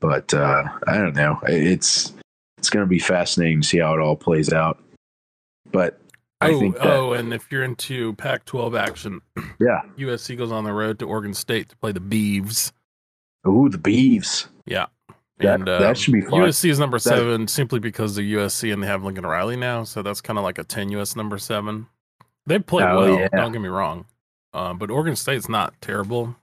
But 0.00 0.32
uh, 0.32 0.64
I 0.86 0.96
don't 0.96 1.14
know. 1.14 1.38
It's 1.46 2.14
it's 2.56 2.70
going 2.70 2.84
to 2.84 2.88
be 2.88 2.98
fascinating 2.98 3.60
to 3.62 3.68
see 3.68 3.78
how 3.78 3.94
it 3.94 4.00
all 4.00 4.16
plays 4.16 4.52
out. 4.52 4.82
But 5.70 6.00
I 6.40 6.52
oh, 6.52 6.60
think 6.60 6.76
that 6.76 6.86
oh, 6.86 7.12
and 7.12 7.34
if 7.34 7.52
you're 7.52 7.64
into 7.64 8.14
Pac-12 8.14 8.78
action, 8.78 9.20
yeah. 9.60 9.82
USC 9.98 10.38
goes 10.38 10.50
on 10.50 10.64
the 10.64 10.72
road 10.72 10.98
to 11.00 11.06
Oregon 11.06 11.34
State 11.34 11.68
to 11.68 11.76
play 11.76 11.92
the 11.92 12.00
Beavs. 12.00 12.72
Ooh, 13.46 13.68
the 13.68 13.78
Beeves. 13.78 14.48
Yeah. 14.66 14.86
That- 15.38 15.54
and 15.54 15.66
that 15.68 15.82
um, 15.82 15.94
should 15.94 16.14
be 16.14 16.20
fun. 16.22 16.40
USC 16.40 16.70
is 16.70 16.78
number 16.78 16.98
That- 16.98 17.02
seven 17.02 17.46
simply 17.48 17.78
because 17.78 18.14
they're 18.14 18.24
USC 18.24 18.72
and 18.72 18.82
they 18.82 18.86
have 18.86 19.04
Lincoln 19.04 19.26
Riley 19.26 19.56
now. 19.56 19.84
So 19.84 20.02
that's 20.02 20.20
kind 20.20 20.38
of 20.38 20.44
like 20.44 20.58
a 20.58 20.64
tenuous 20.64 21.14
number 21.14 21.38
seven. 21.38 21.86
They 22.50 22.58
play 22.58 22.82
Oh, 22.82 22.98
well. 22.98 23.08
yeah. 23.20 23.28
Don't 23.28 23.52
get 23.52 23.60
me 23.60 23.68
wrong. 23.68 24.06
Um, 24.52 24.76
but 24.76 24.90
Oregon 24.90 25.14
State's 25.14 25.48
not 25.48 25.72
terrible. 25.80 26.34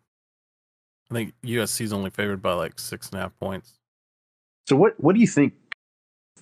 I 1.11 1.13
think 1.13 1.33
USC's 1.43 1.91
only 1.91 2.09
favored 2.11 2.41
by 2.41 2.53
like 2.53 2.79
six 2.79 3.09
and 3.09 3.19
a 3.19 3.23
half 3.23 3.37
points. 3.41 3.73
So 4.69 4.77
what 4.77 4.93
what 5.01 5.15
do 5.15 5.19
you 5.21 5.27
think 5.27 5.53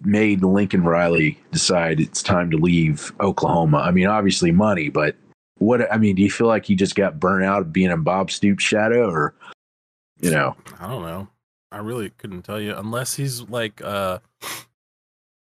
made 0.01 0.43
Lincoln 0.43 0.83
Riley 0.83 1.39
decide 1.51 1.99
it's 1.99 2.21
time 2.21 2.51
to 2.51 2.57
leave 2.57 3.11
Oklahoma? 3.19 3.77
I 3.79 3.89
mean, 3.89 4.05
obviously 4.05 4.51
money, 4.51 4.89
but 4.89 5.15
what 5.57 5.91
I 5.91 5.97
mean, 5.97 6.15
do 6.15 6.21
you 6.21 6.29
feel 6.29 6.45
like 6.47 6.65
he 6.65 6.75
just 6.75 6.95
got 6.95 7.19
burnt 7.19 7.43
out 7.45 7.61
of 7.61 7.73
being 7.73 7.89
in 7.89 8.03
Bob 8.03 8.29
Stoops' 8.29 8.63
shadow, 8.63 9.09
or 9.09 9.33
you 10.21 10.29
know? 10.29 10.55
I 10.79 10.87
don't 10.87 11.01
know. 11.01 11.27
I 11.71 11.79
really 11.79 12.11
couldn't 12.11 12.43
tell 12.43 12.59
you 12.61 12.75
unless 12.75 13.15
he's 13.15 13.41
like 13.49 13.81
uh 13.83 14.19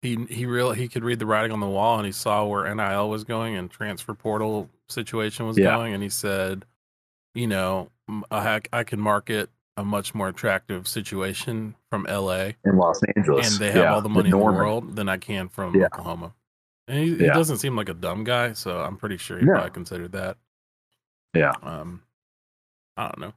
he 0.06 0.26
he 0.30 0.46
real 0.46 0.72
he 0.72 0.88
could 0.88 1.04
read 1.04 1.20
the 1.20 1.26
writing 1.26 1.52
on 1.52 1.60
the 1.60 1.68
wall 1.68 1.98
and 1.98 2.06
he 2.06 2.12
saw 2.12 2.46
where 2.46 2.74
NIL 2.74 3.10
was 3.10 3.24
going 3.24 3.56
and 3.56 3.70
transfer 3.70 4.14
portal 4.14 4.70
situation 4.88 5.48
was 5.48 5.58
Yeah. 5.58 5.76
going 5.76 5.94
and 5.94 6.04
he 6.04 6.10
said, 6.10 6.66
you 7.34 7.48
know, 7.48 7.90
I 8.32 8.62
I 8.72 8.84
can 8.84 9.00
market 9.00 9.50
a 9.78 9.84
much 9.84 10.14
more 10.16 10.30
attractive 10.30 10.88
situation 10.88 11.76
from 11.90 12.06
LA 12.10 12.52
in 12.64 12.78
Los 12.78 13.02
Angeles, 13.18 13.52
and 13.52 13.60
they 13.60 13.72
have 13.72 13.84
Yeah, 13.84 13.94
all 13.96 14.02
the 14.02 14.08
money 14.10 14.30
in 14.30 14.38
the 14.38 14.38
world 14.38 14.96
than 14.96 15.10
I 15.10 15.18
can 15.18 15.50
from 15.50 15.76
Yeah. 15.76 15.88
Oklahoma. 15.88 16.34
And 16.88 17.00
he, 17.00 17.10
he 17.18 17.26
doesn't 17.28 17.58
seem 17.58 17.76
like 17.76 17.90
a 17.90 17.94
dumb 17.96 18.24
guy, 18.24 18.54
so 18.54 18.80
I'm 18.80 18.96
pretty 18.96 19.18
sure 19.18 19.38
he 19.40 19.46
No. 19.46 19.54
probably 19.54 19.72
considered 19.72 20.12
that. 20.14 20.38
Yeah. 21.34 21.52
Um, 21.64 22.04
I 22.96 23.04
don't 23.08 23.20
know. 23.20 23.34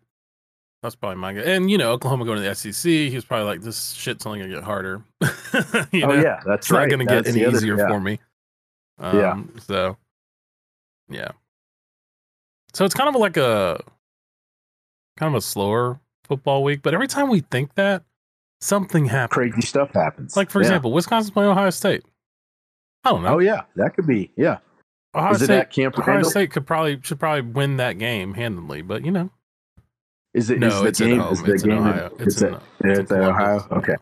That's 0.82 0.94
probably 0.94 1.16
my 1.18 1.32
guy. 1.32 1.40
And 1.42 1.70
you 1.70 1.76
know, 1.78 1.90
Oklahoma 1.92 2.24
going 2.24 2.40
to 2.40 2.42
the 2.48 2.54
SEC, 2.54 2.88
he 2.90 3.14
was 3.14 3.24
probably 3.24 3.46
like, 3.46 3.62
"This 3.62 3.92
shit's 3.92 4.24
only 4.26 4.38
gonna 4.40 4.54
get 4.54 4.62
harder." 4.62 5.02
you 5.92 6.04
oh 6.04 6.08
know? 6.08 6.14
yeah, 6.14 6.40
that's 6.46 6.66
it's 6.66 6.70
right. 6.70 6.82
not 6.82 6.90
gonna 6.90 7.04
get 7.04 7.24
That's 7.24 7.36
any 7.36 7.44
other- 7.44 7.56
easier 7.56 7.76
yeah. 7.76 7.88
for 7.88 8.00
me. 8.00 8.20
Um, 8.98 9.18
Yeah. 9.18 9.60
So, 9.66 9.96
yeah. 11.08 11.28
So 12.74 12.84
it's 12.84 12.94
kind 12.94 13.08
of 13.08 13.20
like 13.20 13.36
a 13.36 13.82
kind 15.16 15.34
of 15.34 15.38
a 15.38 15.40
slower 15.40 15.98
football 16.24 16.62
week, 16.62 16.82
but 16.82 16.94
every 16.94 17.08
time 17.08 17.28
we 17.28 17.40
think 17.40 17.74
that, 17.74 18.04
something 18.60 19.06
happens. 19.06 19.34
Crazy 19.34 19.66
stuff 19.66 19.92
happens. 19.94 20.36
Like 20.36 20.50
for 20.50 20.60
Yeah. 20.60 20.66
example, 20.68 20.92
Wisconsin 20.92 21.32
playing 21.32 21.50
Ohio 21.50 21.70
State. 21.70 22.04
I 23.04 23.10
don't 23.10 23.22
know. 23.22 23.34
Oh 23.34 23.38
yeah, 23.38 23.62
that 23.76 23.94
could 23.94 24.06
be. 24.06 24.30
Yeah, 24.36 24.58
Ohio 25.14 25.32
is 25.34 25.42
it 25.42 25.46
State, 25.72 25.86
Ohio 25.98 26.22
State 26.22 26.50
could 26.52 26.66
probably 26.66 27.00
should 27.02 27.18
probably 27.18 27.42
win 27.50 27.78
that 27.78 27.98
game 27.98 28.34
handily, 28.34 28.82
but 28.82 29.04
you 29.04 29.10
know, 29.10 29.30
Is 30.34 30.50
it? 30.50 30.58
No, 30.60 30.68
is 30.68 30.80
the 30.82 30.86
it's 30.88 31.00
at 31.00 31.04
game? 31.06 31.20
home. 31.20 31.32
Is 31.32 31.42
the 31.42 31.52
It's 31.54 31.62
in 31.64 31.70
game? 31.70 31.78
Ohio. 31.78 32.06
It's 32.18 32.22
It's, 32.34 32.42
in- 32.42 32.54
at, 32.54 32.62
it's 32.84 32.98
it's 33.00 33.10
in 33.10 33.16
at 33.22 33.28
Ohio. 33.28 33.66
Okay. 33.72 33.96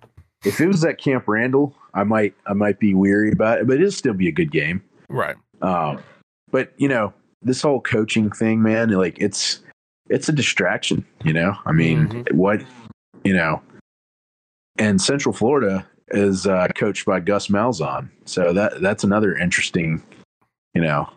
If 0.44 0.60
it 0.60 0.66
was 0.66 0.84
at 0.84 0.98
Camp 0.98 1.24
Randall, 1.26 1.74
I 1.94 2.04
might 2.04 2.34
I 2.46 2.52
might 2.52 2.78
be 2.78 2.94
weary 2.94 3.30
about 3.32 3.58
it, 3.60 3.66
but 3.66 3.76
it'll 3.76 3.90
still 3.90 4.14
be 4.14 4.28
a 4.28 4.32
good 4.32 4.50
game. 4.52 4.82
right? 5.08 5.36
Um, 5.62 6.00
but 6.50 6.72
you 6.76 6.88
know, 6.88 7.12
this 7.42 7.62
whole 7.62 7.80
coaching 7.80 8.30
thing, 8.30 8.62
man, 8.62 8.90
like 8.90 9.16
it's 9.20 9.60
it's 10.10 10.28
a 10.28 10.32
distraction. 10.32 11.04
You 11.24 11.32
know, 11.32 11.56
I 11.64 11.72
mean, 11.72 12.08
Mhm. 12.08 12.32
what 12.32 12.62
you 13.24 13.34
know, 13.34 13.62
and 14.78 15.00
Central 15.00 15.32
Florida 15.32 15.86
is 16.08 16.46
uh, 16.46 16.68
coached 16.76 17.06
by 17.06 17.18
Gus 17.20 17.48
Malzahn, 17.48 18.08
so 18.26 18.52
that 18.52 18.80
that's 18.80 19.02
another 19.04 19.36
interesting, 19.36 20.02
you 20.74 20.82
know, 20.82 21.08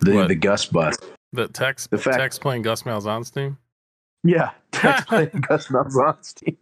the 0.00 0.14
What? 0.14 0.28
the 0.28 0.34
Gus 0.34 0.66
bus. 0.66 0.96
The 1.32 1.48
Tex 1.48 1.86
The 1.86 1.96
fact- 1.98 2.18
Tex 2.18 2.38
playing 2.38 2.62
Gus 2.62 2.82
Malzahn's 2.82 3.30
team. 3.30 3.56
Yeah, 4.24 4.50
that's 4.82 5.04
playing 5.06 5.30
Gus 5.48 5.68
Malzahn's 5.68 6.32
team 6.32 6.56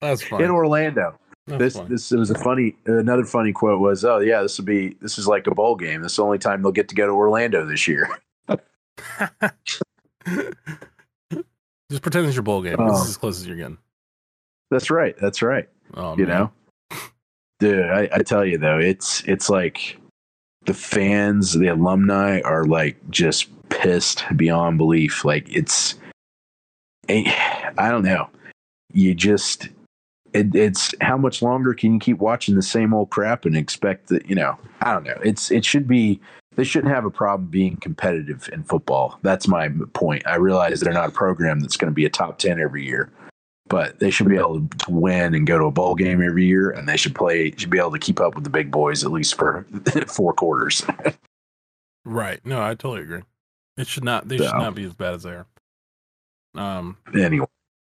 That's 0.00 0.22
in. 0.30 0.50
Orlando. 0.50 1.18
That's 1.46 1.58
this 1.58 1.76
funny. 1.76 1.88
this 1.88 2.10
was 2.10 2.30
a 2.30 2.38
funny 2.38 2.76
another 2.86 3.24
funny 3.24 3.52
quote 3.52 3.80
was 3.80 4.04
oh 4.04 4.18
yeah 4.18 4.42
this 4.42 4.58
will 4.58 4.66
be 4.66 4.96
this 5.00 5.16
is 5.18 5.26
like 5.26 5.46
a 5.46 5.54
bowl 5.54 5.76
game 5.76 6.02
this 6.02 6.12
is 6.12 6.16
the 6.16 6.22
only 6.24 6.38
time 6.38 6.60
they'll 6.60 6.72
get 6.72 6.88
to 6.90 6.94
go 6.94 7.06
to 7.06 7.12
Orlando 7.12 7.64
this 7.64 7.88
year 7.88 8.06
Just 11.90 12.02
pretend 12.02 12.26
it's 12.26 12.34
your 12.36 12.42
bowl 12.42 12.60
game. 12.62 12.76
Oh. 12.78 12.88
This 12.90 12.96
is 12.96 13.02
um, 13.04 13.08
as 13.08 13.16
close 13.16 13.40
as 13.40 13.46
you're 13.46 13.56
getting. 13.56 13.78
that's 14.70 14.90
right 14.90 15.16
that's 15.18 15.40
right 15.40 15.68
Oh, 15.94 16.16
you 16.18 16.26
man. 16.26 16.38
know 16.38 16.52
Dude, 17.60 17.86
I, 17.86 18.08
I 18.12 18.18
tell 18.22 18.44
you 18.44 18.56
though, 18.58 18.78
it's 18.78 19.24
it's 19.24 19.48
like 19.50 19.98
the 20.66 20.74
fans, 20.74 21.54
the 21.54 21.68
alumni 21.68 22.40
are 22.42 22.64
like 22.64 22.96
just 23.10 23.48
pissed 23.70 24.22
beyond 24.36 24.78
belief. 24.78 25.24
Like 25.24 25.48
it's, 25.48 25.96
Eh, 27.08 27.70
I 27.78 27.90
don't 27.90 28.04
know. 28.04 28.28
You 28.92 29.14
just, 29.14 29.68
it, 30.32 30.54
it's 30.54 30.94
how 31.00 31.16
much 31.16 31.42
longer 31.42 31.74
can 31.74 31.94
you 31.94 32.00
keep 32.00 32.18
watching 32.18 32.54
the 32.54 32.62
same 32.62 32.92
old 32.94 33.10
crap 33.10 33.44
and 33.44 33.56
expect 33.56 34.08
that 34.08 34.28
you 34.28 34.34
know? 34.34 34.58
I 34.80 34.92
don't 34.92 35.04
know. 35.04 35.18
It's 35.22 35.50
it 35.50 35.64
should 35.64 35.88
be. 35.88 36.20
They 36.56 36.64
shouldn't 36.64 36.92
have 36.92 37.04
a 37.04 37.10
problem 37.10 37.48
being 37.48 37.76
competitive 37.76 38.50
in 38.52 38.64
football. 38.64 39.20
That's 39.22 39.46
my 39.46 39.70
point. 39.92 40.26
I 40.26 40.34
realize 40.36 40.80
they're 40.80 40.92
not 40.92 41.10
a 41.10 41.12
program 41.12 41.60
that's 41.60 41.76
going 41.76 41.90
to 41.90 41.94
be 41.94 42.04
a 42.04 42.10
top 42.10 42.38
ten 42.38 42.58
every 42.58 42.84
year, 42.84 43.12
but 43.68 44.00
they 44.00 44.10
should 44.10 44.28
be 44.28 44.36
able 44.36 44.66
to 44.66 44.90
win 44.90 45.34
and 45.34 45.46
go 45.46 45.56
to 45.58 45.66
a 45.66 45.70
bowl 45.70 45.94
game 45.94 46.20
every 46.20 46.46
year, 46.46 46.70
and 46.70 46.88
they 46.88 46.96
should 46.96 47.14
play. 47.14 47.52
Should 47.56 47.70
be 47.70 47.78
able 47.78 47.92
to 47.92 47.98
keep 47.98 48.20
up 48.20 48.34
with 48.34 48.42
the 48.42 48.50
big 48.50 48.72
boys 48.72 49.04
at 49.04 49.12
least 49.12 49.36
for 49.36 49.66
four 50.08 50.32
quarters. 50.32 50.84
right. 52.04 52.44
No, 52.44 52.60
I 52.60 52.70
totally 52.70 53.02
agree. 53.02 53.22
It 53.76 53.86
should 53.86 54.04
not. 54.04 54.26
They 54.26 54.38
should 54.38 54.52
not 54.54 54.74
be 54.74 54.84
as 54.84 54.94
bad 54.94 55.14
as 55.14 55.22
they 55.22 55.30
are. 55.30 55.46
Um. 56.54 56.96
Anyway. 57.14 57.46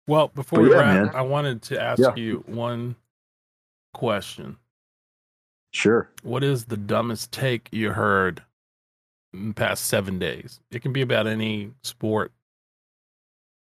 Well, 0.06 0.28
before 0.28 0.60
we 0.60 0.70
yeah, 0.70 0.76
wrap, 0.76 1.06
man. 1.06 1.10
I 1.14 1.22
wanted 1.22 1.62
to 1.62 1.80
ask 1.80 2.00
yeah. 2.00 2.14
you 2.14 2.44
one 2.46 2.94
question. 3.94 4.58
Sure. 5.72 6.10
What 6.22 6.44
is 6.44 6.66
the 6.66 6.76
dumbest 6.76 7.32
take 7.32 7.68
you 7.72 7.90
heard 7.90 8.42
in 9.32 9.48
the 9.48 9.54
past 9.54 9.86
seven 9.86 10.18
days? 10.18 10.60
It 10.70 10.82
can 10.82 10.92
be 10.92 11.00
about 11.00 11.26
any 11.26 11.72
sport, 11.82 12.32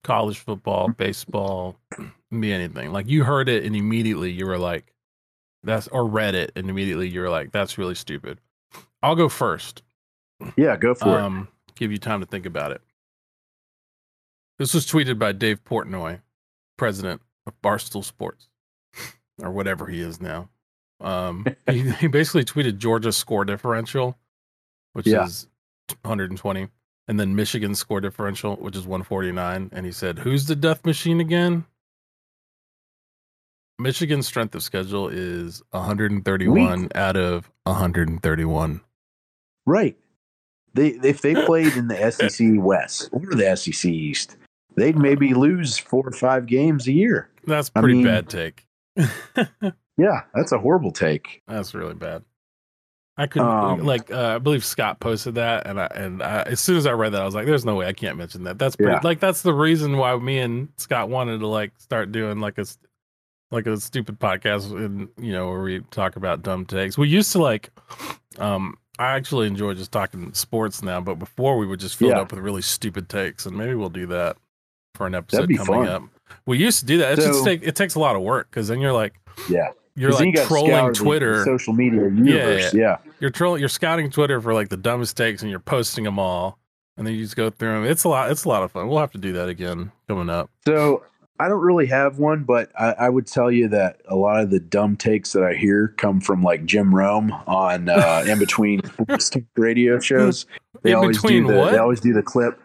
college 0.05 0.39
football, 0.39 0.89
mm-hmm. 0.89 1.03
baseball, 1.03 1.77
be 2.41 2.53
anything. 2.53 2.93
Like 2.93 3.09
you 3.09 3.25
heard 3.25 3.49
it 3.49 3.65
and 3.65 3.75
immediately 3.75 4.31
you 4.31 4.47
were 4.47 4.59
like, 4.59 4.95
that's, 5.63 5.89
or 5.89 6.07
read 6.07 6.35
it 6.35 6.53
and 6.55 6.71
immediately 6.71 7.09
you 7.09 7.21
were 7.21 7.29
like, 7.29 7.53
that's 7.53 7.77
really 7.77 7.97
stupid. 7.97 8.39
I'll 9.03 9.17
go 9.17 9.29
first. 9.29 9.83
Yeah, 10.57 10.77
go 10.77 10.95
for 10.95 11.19
um, 11.19 11.49
it. 11.69 11.75
Give 11.75 11.93
you 11.93 11.99
time 11.99 12.21
to 12.21 12.27
think 12.27 12.47
about 12.47 12.73
it. 12.73 12.81
This 14.61 14.75
was 14.75 14.85
tweeted 14.85 15.19
by 15.19 15.33
Dave 15.33 15.65
Portnoy, 15.65 16.21
president 16.77 17.23
of 17.47 17.55
Barstool 17.63 18.05
Sports, 18.05 18.51
or 19.43 19.51
whatever 19.51 19.87
he 19.87 20.01
is 20.01 20.21
now. 20.21 20.51
Um, 21.01 21.47
he, 21.67 21.91
he, 21.93 22.09
basically 22.09 22.45
tweeted 22.45 22.77
Georgia's 22.77 23.17
score 23.17 23.47
differential, 23.47 24.19
which 24.93 25.07
yeah. 25.07 25.25
is 25.25 25.47
120, 26.03 26.69
and 27.09 27.19
then 27.19 27.35
Michigan's 27.35 27.79
score 27.79 28.03
differential, 28.03 28.57
which 28.57 28.77
is 28.77 28.83
149. 28.83 29.71
And 29.73 29.87
he 29.87 29.93
said, 29.93 30.19
Who's 30.19 30.45
the 30.45 30.57
death 30.57 30.85
machine 30.85 31.21
again? 31.21 31.65
Michigan's 33.79 34.27
strength 34.27 34.55
of 34.55 34.63
schedule 34.63 35.09
is 35.09 35.63
131 35.71 36.83
Weak. 36.83 36.95
out 36.95 37.17
of 37.17 37.51
131. 37.63 38.83
Right. 39.65 39.97
They 40.75 40.89
if 40.89 41.23
they 41.23 41.35
played 41.47 41.75
in 41.77 41.89
the 41.89 42.11
SEC 42.11 42.47
West 42.63 43.09
or 43.11 43.21
the 43.21 43.57
SEC 43.57 43.91
East, 43.91 44.37
they'd 44.77 44.97
maybe 44.97 45.35
lose 45.35 45.79
four 45.79 46.07
or 46.07 46.13
five 46.13 46.47
games 46.47 46.87
a 46.87 46.93
year. 46.93 47.31
That's 47.47 47.71
pretty 47.71 47.95
I 47.95 47.97
mean, 47.97 48.05
bad 48.05 48.29
take. 48.29 48.67
yeah, 49.97 50.23
that's 50.35 50.53
a 50.53 50.59
horrible 50.59 50.93
take. 50.93 51.43
That's 51.47 51.75
really 51.75 51.95
bad. 51.95 52.23
I 53.17 53.27
couldn't 53.27 53.49
um, 53.49 53.85
like 53.85 54.11
uh, 54.11 54.37
I 54.37 54.39
believe 54.39 54.65
Scott 54.65 54.99
posted 55.01 55.35
that, 55.35 55.67
and 55.67 55.79
I 55.79 55.87
and 55.95 56.23
I, 56.23 56.43
as 56.43 56.59
soon 56.59 56.79
as 56.79 56.87
I 56.87 56.93
read 56.93 57.13
that, 57.13 57.21
I 57.21 57.25
was 57.27 57.35
like, 57.35 57.45
"There's 57.45 57.67
no 57.67 57.75
way 57.75 57.87
I 57.87 57.93
can't 57.93 58.17
mention 58.17 58.45
that." 58.45 58.59
That's 58.59 58.77
pretty, 58.77 58.93
yeah. 58.93 59.01
like 59.03 59.21
that's 59.21 59.43
the 59.43 59.53
reason 59.53 59.99
why 59.99 60.17
me 60.17 60.39
and 60.39 60.69
Scott 60.79 61.11
wanted 61.11 61.41
to 61.41 61.47
like 61.47 61.73
start 61.77 62.13
doing 62.13 62.41
like 62.41 62.57
a 62.57 62.65
like 63.51 63.67
a 63.67 63.79
stupid 63.79 64.19
podcast, 64.19 64.73
and 64.73 65.09
you 65.19 65.33
know 65.33 65.51
where 65.51 65.61
we 65.61 65.81
talk 65.91 66.17
about 66.17 66.43
dumb 66.43 66.65
takes. 66.65 66.97
We 66.97 67.09
used 67.09 67.31
to 67.33 67.43
like, 67.43 67.71
um, 68.39 68.79
I 68.99 69.09
actually 69.17 69.49
enjoy 69.49 69.75
just 69.75 69.93
talking 69.93 70.33
sports 70.33 70.83
now, 70.83 71.03
but 71.03 71.17
before 71.17 71.59
we 71.59 71.67
would 71.67 71.81
just 71.81 71.97
fill 71.97 72.11
yeah. 72.11 72.21
up 72.21 72.31
with 72.33 72.41
really 72.41 72.63
stupid 72.63 73.11
takes, 73.11 73.45
and 73.45 73.55
maybe 73.55 73.75
we'll 73.75 73.91
do 73.91 74.07
that 74.07 74.39
for 74.95 75.07
an 75.07 75.15
episode 75.15 75.49
coming 75.49 75.65
fun. 75.65 75.89
up. 75.89 76.03
We 76.47 76.59
used 76.59 76.81
to 76.81 76.87
do 76.87 76.99
that. 76.99 77.19
It 77.19 77.23
so, 77.23 77.29
just 77.29 77.45
take 77.45 77.63
it 77.63 77.77
takes 77.77 77.95
a 77.95 78.01
lot 78.01 78.17
of 78.17 78.23
work 78.23 78.49
because 78.51 78.69
then 78.69 78.81
you're 78.81 78.93
like, 78.93 79.15
yeah, 79.49 79.71
you're 79.97 80.13
like 80.13 80.37
you 80.37 80.45
trolling 80.45 80.95
Twitter, 80.95 81.45
social 81.45 81.73
media 81.73 82.03
universe. 82.03 82.73
Yeah, 82.75 82.81
yeah, 82.81 82.99
yeah. 83.05 83.13
you're 83.21 83.31
trolling, 83.31 83.61
you're 83.61 83.69
scouting 83.69 84.11
Twitter 84.11 84.41
for 84.41 84.55
like 84.55 84.69
the 84.69 84.77
dumbest 84.77 85.17
takes, 85.17 85.43
and 85.43 85.51
you're 85.51 85.61
posting 85.61 86.05
them 86.05 86.19
all, 86.19 86.59
and 86.97 87.07
then 87.07 87.15
you 87.15 87.23
just 87.23 87.37
go 87.37 87.51
through 87.51 87.83
them. 87.83 87.85
It's 87.91 88.05
a 88.05 88.09
lot. 88.09 88.31
It's 88.31 88.45
a 88.45 88.49
lot 88.49 88.63
of 88.63 88.73
fun. 88.73 88.89
We'll 88.89 88.99
have 88.99 89.13
to 89.13 89.19
do 89.19 89.33
that 89.35 89.49
again 89.49 89.93
coming 90.09 90.31
up. 90.31 90.51
So 90.65 91.05
I 91.41 91.49
don't 91.49 91.61
really 91.61 91.87
have 91.87 92.19
one, 92.19 92.45
but 92.45 92.71
I, 92.79 92.93
I, 92.93 93.09
would 93.09 93.27
tell 93.27 93.51
you 93.51 93.67
that 93.69 94.03
a 94.07 94.15
lot 94.15 94.41
of 94.41 94.51
the 94.51 94.61
dumb 94.61 94.95
takes 94.97 95.33
that 95.33 95.43
I 95.43 95.55
hear 95.55 95.89
come 95.97 96.21
from 96.21 96.43
like 96.43 96.67
Jim 96.67 96.95
Rome 96.95 97.33
on 97.47 97.89
uh, 97.89 98.25
in 98.29 98.39
between 98.39 98.83
radio 99.57 99.99
shows. 99.99 100.45
They 100.83 100.91
in 100.91 100.97
always 100.97 101.23
do 101.23 101.47
the 101.47 101.57
what? 101.57 101.73
they 101.73 101.79
always 101.79 102.01
do 102.01 102.13
the 102.13 102.23
clip 102.23 102.61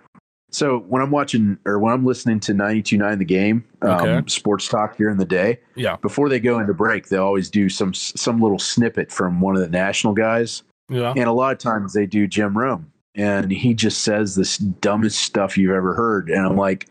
so 0.51 0.79
when 0.79 1.01
I'm 1.01 1.11
watching 1.11 1.57
or 1.65 1.79
when 1.79 1.93
I'm 1.93 2.05
listening 2.05 2.39
to 2.41 2.53
92.9 2.53 3.17
the 3.17 3.25
game, 3.25 3.65
um, 3.81 3.91
okay. 3.91 4.23
sports 4.27 4.67
talk 4.67 4.97
during 4.97 5.17
the 5.17 5.25
day, 5.25 5.59
yeah. 5.75 5.97
Before 5.97 6.29
they 6.29 6.39
go 6.39 6.59
into 6.59 6.73
break, 6.73 7.09
they 7.09 7.17
always 7.17 7.49
do 7.49 7.67
some 7.67 7.93
some 7.93 8.39
little 8.39 8.59
snippet 8.59 9.11
from 9.11 9.41
one 9.41 9.55
of 9.55 9.61
the 9.61 9.69
national 9.69 10.13
guys. 10.13 10.63
Yeah. 10.89 11.13
And 11.15 11.25
a 11.25 11.33
lot 11.33 11.51
of 11.51 11.57
times 11.57 11.93
they 11.93 12.05
do 12.05 12.27
Jim 12.27 12.57
Rome, 12.57 12.91
and 13.15 13.51
he 13.51 13.73
just 13.73 14.03
says 14.03 14.35
this 14.35 14.57
dumbest 14.57 15.19
stuff 15.19 15.57
you've 15.57 15.75
ever 15.75 15.93
heard, 15.93 16.29
and 16.29 16.45
I'm 16.45 16.57
like, 16.57 16.87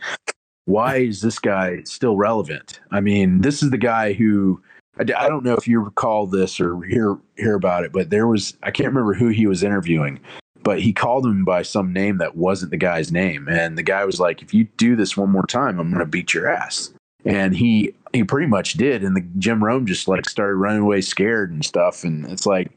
why 0.67 0.97
is 0.97 1.23
this 1.23 1.39
guy 1.39 1.83
still 1.85 2.17
relevant? 2.17 2.81
I 2.91 3.01
mean, 3.01 3.41
this 3.41 3.63
is 3.63 3.71
the 3.71 3.79
guy 3.79 4.13
who. 4.13 4.63
I, 4.97 5.03
I 5.03 5.29
don't 5.29 5.45
know 5.45 5.55
if 5.55 5.67
you 5.67 5.81
recall 5.81 6.27
this 6.27 6.61
or 6.61 6.81
hear 6.83 7.17
hear 7.37 7.55
about 7.55 7.85
it, 7.85 7.93
but 7.93 8.11
there 8.11 8.29
was 8.29 8.57
I 8.63 8.71
can't 8.71 8.89
remember 8.89 9.15
who 9.15 9.29
he 9.29 9.47
was 9.47 9.63
interviewing, 9.65 10.21
but 10.65 10.81
he 10.81 10.93
called 10.93 11.27
him 11.27 11.45
by 11.45 11.63
some 11.63 11.93
name 11.93 12.19
that 12.19 12.37
wasn't 12.37 12.71
the 12.71 12.79
guy's 12.79 13.13
name. 13.13 13.47
And 13.49 13.77
the 13.77 13.83
guy 13.83 14.05
was 14.05 14.19
like, 14.19 14.43
if 14.43 14.55
you 14.55 14.65
do 14.79 14.97
this 14.97 15.17
one 15.17 15.31
more 15.31 15.47
time, 15.47 15.79
I'm 15.79 15.91
going 15.91 16.01
to 16.01 16.07
beat 16.07 16.33
your 16.33 16.49
ass. 16.49 16.91
And 17.27 17.55
he, 17.55 17.95
he 18.15 18.25
pretty 18.25 18.47
much 18.47 18.73
did. 18.73 19.05
And 19.05 19.15
the 19.15 19.21
Jim 19.39 19.63
Rome 19.63 19.87
just 19.87 20.09
like 20.09 20.29
started 20.29 20.57
running 20.57 20.81
away 20.81 21.03
scared 21.03 21.53
and 21.53 21.63
stuff. 21.65 22.03
And 22.03 22.25
it's 22.27 22.47
like, 22.47 22.73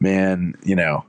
man, 0.00 0.54
you 0.64 0.74
know, 0.74 1.04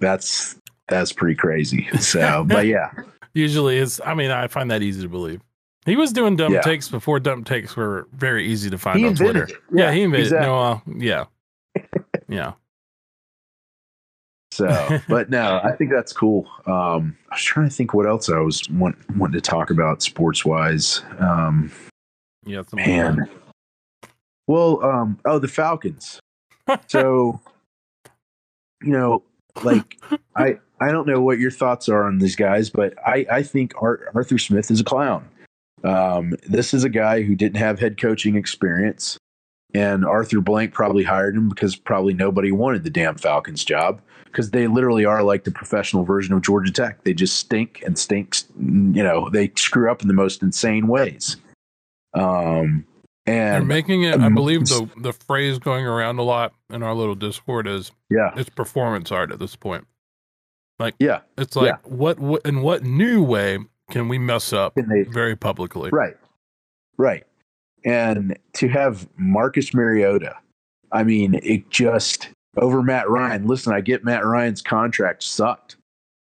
that's, 0.00 0.56
that's 0.88 1.12
pretty 1.12 1.34
crazy. 1.34 1.86
So, 1.98 2.44
but 2.48 2.66
yeah. 2.66 2.90
Usually 3.34 3.76
it's, 3.76 4.00
I 4.04 4.14
mean, 4.14 4.30
I 4.30 4.46
find 4.46 4.70
that 4.70 4.82
easy 4.82 5.02
to 5.02 5.08
believe. 5.08 5.42
He 5.84 5.96
was 5.96 6.12
doing 6.12 6.36
dumb 6.36 6.54
yeah. 6.54 6.62
takes 6.62 6.88
before 6.88 7.20
dumb 7.20 7.44
takes 7.44 7.76
were 7.76 8.08
very 8.14 8.46
easy 8.46 8.70
to 8.70 8.78
find 8.78 9.00
he 9.00 9.06
on 9.06 9.16
Twitter. 9.16 9.48
Yeah, 9.50 9.86
yeah, 9.86 9.92
he 9.92 10.02
invented 10.02 10.26
exactly. 10.28 10.48
no, 10.48 10.58
uh, 10.58 10.78
yeah. 10.96 11.24
yeah. 12.28 12.52
So, 14.52 15.00
but 15.08 15.30
no, 15.30 15.60
I 15.64 15.72
think 15.72 15.90
that's 15.90 16.12
cool. 16.12 16.46
Um, 16.66 17.16
I 17.30 17.36
was 17.36 17.42
trying 17.42 17.68
to 17.68 17.74
think 17.74 17.94
what 17.94 18.06
else 18.06 18.28
I 18.28 18.38
was 18.38 18.68
want, 18.68 18.96
wanting 19.16 19.40
to 19.40 19.40
talk 19.40 19.70
about 19.70 20.02
sports 20.02 20.44
wise. 20.44 21.02
Um, 21.18 21.72
yeah, 22.44 22.62
man. 22.74 23.28
Well, 24.46 24.84
um, 24.84 25.18
oh, 25.24 25.38
the 25.38 25.48
Falcons. 25.48 26.20
so, 26.86 27.40
you 28.82 28.92
know, 28.92 29.22
like 29.62 29.98
I, 30.36 30.58
I 30.80 30.92
don't 30.92 31.06
know 31.06 31.22
what 31.22 31.38
your 31.38 31.50
thoughts 31.50 31.88
are 31.88 32.04
on 32.04 32.18
these 32.18 32.36
guys, 32.36 32.68
but 32.68 32.94
I, 33.06 33.24
I 33.30 33.42
think 33.42 33.72
Arthur 33.80 34.38
Smith 34.38 34.70
is 34.70 34.80
a 34.80 34.84
clown. 34.84 35.26
Um, 35.82 36.34
this 36.46 36.74
is 36.74 36.84
a 36.84 36.90
guy 36.90 37.22
who 37.22 37.34
didn't 37.34 37.56
have 37.56 37.80
head 37.80 37.98
coaching 37.98 38.36
experience, 38.36 39.16
and 39.74 40.04
Arthur 40.04 40.40
Blank 40.40 40.74
probably 40.74 41.04
hired 41.04 41.36
him 41.36 41.48
because 41.48 41.76
probably 41.76 42.14
nobody 42.14 42.52
wanted 42.52 42.84
the 42.84 42.90
damn 42.90 43.16
Falcons 43.16 43.64
job 43.64 44.00
because 44.24 44.50
they 44.50 44.66
literally 44.66 45.04
are 45.04 45.22
like 45.22 45.44
the 45.44 45.50
professional 45.50 46.04
version 46.04 46.34
of 46.34 46.42
Georgia 46.42 46.72
Tech. 46.72 47.04
They 47.04 47.14
just 47.14 47.36
stink 47.36 47.82
and 47.84 47.98
stinks. 47.98 48.46
You 48.58 49.02
know, 49.02 49.28
they 49.30 49.52
screw 49.56 49.90
up 49.90 50.02
in 50.02 50.08
the 50.08 50.14
most 50.14 50.42
insane 50.42 50.88
ways. 50.88 51.36
Um, 52.14 52.84
and 53.26 53.54
they're 53.54 53.62
making 53.62 54.02
it. 54.02 54.20
I 54.20 54.28
believe 54.28 54.66
the 54.66 54.88
the 54.96 55.12
phrase 55.12 55.58
going 55.58 55.86
around 55.86 56.18
a 56.18 56.22
lot 56.22 56.54
in 56.70 56.82
our 56.82 56.94
little 56.94 57.14
Discord 57.14 57.68
is 57.68 57.92
yeah, 58.10 58.32
it's 58.36 58.50
performance 58.50 59.12
art 59.12 59.30
at 59.30 59.38
this 59.38 59.54
point. 59.54 59.86
Like 60.78 60.94
yeah, 60.98 61.20
it's 61.38 61.54
like 61.54 61.66
yeah. 61.66 61.76
what 61.84 62.18
what 62.18 62.42
in 62.44 62.62
what 62.62 62.82
new 62.82 63.22
way 63.22 63.58
can 63.90 64.08
we 64.08 64.18
mess 64.18 64.52
up 64.52 64.74
they, 64.74 65.02
very 65.02 65.36
publicly? 65.36 65.90
Right, 65.92 66.16
right. 66.98 67.24
And 67.84 68.38
to 68.54 68.68
have 68.68 69.08
Marcus 69.16 69.74
Mariota, 69.74 70.36
I 70.92 71.02
mean, 71.04 71.40
it 71.42 71.68
just 71.70 72.28
over 72.56 72.82
Matt 72.82 73.08
Ryan. 73.08 73.46
Listen, 73.46 73.72
I 73.72 73.80
get 73.80 74.04
Matt 74.04 74.24
Ryan's 74.24 74.62
contract 74.62 75.22
sucked, 75.22 75.76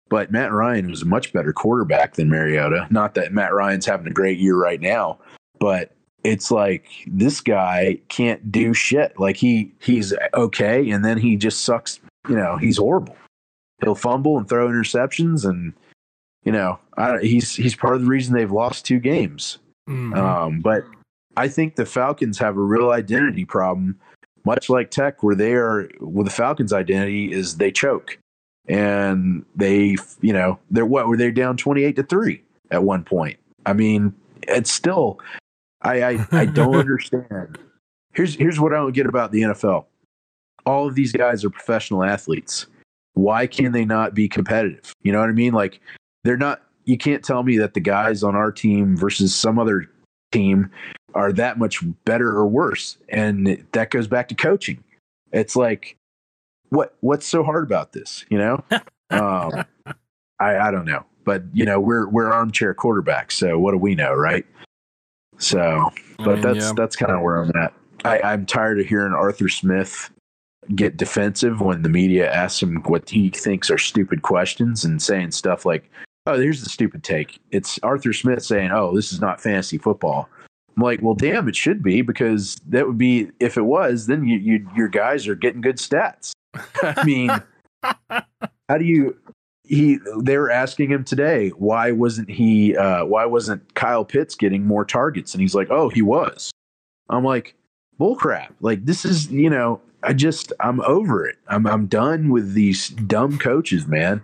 but 0.10 0.32
Matt 0.32 0.52
Ryan 0.52 0.90
was 0.90 1.02
a 1.02 1.06
much 1.06 1.34
better 1.34 1.54
quarterback 1.54 2.16
than 2.16 2.30
Mariota. 2.30 2.88
Not 2.90 3.16
that 3.16 3.34
Matt 3.34 3.54
Ryan's 3.54 3.86
having 3.86 4.08
a 4.08 4.12
great 4.12 4.38
year 4.40 4.56
right 4.56 4.82
now, 4.82 5.20
but 5.60 5.92
it's 6.24 6.52
like 6.52 6.88
this 7.08 7.42
guy 7.42 8.00
can't 8.10 8.52
do 8.52 8.74
shit. 8.74 9.18
Like 9.20 9.38
he 9.38 9.72
he's 9.80 10.14
okay, 10.34 10.90
and 10.90 11.04
then 11.04 11.18
he 11.18 11.36
just 11.36 11.64
sucks. 11.64 12.00
You 12.28 12.36
know, 12.36 12.58
he's 12.58 12.78
horrible. 12.78 13.16
He'll 13.82 13.96
fumble 13.96 14.38
and 14.38 14.50
throw 14.50 14.68
interceptions, 14.68 15.48
and 15.48 15.74
you 16.44 16.52
know, 16.52 16.80
I, 16.98 17.20
he's 17.20 17.56
he's 17.56 17.76
part 17.76 17.96
of 17.96 18.02
the 18.02 18.08
reason 18.08 18.34
they've 18.34 18.52
lost 18.52 18.86
two 18.86 19.00
games. 19.00 19.60
Mm-hmm. 19.90 20.14
Um, 20.14 20.60
but 20.60 20.84
I 21.38 21.48
think 21.48 21.76
the 21.76 21.86
Falcons 21.86 22.40
have 22.40 22.58
a 22.58 22.62
real 22.62 22.90
identity 22.90 23.46
problem 23.46 23.98
much 24.44 24.70
like 24.70 24.90
Tech, 24.90 25.22
where 25.24 25.36
they 25.36 25.54
are 25.54 25.90
with 26.00 26.26
the 26.26 26.32
Falcons' 26.32 26.72
identity 26.72 27.32
is 27.32 27.58
they 27.58 27.70
choke, 27.70 28.18
and 28.68 29.46
they, 29.56 29.98
you 30.22 30.34
know, 30.34 30.58
they're 30.72 30.86
what 30.86 31.08
were 31.08 31.18
they 31.18 31.32
down 31.32 31.58
twenty 31.58 31.84
eight 31.84 31.98
to 31.98 32.04
three 32.04 32.42
at 32.72 32.84
one 32.84 33.04
point. 33.04 33.38
I 33.66 33.74
mean, 33.74 34.16
it's 34.48 34.72
still, 34.72 35.20
I, 35.82 36.02
I, 36.02 36.28
I 36.32 36.46
don't 36.46 36.76
understand. 36.86 37.60
Here's 38.14 38.36
here's 38.36 38.60
what 38.60 38.74
I 38.74 38.78
don't 38.78 38.94
get 38.94 39.06
about 39.06 39.32
the 39.32 39.42
NFL. 39.42 39.86
All 40.66 40.88
of 40.88 40.96
these 40.96 41.12
guys 41.12 41.46
are 41.46 41.50
professional 41.50 42.04
athletes. 42.04 42.68
Why 43.14 43.48
can 43.48 43.74
they 43.74 43.86
not 43.86 44.14
be 44.14 44.30
competitive? 44.30 44.94
You 45.04 45.12
know 45.12 45.20
what 45.20 45.30
I 45.30 45.34
mean? 45.34 45.54
Like 45.54 45.82
they're 46.24 46.38
not. 46.38 46.64
You 46.86 46.98
can't 46.98 47.24
tell 47.24 47.44
me 47.44 47.58
that 47.58 47.74
the 47.74 47.82
guys 47.82 48.24
on 48.24 48.34
our 48.34 48.52
team 48.52 48.96
versus 48.96 49.36
some 49.36 49.60
other 49.60 49.90
team 50.32 50.70
are 51.18 51.34
that 51.34 51.58
much 51.58 51.84
better 52.06 52.30
or 52.30 52.48
worse. 52.48 52.98
And 53.10 53.66
that 53.72 53.90
goes 53.90 54.08
back 54.08 54.28
to 54.30 54.36
coaching. 54.36 54.84
It's 55.32 55.56
like, 55.56 55.98
what 56.70 56.96
what's 57.02 57.26
so 57.26 57.44
hard 57.44 57.64
about 57.64 57.92
this? 57.92 58.24
You 58.30 58.38
know, 58.38 58.64
um, 59.10 59.66
I 60.40 60.58
I 60.58 60.72
don't 60.72 60.86
know, 60.86 61.04
but 61.26 61.44
you 61.54 61.66
know 61.66 61.80
we're 61.80 62.08
we're 62.08 62.32
armchair 62.32 62.74
quarterbacks, 62.74 63.32
so 63.34 63.58
what 63.58 63.72
do 63.72 63.78
we 63.78 63.96
know, 63.96 64.14
right? 64.14 64.46
So, 65.40 65.92
but 66.18 66.28
I 66.28 66.34
mean, 66.34 66.42
that's 66.42 66.66
yeah. 66.66 66.74
that's 66.76 66.96
kind 66.96 67.12
of 67.12 67.22
where 67.22 67.42
I'm 67.42 67.52
at. 67.56 67.74
I, 68.06 68.22
I'm 68.22 68.46
tired 68.46 68.80
of 68.80 68.86
hearing 68.86 69.14
Arthur 69.14 69.50
Smith 69.50 70.12
get 70.76 70.98
defensive 70.98 71.62
when 71.62 71.82
the 71.82 71.90
media 71.90 72.32
asks 72.32 72.62
him 72.62 72.84
what 72.84 73.10
he 73.10 73.30
thinks 73.30 73.72
are 73.72 73.78
stupid 73.78 74.22
questions 74.22 74.86
and 74.86 75.02
saying 75.02 75.32
stuff 75.32 75.66
like, 75.66 75.90
"Oh, 76.28 76.40
here's 76.40 76.64
the 76.64 76.70
stupid 76.70 77.04
take." 77.04 77.40
It's 77.50 77.80
Arthur 77.82 78.14
Smith 78.14 78.44
saying, 78.44 78.70
"Oh, 78.72 78.96
this 78.96 79.12
is 79.12 79.20
not 79.20 79.42
fantasy 79.42 79.80
football." 79.80 80.30
I'm 80.78 80.84
like, 80.84 81.02
"Well, 81.02 81.16
damn, 81.16 81.48
it 81.48 81.56
should 81.56 81.82
be 81.82 82.02
because 82.02 82.56
that 82.68 82.88
would 82.88 82.98
be 82.98 83.32
if 83.40 83.58
it 83.58 83.64
was, 83.64 84.06
then 84.06 84.26
you, 84.26 84.38
you 84.38 84.70
your 84.76 84.88
guys 84.88 85.28
are 85.28 85.36
getting 85.36 85.62
good 85.62 85.78
stats." 85.78 86.34
I 86.84 87.04
mean, 87.04 87.30
how 88.70 88.78
do 88.78 88.86
you? 88.86 89.18
He 89.64 90.00
they 90.22 90.38
were 90.38 90.50
asking 90.50 90.92
him 90.92 91.04
today 91.04 91.50
why 91.50 91.92
wasn't 91.92 92.30
he 92.30 92.78
uh, 92.78 93.04
why 93.06 93.26
wasn't 93.26 93.74
Kyle 93.76 94.06
Pitts 94.06 94.36
getting 94.36 94.66
more 94.66 94.86
targets 94.86 95.34
and 95.34 95.42
he's 95.42 95.54
like 95.54 95.70
oh 95.70 95.90
he 95.90 96.02
was 96.02 96.52
I'm 97.10 97.26
like 97.26 97.54
bullcrap 98.00 98.54
like 98.62 98.86
this 98.86 99.04
is 99.04 99.30
you 99.30 99.50
know 99.50 99.82
I 100.04 100.14
just 100.14 100.54
I'm 100.62 100.80
over 100.82 101.28
it 101.28 101.36
I'm 101.50 101.68
I'm 101.68 101.88
done 101.88 102.30
with 102.30 102.54
these 102.54 102.88
dumb 102.88 103.38
coaches 103.38 103.88
man 103.88 104.24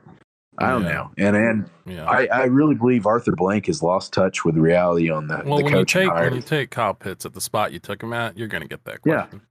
I 0.57 0.69
don't 0.69 0.83
Yeah. 0.83 0.91
know 0.91 1.11
and 1.17 1.35
and 1.35 1.69
yeah. 1.85 2.05
I, 2.05 2.25
I 2.27 2.43
really 2.45 2.75
believe 2.75 3.05
Arthur 3.07 3.31
Blank 3.35 3.65
has 3.65 3.81
lost 3.81 4.13
touch 4.13 4.45
with 4.45 4.55
reality 4.55 5.09
on 5.09 5.27
that. 5.27 5.45
well, 5.45 5.57
the 5.57 5.63
when 5.63 5.75
you 5.75 5.85
take 5.85 6.11
when 6.13 6.35
you 6.35 6.41
take 6.41 6.69
Kyle 6.69 6.93
Pitts 6.93 7.25
at 7.25 7.33
the 7.33 7.41
spot 7.41 7.71
you 7.73 7.79
took 7.79 8.01
him 8.03 8.13
at, 8.13 8.37
you're 8.37 8.47
going 8.47 8.61
to 8.61 8.67
get 8.69 8.83
that 8.85 8.99
Yeah. 9.05 9.23
question. 9.23 9.41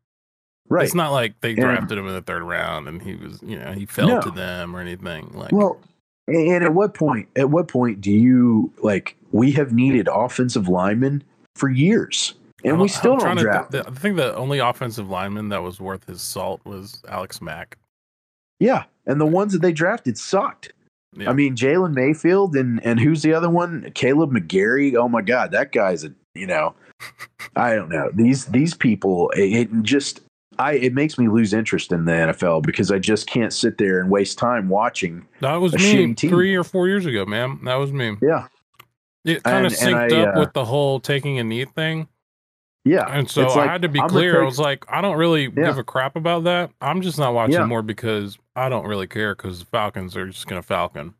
right 0.68 0.84
It's 0.84 0.94
not 0.94 1.10
like 1.12 1.40
they 1.40 1.50
And- 1.50 1.60
drafted 1.60 1.98
him 1.98 2.06
in 2.06 2.14
the 2.14 2.22
third 2.22 2.42
round 2.44 2.88
and 2.88 3.02
he 3.02 3.16
was, 3.16 3.42
you 3.42 3.58
know, 3.58 3.72
he 3.72 3.84
fell 3.84 4.08
No. 4.08 4.20
to 4.20 4.30
them 4.30 4.74
or 4.76 4.80
anything. 4.80 5.30
Like, 5.34 5.50
Well, 5.52 5.78
and 6.28 6.62
at 6.64 6.72
what 6.72 6.94
point? 6.94 7.28
At 7.36 7.50
what 7.50 7.66
point 7.68 8.00
do 8.00 8.10
you 8.12 8.72
like? 8.82 9.16
We 9.32 9.50
have 9.52 9.72
needed 9.72 10.08
offensive 10.12 10.68
linemen 10.68 11.24
for 11.56 11.68
years, 11.68 12.34
and 12.64 12.80
we 12.80 12.86
still 12.88 13.16
don't 13.16 13.36
draft. 13.38 13.72
th- 13.72 13.84
I 13.86 13.90
think 13.90 14.16
the 14.16 14.34
only 14.36 14.60
offensive 14.60 15.10
lineman 15.10 15.48
that 15.48 15.62
was 15.64 15.80
worth 15.80 16.06
his 16.06 16.22
salt 16.22 16.60
was 16.64 17.02
Alex 17.08 17.42
Mack. 17.42 17.76
yeah, 18.60 18.84
and 19.04 19.20
the 19.20 19.26
ones 19.26 19.52
that 19.52 19.60
they 19.62 19.72
drafted 19.72 20.16
sucked. 20.16 20.72
Yeah. 21.14 21.30
I 21.30 21.32
mean, 21.34 21.54
Jalen 21.56 21.94
Mayfield 21.94 22.56
and 22.56 22.84
and 22.84 22.98
who's 22.98 23.22
the 23.22 23.34
other 23.34 23.50
one? 23.50 23.90
Kaleb 23.94 24.30
McGary. 24.30 24.94
Oh 24.96 25.08
my 25.08 25.22
God, 25.22 25.50
that 25.52 25.72
guy's 25.72 26.04
a 26.04 26.12
you 26.34 26.46
know, 26.46 26.74
I 27.56 27.74
don't 27.74 27.90
know 27.90 28.10
these 28.14 28.46
these 28.46 28.74
people. 28.74 29.30
It, 29.36 29.52
it 29.70 29.82
just 29.82 30.20
I 30.58 30.72
it 30.74 30.94
makes 30.94 31.18
me 31.18 31.28
lose 31.28 31.52
interest 31.52 31.92
in 31.92 32.04
the 32.06 32.12
NFL 32.12 32.62
because 32.62 32.90
I 32.90 32.98
just 32.98 33.26
can't 33.26 33.52
sit 33.52 33.76
there 33.78 34.00
and 34.00 34.10
waste 34.10 34.38
time 34.38 34.68
watching. 34.70 35.26
That 35.40 35.56
was 35.56 35.74
a 35.74 35.78
me 35.78 36.14
team. 36.14 36.30
three 36.30 36.54
or 36.54 36.64
four 36.64 36.88
years 36.88 37.04
ago, 37.06 37.26
man. 37.26 37.58
That 37.64 37.74
was 37.76 37.92
me. 37.92 38.16
Yeah, 38.22 38.46
It 39.24 39.42
kind 39.42 39.66
of 39.66 39.72
And- 39.72 39.82
and 39.82 40.12
synced 40.12 40.12
I, 40.14 40.22
up 40.30 40.36
uh, 40.36 40.40
with 40.40 40.52
the 40.54 40.64
whole 40.64 40.98
taking 41.00 41.38
a 41.38 41.44
knee 41.44 41.64
thing. 41.66 42.08
yeah. 42.84 43.04
And 43.08 43.28
so 43.30 43.42
It's 43.42 43.54
I 43.54 43.60
like, 43.60 43.68
had 43.70 43.82
to 43.82 43.88
be 43.88 44.00
I'm 44.00 44.08
gonna 44.08 44.18
clear. 44.20 44.42
I 44.42 44.44
was 44.44 44.58
like, 44.58 44.84
I 44.88 45.00
don't 45.02 45.16
really 45.18 45.44
Yeah. 45.44 45.66
give 45.66 45.78
a 45.78 45.84
crap 45.84 46.16
about 46.16 46.44
that. 46.44 46.70
I'm 46.80 47.00
just 47.02 47.18
not 47.18 47.34
watching 47.34 47.54
Yeah. 47.54 47.66
more 47.66 47.82
because 47.82 48.38
I 48.54 48.68
don't 48.68 48.86
really 48.86 49.06
care 49.06 49.34
because 49.34 49.60
the 49.60 49.64
Falcons 49.64 50.16
are 50.16 50.26
just 50.26 50.46
going 50.46 50.60
to 50.60 50.66
Falcon. 50.66 51.14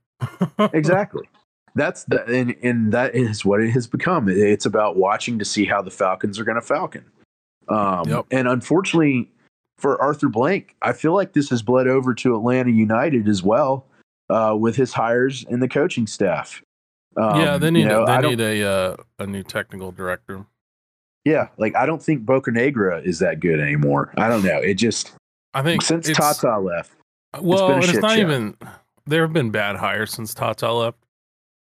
exactly. 0.72 1.28
That's 1.74 2.05
the 2.05 2.22
and, 2.26 2.55
and 2.62 2.93
that 2.93 3.14
is 3.14 3.47
what 3.47 3.62
it 3.62 3.70
has 3.70 3.87
become. 3.87 4.28
It's 4.28 4.66
about 4.66 4.97
watching 4.97 5.39
to 5.39 5.45
see 5.45 5.64
how 5.64 5.80
the 5.80 5.91
Falcons 5.91 6.39
are 6.39 6.45
going 6.45 6.61
to 6.61 6.66
Falcon. 6.66 7.05
Um, 7.68 8.07
Yep. 8.07 8.26
And 8.30 8.47
unfortunately 8.47 9.30
for 9.78 10.01
Arthur 10.01 10.28
Blank, 10.28 10.76
I 10.83 10.93
feel 10.93 11.14
like 11.14 11.33
this 11.33 11.49
has 11.49 11.62
bled 11.62 11.89
over 11.89 12.12
to 12.12 12.37
Atlanta 12.37 12.70
United 12.70 13.26
as 13.26 13.43
well 13.43 13.87
uh, 14.28 14.55
with 14.59 14.76
his 14.76 14.93
hires 14.93 15.47
and 15.49 15.62
the 15.62 15.68
coaching 15.68 16.07
staff. 16.07 16.62
Um, 17.16 17.41
yeah, 17.41 17.59
they 17.59 17.66
you 17.66 17.72
need 17.72 17.87
know, 17.87 18.05
a, 18.05 18.07
they 18.07 18.28
need 18.28 18.41
a 18.41 18.68
uh, 18.68 18.97
a 19.18 19.26
new 19.26 19.43
technical 19.43 19.93
director. 19.93 20.45
yeah, 21.24 21.49
like 21.59 21.74
I 21.76 21.87
don't 21.87 22.03
think 22.03 22.24
Bocanegra 22.24 23.05
is 23.05 23.18
that 23.18 23.41
good 23.41 23.61
anymore. 23.61 24.12
I 24.16 24.28
don't 24.28 24.45
know. 24.45 24.59
It 24.59 24.74
just 24.74 25.12
I 25.55 25.62
think 25.62 25.83
since 25.83 26.11
Tata 26.11 26.59
left, 26.59 26.93
well, 27.41 27.72
and 27.72 27.85
it's 27.85 27.95
not 27.95 28.12
show. 28.12 28.20
even. 28.20 28.57
There 29.07 29.22
have 29.22 29.33
been 29.33 29.51
bad 29.51 29.76
hires 29.76 30.12
since 30.12 30.33
Tata 30.35 30.72
left. 30.72 30.99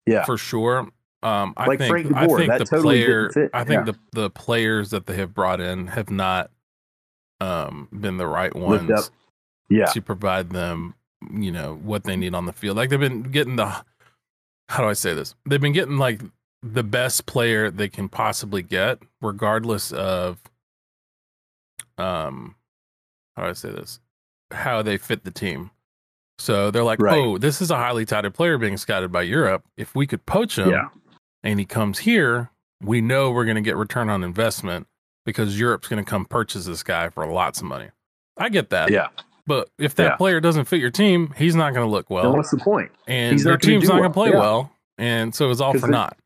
Yeah. 0.06 0.24
for 0.24 0.36
sure. 0.36 0.88
Um, 1.22 1.54
I 1.56 1.64
Like 1.66 1.78
think 1.78 1.90
Frank 1.90 2.14
I 2.14 2.26
think 2.26 2.48
that 2.48 2.58
the 2.58 2.64
totally 2.66 3.02
player. 3.02 3.50
I 3.54 3.64
think 3.64 3.86
Yeah. 3.86 3.92
the 3.92 3.98
the 4.20 4.30
players 4.30 4.90
that 4.90 5.06
they 5.06 5.16
have 5.16 5.32
brought 5.32 5.60
in 5.62 5.86
have 5.86 6.10
not 6.10 6.50
um, 7.40 7.88
been 7.90 8.18
the 8.18 8.26
right 8.26 8.54
ones 8.54 9.10
yeah, 9.70 9.86
to 9.86 10.02
provide 10.02 10.50
them, 10.50 10.94
you 11.32 11.50
know, 11.50 11.76
what 11.76 12.04
they 12.04 12.16
need 12.16 12.34
on 12.34 12.44
the 12.44 12.52
field. 12.52 12.76
Like 12.76 12.90
they've 12.90 13.00
been 13.00 13.22
getting 13.22 13.56
the. 13.56 13.66
How 14.68 14.82
do 14.82 14.88
I 14.88 14.92
say 14.92 15.14
this? 15.14 15.34
They've 15.46 15.60
been 15.60 15.72
getting 15.72 15.96
like 15.96 16.20
the 16.62 16.82
best 16.82 17.24
player 17.24 17.70
they 17.70 17.88
can 17.88 18.10
possibly 18.10 18.62
get, 18.62 18.98
regardless 19.22 19.90
of. 19.92 20.38
Um, 21.96 22.56
how 23.36 23.44
do 23.44 23.48
I 23.48 23.52
say 23.54 23.70
this? 23.70 24.00
How 24.50 24.82
they 24.82 24.96
fit 24.96 25.24
the 25.24 25.30
team. 25.30 25.70
So 26.38 26.70
they're 26.70 26.84
like, 26.84 27.00
Right. 27.00 27.16
oh, 27.16 27.38
this 27.38 27.60
is 27.62 27.70
a 27.70 27.76
highly 27.76 28.04
touted 28.04 28.34
player 28.34 28.58
being 28.58 28.76
scouted 28.76 29.12
by 29.12 29.22
Europe. 29.22 29.64
If 29.76 29.94
we 29.94 30.06
could 30.06 30.26
poach 30.26 30.58
him 30.58 30.70
Yeah. 30.70 30.88
and 31.42 31.58
he 31.60 31.64
comes 31.64 32.00
here, 32.00 32.50
we 32.82 33.00
know 33.00 33.30
we're 33.30 33.44
going 33.44 33.54
to 33.56 33.60
get 33.62 33.76
return 33.76 34.08
on 34.10 34.22
investment 34.24 34.86
because 35.24 35.58
Europe's 35.58 35.88
going 35.88 36.04
to 36.04 36.08
come 36.08 36.24
purchase 36.26 36.66
this 36.66 36.82
guy 36.82 37.08
for 37.08 37.26
lots 37.26 37.60
of 37.60 37.66
money. 37.66 37.90
I 38.36 38.48
get 38.48 38.70
that. 38.70 38.90
yeah. 38.90 39.08
But 39.46 39.68
if 39.78 39.94
that 39.96 40.02
Yeah. 40.02 40.16
player 40.16 40.40
doesn't 40.40 40.64
fit 40.64 40.80
your 40.80 40.90
team, 40.90 41.32
he's 41.36 41.54
not 41.54 41.72
going 41.74 41.86
to 41.86 41.90
look 41.90 42.08
Then 42.08 42.16
well. 42.16 42.32
what's 42.36 42.50
the 42.50 42.56
point? 42.58 42.90
And 43.06 43.32
he's 43.32 43.44
your 43.44 43.54
not 43.54 43.62
team's 43.62 43.84
not 43.84 43.98
going 43.98 44.02
to 44.02 44.08
well. 44.08 44.12
play 44.12 44.30
Yeah. 44.30 44.40
well. 44.40 44.72
And 44.98 45.34
so 45.34 45.50
it's 45.50 45.60
all 45.60 45.78
for 45.78 45.86
naught. 45.88 46.16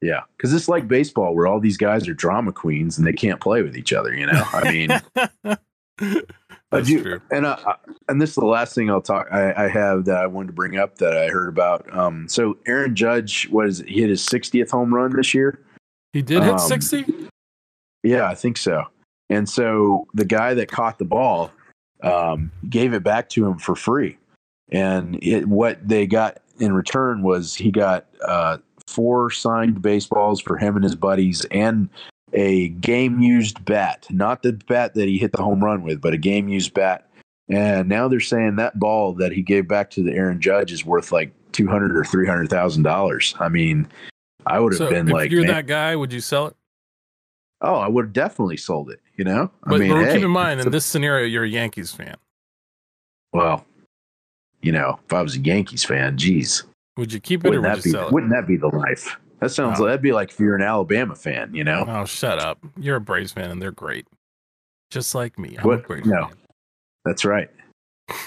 Yeah, 0.00 0.22
because 0.36 0.52
it's 0.52 0.68
like 0.68 0.88
baseball 0.88 1.34
where 1.34 1.46
all 1.46 1.60
these 1.60 1.76
guys 1.76 2.08
are 2.08 2.14
drama 2.14 2.52
queens 2.52 2.98
and 2.98 3.06
they 3.06 3.12
can't 3.12 3.40
play 3.40 3.62
with 3.62 3.76
each 3.76 3.92
other. 3.92 4.12
You 4.12 4.26
know, 4.26 4.42
I 4.52 4.70
mean, 4.72 5.56
That's 6.72 6.88
do- 6.88 7.02
true. 7.02 7.20
and 7.30 7.46
uh, 7.46 7.56
uh, 7.66 7.74
and 8.08 8.20
this 8.20 8.30
is 8.30 8.36
the 8.36 8.46
last 8.46 8.74
thing 8.74 8.90
I'll 8.90 9.00
talk. 9.02 9.28
I, 9.30 9.64
I 9.64 9.68
have 9.68 10.04
that 10.06 10.16
I 10.16 10.26
wanted 10.26 10.48
to 10.48 10.52
bring 10.54 10.78
up 10.78 10.98
that 10.98 11.16
I 11.16 11.28
heard 11.28 11.48
about. 11.48 11.92
Um, 11.96 12.26
so 12.28 12.56
Aaron 12.66 12.96
Judge 12.96 13.48
was 13.50 13.80
he 13.86 14.00
hit 14.00 14.10
his 14.10 14.22
60th 14.26 14.70
home 14.70 14.92
run 14.94 15.14
this 15.14 15.34
year. 15.34 15.60
He 16.12 16.22
did 16.22 16.42
hit 16.42 16.52
Um, 16.52 16.58
60? 16.58 17.04
Yeah, 18.02 18.26
I 18.28 18.34
think 18.34 18.56
so. 18.56 18.84
And 19.30 19.48
so 19.48 20.06
the 20.14 20.24
guy 20.24 20.54
that 20.54 20.70
caught 20.70 20.98
the 20.98 21.04
ball 21.04 21.50
um, 22.02 22.50
gave 22.68 22.92
it 22.92 23.02
back 23.02 23.28
to 23.30 23.46
him 23.46 23.58
for 23.58 23.74
free. 23.76 24.18
And 24.70 25.18
it, 25.22 25.46
what 25.46 25.86
they 25.86 26.06
got 26.06 26.38
in 26.58 26.72
return 26.72 27.22
was 27.22 27.54
he 27.54 27.70
got 27.70 28.06
uh, 28.26 28.58
four 28.86 29.30
signed 29.30 29.80
baseballs 29.82 30.40
for 30.40 30.56
him 30.56 30.74
and 30.76 30.84
his 30.84 30.94
buddies 30.96 31.44
and 31.50 31.88
a 32.32 32.68
game 32.68 33.20
used 33.20 33.64
bat, 33.64 34.06
not 34.10 34.42
the 34.42 34.52
bat 34.52 34.94
that 34.94 35.06
he 35.08 35.18
hit 35.18 35.32
the 35.32 35.42
home 35.42 35.62
run 35.62 35.82
with, 35.82 36.00
but 36.00 36.12
a 36.14 36.18
game 36.18 36.48
used 36.48 36.72
bat. 36.74 37.08
And 37.48 37.88
now 37.88 38.08
they're 38.08 38.20
saying 38.20 38.56
that 38.56 38.78
ball 38.78 39.12
that 39.14 39.32
he 39.32 39.42
gave 39.42 39.68
back 39.68 39.90
to 39.90 40.02
the 40.02 40.12
Aaron 40.12 40.40
Judge 40.40 40.72
is 40.72 40.84
worth 40.86 41.12
like 41.12 41.32
two 41.52 41.66
hundred 41.68 41.96
or 41.96 42.04
three 42.04 42.26
hundred 42.26 42.48
thousand 42.48 42.84
dollars. 42.84 43.34
I 43.38 43.48
mean, 43.48 43.86
I 44.46 44.58
would 44.60 44.72
have 44.72 44.78
So 44.78 44.90
been 44.90 45.08
if 45.08 45.12
like, 45.12 45.30
you're 45.30 45.42
man, 45.42 45.54
that 45.54 45.66
guy, 45.66 45.94
would 45.96 46.12
you 46.12 46.20
sell 46.20 46.46
it? 46.46 46.56
Oh, 47.60 47.74
I 47.74 47.88
would 47.88 48.06
have 48.06 48.12
definitely 48.12 48.56
sold 48.56 48.90
it. 48.90 49.00
You 49.16 49.24
know, 49.24 49.50
But, 49.66 49.74
I 49.74 49.78
mean, 49.78 49.88
but 49.90 50.04
hey, 50.06 50.14
keep 50.14 50.22
in 50.24 50.30
mind, 50.30 50.60
in 50.60 50.66
a- 50.66 50.70
this 50.70 50.86
scenario, 50.86 51.26
you're 51.26 51.44
a 51.44 51.48
Yankees 51.48 51.92
fan. 51.92 52.16
well, 53.34 53.66
you 54.62 54.72
know, 54.72 54.98
if 55.04 55.12
I 55.12 55.20
was 55.20 55.36
a 55.36 55.40
Yankees 55.40 55.84
fan, 55.84 56.16
geez, 56.16 56.62
Would 56.96 57.12
you 57.12 57.20
keep 57.20 57.44
it 57.44 57.48
or 57.48 57.50
wouldn't 57.60 57.64
would 57.64 57.70
that 57.70 57.76
you 57.78 57.82
be 57.82 57.90
sell 57.90 58.06
it? 58.08 58.12
wouldn't 58.14 58.32
that 58.32 58.46
be 58.46 58.56
the 58.56 58.68
life? 58.68 59.18
That 59.42 59.50
sounds 59.50 59.78
No. 59.80 59.84
like 59.86 59.90
that'd 59.90 60.02
be 60.02 60.12
like 60.12 60.30
if 60.30 60.38
you're 60.38 60.54
an 60.54 60.62
Alabama 60.62 61.16
fan, 61.16 61.52
you 61.52 61.64
know. 61.64 61.84
Oh, 61.88 62.04
shut 62.04 62.38
up. 62.38 62.58
You're 62.78 62.96
a 62.96 63.00
Braves 63.00 63.32
fan 63.32 63.50
and 63.50 63.60
they're 63.60 63.72
great. 63.72 64.06
Just 64.90 65.14
like 65.16 65.36
me. 65.36 65.56
I'm 65.58 65.66
What? 65.66 65.86
Braves 65.86 66.06
No. 66.06 66.26
fan. 66.28 66.36
That's 67.04 67.24
right. 67.24 67.50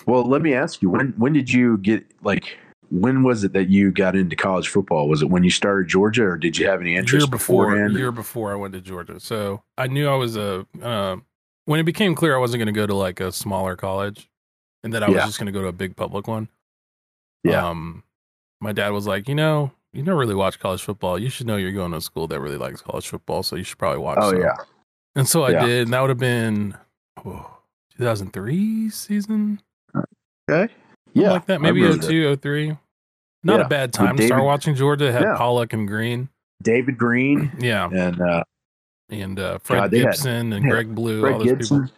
Well, 0.05 0.24
let 0.26 0.41
me 0.41 0.53
ask 0.53 0.82
you 0.82 0.89
when 0.89 1.13
when 1.18 1.32
did 1.32 1.49
you 1.51 1.78
get 1.78 2.05
like 2.22 2.57
when 2.89 3.24
was 3.24 3.45
it 3.45 3.53
that 3.53 3.70
you 3.70 3.91
got 3.91 4.16
into 4.18 4.36
college 4.36 4.68
football? 4.68 5.07
Was 5.07 5.22
it 5.22 5.30
when 5.30 5.43
you 5.43 5.49
started 5.49 5.88
Georgia, 5.88 6.24
or 6.26 6.38
did 6.38 6.57
you 6.57 6.68
have 6.68 6.82
any 6.82 6.95
interest 6.97 7.28
year 7.28 7.32
before 7.32 7.66
beforehand? 7.68 7.93
year 7.95 8.11
before 8.11 8.51
I 8.51 8.55
went 8.55 8.74
to 8.74 8.82
Georgia. 8.82 9.20
So 9.22 9.63
I 9.78 9.88
knew 9.88 10.09
I 10.09 10.16
was 10.16 10.36
a 10.36 10.68
uh, 10.82 11.16
when 11.63 11.80
it 11.80 11.84
became 11.84 12.13
clear 12.13 12.36
I 12.36 12.39
wasn't 12.39 12.59
going 12.59 12.74
to 12.74 12.78
go 12.78 12.86
to 12.86 12.93
like 12.93 13.22
a 13.22 13.32
smaller 13.32 13.78
college, 13.78 14.30
and 14.84 14.93
that 14.93 15.01
I 15.01 15.07
was 15.07 15.16
Yeah. 15.16 15.26
just 15.26 15.39
going 15.39 15.47
to 15.47 15.53
go 15.53 15.61
to 15.61 15.68
a 15.70 15.74
big 15.74 15.95
public 15.95 16.28
one. 16.28 16.49
Yeah. 17.45 17.66
Um, 17.70 18.03
my 18.59 18.74
dad 18.74 18.89
was 18.89 19.07
like, 19.07 19.30
you 19.30 19.36
know, 19.36 19.72
you 19.95 20.03
never 20.03 20.17
really 20.17 20.35
watch 20.35 20.59
college 20.59 20.83
football. 20.83 21.17
You 21.17 21.29
should 21.29 21.47
know 21.47 21.55
you're 21.57 21.71
going 21.71 21.91
to 21.91 21.97
a 21.97 22.01
school 22.01 22.27
that 22.27 22.39
really 22.39 22.57
likes 22.57 22.81
college 22.81 23.07
football, 23.07 23.41
so 23.43 23.55
you 23.55 23.63
should 23.63 23.77
probably 23.77 23.99
watch. 23.99 24.17
Oh 24.21 24.31
some." 24.31 24.41
yeah. 24.41 24.55
And 25.15 25.27
so 25.27 25.43
I 25.43 25.51
Yeah. 25.51 25.65
did, 25.65 25.81
and 25.87 25.93
that 25.93 26.01
would 26.01 26.09
have 26.09 26.19
been 26.19 26.75
oh, 27.25 27.57
2003 27.97 28.89
season, 28.89 29.61
Okay. 29.95 30.03
something 30.49 30.69
Yeah. 31.13 31.31
like 31.31 31.45
that. 31.47 31.61
Maybe 31.61 31.81
remember 31.81 32.01
that. 32.01 32.07
02, 32.11 32.35
03. 32.35 32.77
Not 33.43 33.59
Yeah. 33.59 33.65
a 33.65 33.69
bad 33.69 33.93
time 33.93 34.17
to 34.17 34.25
start 34.25 34.43
watching 34.43 34.75
Georgia. 34.75 35.11
Had 35.11 35.21
Yeah. 35.23 35.37
Pollack 35.37 35.71
and 35.73 35.87
Greene, 35.87 36.29
David 36.63 36.97
Greene 36.97 37.51
yeah, 37.59 37.87
and 37.91 38.19
uh, 38.21 38.43
and 39.09 39.39
uh, 39.39 39.59
Fred 39.59 39.79
God, 39.81 39.91
they 39.91 39.99
had- 39.99 40.05
Gibson 40.11 40.51
and 40.53 40.65
Greg 40.69 40.93
Blue, 40.93 41.25
all 41.25 41.37
Greg 41.43 41.57
those 41.59 41.69
people. 41.69 41.89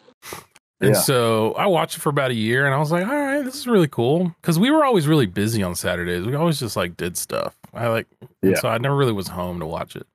And 0.80 0.94
Yeah. 0.94 1.00
so 1.02 1.54
I 1.54 1.66
watched 1.66 1.98
it 1.98 2.02
for 2.02 2.10
about 2.10 2.30
a 2.30 2.36
year 2.36 2.66
and 2.68 2.76
I 2.76 2.78
was 2.78 2.92
like, 2.92 3.08
all 3.08 3.16
right, 3.16 3.44
this 3.44 3.56
is 3.56 3.66
really 3.66 3.88
cool. 3.88 4.36
Cause 4.44 4.60
we 4.60 4.70
were 4.70 4.84
always 4.86 5.08
really 5.08 5.26
busy 5.26 5.64
on 5.64 5.74
Saturdays. 5.74 6.24
We 6.24 6.36
always 6.36 6.60
just 6.60 6.76
like 6.76 6.96
did 6.98 7.18
stuff. 7.18 7.56
I 7.78 7.88
like, 7.88 8.08
Yeah. 8.42 8.56
so 8.56 8.68
I 8.70 8.78
never 8.78 8.96
really 8.96 9.14
was 9.14 9.28
home 9.28 9.60
to 9.60 9.66
watch 9.66 9.96
it. 9.96 10.08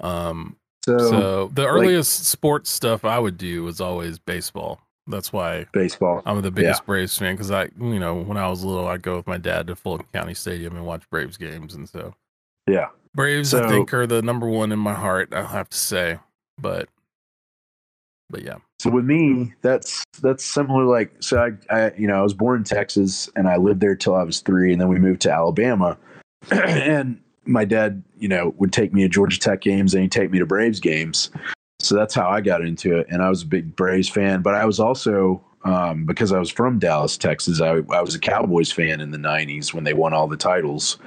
Um, 0.00 0.56
So, 0.84 0.98
so 0.98 1.50
the 1.54 1.66
earliest 1.66 2.24
sports 2.26 2.70
stuff 2.70 3.04
I 3.04 3.18
would 3.18 3.36
do 3.36 3.64
was 3.64 3.80
always 3.80 4.18
baseball. 4.18 4.80
That's 5.06 5.32
why 5.32 5.66
baseball. 5.72 6.22
I'm 6.26 6.40
the 6.42 6.50
biggest 6.50 6.84
Braves 6.86 7.16
fan. 7.16 7.36
Cause 7.36 7.50
I, 7.50 7.70
you 7.78 7.98
know, 7.98 8.14
when 8.14 8.36
I 8.36 8.48
was 8.48 8.62
little, 8.64 8.88
I'd 8.88 9.02
go 9.02 9.16
with 9.16 9.26
my 9.26 9.38
dad 9.38 9.66
to 9.68 9.76
Fulton 9.76 10.06
County 10.12 10.34
Stadium 10.34 10.76
and 10.76 10.86
watch 10.86 11.08
Braves 11.10 11.36
games. 11.36 11.74
And 11.74 11.88
so 11.88 12.14
Yeah. 12.66 12.88
Braves, 13.14 13.54
I 13.54 13.68
think, 13.68 13.92
are 13.94 14.06
the 14.06 14.22
number 14.22 14.46
one 14.46 14.70
in 14.70 14.78
my 14.78 14.94
heart. 14.94 15.32
I'll 15.32 15.46
have 15.46 15.70
to 15.70 15.76
say, 15.78 16.18
but, 16.60 16.88
but 18.30 18.42
yeah. 18.42 18.58
So 18.78 18.90
with 18.90 19.06
me, 19.06 19.54
that's 19.62 20.04
that's 20.20 20.44
similar. 20.44 20.84
Like, 20.84 21.12
so 21.20 21.38
I, 21.38 21.74
I, 21.74 21.92
you 21.96 22.06
know, 22.06 22.20
I 22.20 22.22
was 22.22 22.34
born 22.34 22.58
in 22.58 22.64
Texas 22.64 23.28
and 23.34 23.48
I 23.48 23.56
lived 23.56 23.80
there 23.80 23.96
till 23.96 24.14
I 24.14 24.22
was 24.22 24.40
three, 24.40 24.72
and 24.72 24.80
then 24.80 24.88
we 24.88 24.98
moved 24.98 25.22
to 25.22 25.32
Alabama. 25.32 25.96
and 26.50 27.20
my 27.44 27.64
dad, 27.64 28.02
you 28.18 28.28
know, 28.28 28.54
would 28.58 28.72
take 28.72 28.92
me 28.92 29.02
to 29.02 29.08
Georgia 29.08 29.38
Tech 29.38 29.60
games 29.60 29.94
and 29.94 30.02
he'd 30.02 30.12
take 30.12 30.30
me 30.30 30.38
to 30.38 30.46
Braves 30.46 30.80
games. 30.80 31.30
So 31.80 31.94
that's 31.94 32.14
how 32.14 32.28
I 32.28 32.40
got 32.40 32.62
into 32.62 32.96
it, 32.98 33.06
and 33.08 33.22
I 33.22 33.28
was 33.28 33.42
a 33.42 33.46
big 33.46 33.76
Braves 33.76 34.08
fan. 34.08 34.42
But 34.42 34.54
I 34.54 34.64
was 34.64 34.80
also 34.80 35.40
um, 35.64 36.06
because 36.06 36.32
I 36.32 36.38
was 36.38 36.50
from 36.50 36.78
Dallas, 36.78 37.16
Texas. 37.16 37.60
I, 37.60 37.76
I 37.90 38.00
was 38.00 38.14
a 38.14 38.18
Cowboys 38.18 38.72
fan 38.72 39.00
in 39.00 39.12
the 39.12 39.18
'90s 39.18 39.72
when 39.72 39.84
they 39.84 39.94
won 39.94 40.12
all 40.12 40.26
the 40.26 40.36
titles. 40.36 40.98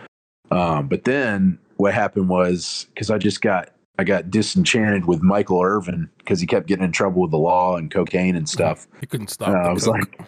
Um, 0.49 0.87
but 0.87 1.03
then 1.03 1.59
what 1.75 1.93
happened 1.93 2.29
was 2.29 2.87
because 2.93 3.09
I 3.09 3.17
just 3.17 3.41
got 3.41 3.69
I 3.99 4.03
got 4.03 4.31
disenchanted 4.31 5.05
with 5.05 5.21
Michael 5.21 5.61
Irvin 5.61 6.09
because 6.19 6.39
he 6.39 6.47
kept 6.47 6.67
getting 6.67 6.85
in 6.85 6.91
trouble 6.91 7.21
with 7.21 7.31
the 7.31 7.37
law 7.37 7.75
and 7.75 7.91
cocaine 7.91 8.35
and 8.35 8.47
stuff. 8.47 8.87
He 8.99 9.05
couldn't 9.05 9.29
stop. 9.29 9.49
Uh, 9.49 9.69
I 9.69 9.73
was 9.73 9.85
coke. 9.85 9.95
like, 9.95 10.21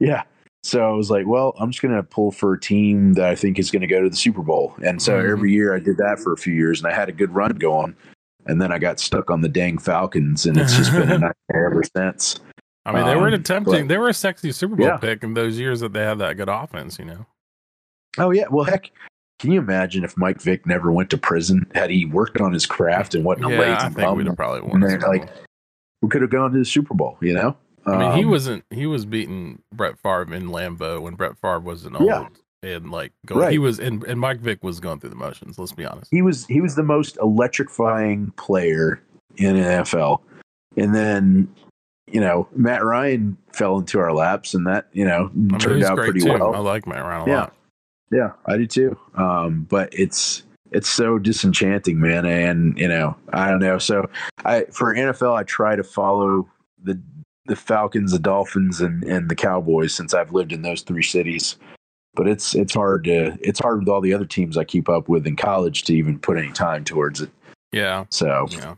yeah. 0.00 0.24
So 0.64 0.80
I 0.88 0.92
was 0.92 1.10
like, 1.10 1.26
well, 1.26 1.54
I'm 1.58 1.70
just 1.70 1.82
going 1.82 1.94
to 1.94 2.02
pull 2.02 2.30
for 2.30 2.52
a 2.54 2.60
team 2.60 3.14
that 3.14 3.24
I 3.24 3.34
think 3.34 3.58
is 3.58 3.70
going 3.70 3.80
to 3.80 3.86
go 3.88 4.00
to 4.02 4.08
the 4.08 4.16
Super 4.16 4.42
Bowl. 4.42 4.74
And 4.84 5.02
so 5.02 5.18
Mhm. 5.20 5.30
every 5.32 5.52
year 5.52 5.74
I 5.74 5.80
did 5.80 5.96
that 5.96 6.20
for 6.20 6.32
a 6.32 6.36
few 6.36 6.54
years 6.54 6.80
and 6.82 6.90
I 6.92 6.94
had 6.94 7.08
a 7.08 7.12
good 7.12 7.34
run 7.34 7.56
going. 7.56 7.96
And 8.46 8.60
then 8.62 8.70
I 8.72 8.78
got 8.78 9.00
stuck 9.00 9.30
on 9.30 9.40
the 9.40 9.48
dang 9.48 9.78
Falcons 9.78 10.46
and 10.46 10.56
it's 10.56 10.76
just 10.76 10.92
been 10.92 11.10
a 11.10 11.18
nightmare 11.50 11.66
ever 11.66 11.82
since. 11.96 12.38
I 12.86 12.92
mean, 12.92 13.06
they 13.06 13.16
were 13.16 13.28
Um, 13.28 13.34
attempting. 13.34 13.82
but- 13.82 13.88
they 13.88 13.98
were 13.98 14.08
a 14.08 14.14
sexy 14.14 14.52
Super 14.52 14.76
Bowl 14.76 14.86
Yeah. 14.86 14.96
pick 14.98 15.22
in 15.24 15.34
those 15.34 15.58
years 15.58 15.80
that 15.80 15.92
they 15.92 16.02
had 16.04 16.18
that 16.20 16.36
good 16.36 16.48
offense. 16.48 16.98
You 16.98 17.06
know, 17.06 17.26
Oh, 18.18 18.30
yeah. 18.30 18.44
Well, 18.50 18.64
heck, 18.64 18.90
can 19.40 19.50
you 19.52 19.58
imagine 19.60 20.04
if 20.04 20.16
Mike 20.16 20.40
Vick 20.40 20.66
never 20.66 20.92
went 20.92 21.10
to 21.10 21.18
prison? 21.18 21.66
Had 21.74 21.90
he 21.90 22.04
worked 22.06 22.40
on 22.40 22.52
his 22.52 22.66
craft 22.66 23.14
and 23.14 23.24
wasn't 23.24 23.48
yeah, 23.50 23.78
I 23.84 23.88
think 23.88 24.16
we'd 24.16 24.26
have 24.26 24.36
probably 24.36 24.60
won. 24.60 24.74
and 24.76 24.84
a 24.84 24.86
they're 24.88 25.00
Super 25.00 25.12
like, 25.12 25.28
we 26.02 26.08
could 26.08 26.22
have 26.22 26.30
gone 26.30 26.52
to 26.52 26.58
the 26.58 26.64
Super 26.64 26.94
Bowl, 26.94 27.16
you 27.20 27.32
know? 27.34 27.56
I 27.86 27.96
mean, 27.98 28.12
he 28.16 28.24
Um, 28.24 28.30
wasn't. 28.30 28.64
He 28.70 28.86
was 28.86 29.04
beating 29.06 29.62
Brett 29.72 29.98
Favre 29.98 30.32
in 30.34 30.48
Lambeau 30.48 31.00
when 31.00 31.14
Brett 31.14 31.36
Favre 31.38 31.60
wasn't 31.60 31.96
old, 32.00 32.06
Yeah. 32.08 32.28
and 32.62 32.90
like 32.90 33.12
going, 33.26 33.50
he 33.50 33.58
was, 33.58 33.80
and, 33.80 34.04
and 34.04 34.20
Mike 34.20 34.38
Vick 34.40 34.62
was 34.62 34.78
going 34.80 35.00
through 35.00 35.10
the 35.10 35.16
motions. 35.16 35.58
Let's 35.58 35.72
be 35.72 35.84
honest. 35.84 36.08
he 36.12 36.22
was 36.22 36.46
he 36.46 36.60
was 36.60 36.74
the 36.76 36.82
most 36.84 37.18
electrifying 37.20 38.32
player 38.36 39.02
in 39.36 39.56
NFL. 39.56 40.20
And 40.76 40.94
then, 40.94 41.48
you 42.06 42.20
know, 42.20 42.48
Matt 42.54 42.84
Ryan 42.84 43.36
fell 43.52 43.78
into 43.78 43.98
our 43.98 44.12
laps 44.12 44.54
and 44.54 44.66
that, 44.66 44.86
you 44.92 45.04
know, 45.04 45.30
I 45.32 45.36
mean, 45.36 45.58
turned 45.58 45.84
out 45.84 45.96
pretty 45.98 46.20
too. 46.20 46.32
I 46.32 46.58
like 46.58 46.86
Matt 46.86 47.02
Ryan 47.02 47.28
a 47.28 47.30
Yeah. 47.30 47.38
lot. 47.40 47.54
Yeah, 48.10 48.30
I 48.46 48.56
do 48.58 48.66
too. 48.66 48.96
Um, 49.16 49.66
but 49.68 49.88
it's 49.92 50.44
it's 50.70 50.88
so 50.88 51.18
disenchanting, 51.18 52.00
man. 52.00 52.24
And, 52.24 52.78
you 52.78 52.88
know, 52.88 53.14
I 53.32 53.50
don't 53.50 53.58
know. 53.60 53.76
So 53.78 54.08
I 54.44 54.64
for 54.70 54.94
NFL 54.94 55.34
I 55.34 55.42
try 55.42 55.76
to 55.76 55.82
follow 55.84 56.48
the 56.82 56.94
the 57.46 57.56
Falcons, 57.56 58.12
the 58.12 58.18
Dolphins 58.18 58.80
and, 58.80 59.02
and 59.04 59.28
the 59.28 59.34
Cowboys 59.34 59.94
since 59.94 60.14
I've 60.14 60.32
lived 60.32 60.52
in 60.52 60.62
those 60.62 60.82
three 60.82 61.02
cities. 61.02 61.56
But 62.14 62.28
it's 62.28 62.54
it's 62.54 62.74
hard 62.74 63.04
to 63.04 63.38
it's 63.40 63.58
hard 63.58 63.80
with 63.80 63.88
all 63.88 64.02
the 64.02 64.12
other 64.12 64.26
teams 64.26 64.58
I 64.58 64.64
keep 64.64 64.88
up 64.88 65.08
with 65.08 65.26
in 65.26 65.34
college 65.34 65.84
to 65.84 65.94
even 65.94 66.18
put 66.18 66.36
any 66.36 66.52
time 66.52 66.84
towards 66.84 67.20
it. 67.20 67.30
Yeah, 67.72 68.04
So 68.10 68.46
yeah. 68.50 68.74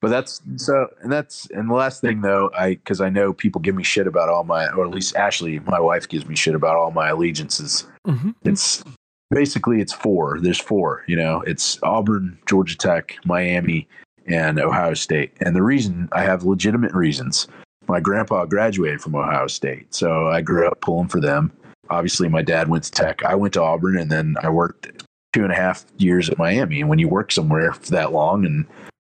But 0.00 0.08
that's 0.08 0.40
so, 0.56 0.88
and 1.02 1.10
that's, 1.10 1.50
and 1.50 1.68
the 1.68 1.74
last 1.74 2.00
thing 2.00 2.20
though, 2.20 2.50
I, 2.56 2.76
cause 2.84 3.00
I 3.00 3.08
know 3.08 3.32
people 3.32 3.60
give 3.60 3.74
me 3.74 3.82
shit 3.82 4.06
about 4.06 4.28
all 4.28 4.44
my, 4.44 4.68
or 4.68 4.84
at 4.84 4.92
least 4.92 5.16
Ashley, 5.16 5.58
my 5.60 5.80
wife 5.80 6.08
gives 6.08 6.26
me 6.26 6.36
shit 6.36 6.54
about 6.54 6.76
all 6.76 6.92
my 6.92 7.08
allegiances. 7.08 7.84
Mhm. 8.06 8.34
It's 8.44 8.84
basically, 9.30 9.80
it's 9.80 9.92
four. 9.92 10.38
There's 10.40 10.60
four, 10.60 11.02
you 11.08 11.16
know, 11.16 11.40
it's 11.42 11.82
Auburn, 11.82 12.38
Georgia 12.46 12.76
Tech, 12.76 13.16
Miami, 13.24 13.88
and 14.28 14.58
Ohio 14.60 14.94
State. 14.94 15.32
And 15.40 15.56
the 15.56 15.62
reason 15.62 16.08
I 16.12 16.22
have 16.22 16.44
legitimate 16.44 16.92
reasons. 16.92 17.48
My 17.88 18.00
grandpa 18.00 18.44
graduated 18.44 19.00
from 19.00 19.14
Ohio 19.14 19.46
State. 19.46 19.94
So 19.94 20.28
I 20.28 20.42
grew 20.42 20.66
up 20.68 20.80
pulling 20.82 21.08
for 21.08 21.20
them. 21.20 21.50
Obviously, 21.88 22.28
my 22.28 22.42
dad 22.42 22.68
went 22.68 22.84
to 22.84 22.90
Tech. 22.90 23.24
I 23.24 23.34
went 23.34 23.54
to 23.54 23.62
Auburn 23.62 23.98
and 23.98 24.10
then 24.10 24.36
I 24.42 24.50
worked 24.50 25.04
two 25.32 25.42
and 25.42 25.50
a 25.52 25.56
half 25.56 25.86
years 25.96 26.28
at 26.28 26.36
Miami. 26.36 26.80
And 26.80 26.90
when 26.90 26.98
you 26.98 27.08
work 27.08 27.32
somewhere 27.32 27.72
for 27.72 27.90
that 27.92 28.12
long 28.12 28.44
and 28.44 28.66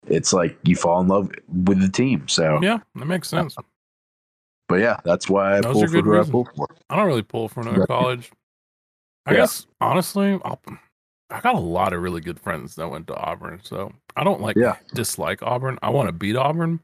it's 0.07 0.33
like 0.33 0.57
you 0.63 0.75
fall 0.75 0.99
in 0.99 1.07
love 1.07 1.31
with 1.65 1.79
the 1.79 1.87
team. 1.89 2.27
So, 2.27 2.59
Yeah, 2.61 2.79
that 2.95 3.05
makes 3.05 3.29
sense. 3.29 3.55
but 4.67 4.75
yeah, 4.81 4.99
that's 5.05 5.29
why 5.29 5.57
I 5.57 5.61
Those 5.61 5.73
pull 5.73 5.87
for 5.87 6.01
who 6.01 6.19
I 6.19 6.23
pull 6.23 6.47
for. 6.55 6.67
I 6.89 6.97
don't 6.97 7.07
really 7.07 7.21
pull 7.23 7.47
for 7.47 7.61
another 7.61 7.87
college. 7.87 8.29
I 9.25 9.31
Yeah. 9.31 9.37
guess 9.37 9.67
honestly, 9.79 10.37
I'll, 10.43 10.61
I 11.29 11.39
got 11.41 11.55
a 11.55 11.59
lot 11.59 11.93
of 11.93 12.01
really 12.01 12.21
good 12.21 12.39
friends 12.39 12.75
that 12.75 12.87
went 12.89 13.07
to 13.07 13.15
Auburn, 13.15 13.59
so 13.63 13.91
I 14.15 14.23
don't 14.23 14.41
like 14.41 14.55
Yeah. 14.57 14.75
dislike 14.93 15.41
Auburn. 15.41 15.79
I 15.81 15.89
want 15.89 16.07
to 16.07 16.13
beat 16.13 16.35
Auburn, 16.35 16.81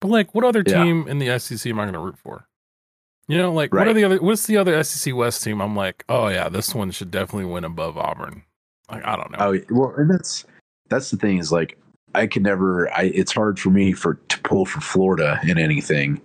but 0.00 0.08
like, 0.08 0.34
what 0.34 0.44
other 0.44 0.62
Yeah. 0.64 0.82
team 0.84 1.08
in 1.08 1.18
the 1.18 1.28
SEC 1.30 1.70
am 1.70 1.80
I 1.80 1.84
going 1.84 1.94
to 1.94 1.98
root 1.98 2.18
for? 2.18 2.46
You 3.28 3.38
know, 3.38 3.52
like 3.52 3.72
what 3.72 3.86
are 3.88 3.92
the 3.94 4.04
other? 4.04 4.18
What's 4.18 4.46
the 4.46 4.56
other 4.56 4.82
SEC 4.82 5.14
West 5.14 5.42
team? 5.42 5.60
I'm 5.60 5.74
like, 5.76 6.04
oh 6.08 6.28
yeah, 6.28 6.48
this 6.48 6.74
one 6.74 6.90
should 6.90 7.10
definitely 7.10 7.50
win 7.50 7.64
above 7.64 7.96
Auburn. 7.96 8.42
Like 8.90 9.04
I 9.04 9.16
don't 9.16 9.30
know. 9.30 9.38
Oh, 9.40 9.58
well, 9.70 9.94
and 9.96 10.10
that's 10.10 10.44
that's 10.88 11.10
the 11.10 11.16
thing 11.16 11.38
is 11.38 11.50
like 11.52 11.78
I 12.14 12.26
can 12.26 12.42
never. 12.42 12.90
I 12.92 13.04
it's 13.14 13.32
hard 13.32 13.58
for 13.58 13.70
me 13.70 13.92
for 13.92 14.14
to 14.14 14.40
pull 14.40 14.66
for 14.66 14.80
Florida 14.80 15.40
in 15.44 15.56
anything, 15.56 16.20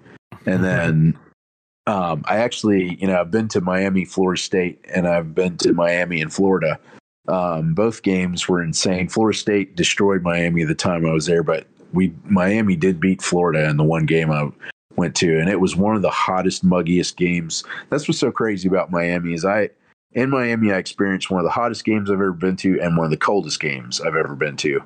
and 0.45 0.63
then 0.63 1.17
um, 1.85 2.23
I 2.25 2.37
actually, 2.37 2.95
you 2.95 3.07
know, 3.07 3.21
I've 3.21 3.31
been 3.31 3.47
to 3.49 3.61
Miami, 3.61 4.03
Florida 4.03 4.41
State, 4.41 4.83
and 4.93 5.07
I've 5.07 5.33
been 5.33 5.55
to 5.57 5.73
Miami 5.73 6.21
and 6.21 6.33
Florida. 6.33 6.79
Um, 7.27 7.73
both 7.73 8.03
games 8.03 8.47
were 8.47 8.61
insane. 8.61 9.09
Florida 9.09 9.37
State 9.37 9.75
destroyed 9.75 10.23
Miami 10.23 10.63
the 10.63 10.75
time 10.75 11.05
I 11.05 11.11
was 11.11 11.25
there, 11.25 11.43
but 11.43 11.67
we 11.93 12.13
Miami 12.25 12.75
did 12.75 12.99
beat 12.99 13.21
Florida 13.21 13.69
in 13.69 13.77
the 13.77 13.83
one 13.83 14.05
game 14.05 14.31
I 14.31 14.49
went 14.95 15.15
to, 15.15 15.39
and 15.39 15.49
it 15.49 15.59
was 15.59 15.75
one 15.75 15.95
of 15.95 16.01
the 16.01 16.09
hottest, 16.09 16.65
muggiest 16.65 17.15
games. 17.17 17.63
That's 17.89 18.07
what's 18.07 18.19
so 18.19 18.31
crazy 18.31 18.67
about 18.67 18.91
Miami 18.91 19.33
is 19.33 19.45
I 19.45 19.69
in 20.13 20.29
Miami 20.29 20.71
I 20.71 20.77
experienced 20.77 21.29
one 21.29 21.39
of 21.39 21.45
the 21.45 21.51
hottest 21.51 21.85
games 21.85 22.09
I've 22.09 22.15
ever 22.15 22.33
been 22.33 22.55
to, 22.57 22.79
and 22.81 22.97
one 22.97 23.05
of 23.05 23.11
the 23.11 23.17
coldest 23.17 23.59
games 23.59 24.01
I've 24.01 24.15
ever 24.15 24.35
been 24.35 24.57
to. 24.57 24.81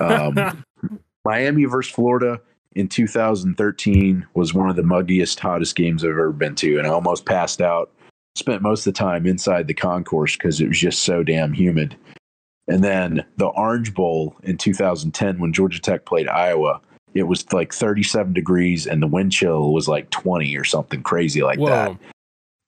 Um, 0.00 0.64
Miami 1.24 1.64
versus 1.64 1.92
Florida 1.92 2.40
in 2.74 2.88
2013 2.88 4.26
was 4.34 4.52
one 4.52 4.68
of 4.68 4.76
the 4.76 4.82
muggiest, 4.82 5.38
hottest 5.38 5.76
games 5.76 6.04
I've 6.04 6.10
ever 6.10 6.32
been 6.32 6.54
to, 6.56 6.78
and 6.78 6.86
I 6.86 6.90
almost 6.90 7.24
passed 7.24 7.60
out. 7.60 7.90
Spent 8.36 8.62
most 8.62 8.86
of 8.86 8.92
the 8.92 8.98
time 8.98 9.26
inside 9.26 9.68
the 9.68 9.74
concourse 9.74 10.36
because 10.36 10.60
it 10.60 10.68
was 10.68 10.78
just 10.78 11.04
so 11.04 11.22
damn 11.22 11.52
humid. 11.52 11.96
And 12.66 12.82
then 12.82 13.24
the 13.36 13.46
Orange 13.46 13.94
Bowl 13.94 14.36
in 14.42 14.56
2010 14.56 15.38
when 15.38 15.52
Georgia 15.52 15.80
Tech 15.80 16.04
played 16.04 16.28
Iowa, 16.28 16.80
it 17.14 17.24
was 17.24 17.50
like 17.52 17.72
37 17.72 18.32
degrees 18.32 18.86
and 18.86 19.02
the 19.02 19.06
wind 19.06 19.32
chill 19.32 19.72
was 19.72 19.86
like 19.86 20.10
20 20.10 20.56
or 20.56 20.64
something 20.64 21.02
crazy 21.02 21.42
like 21.42 21.58
that. 21.60 21.96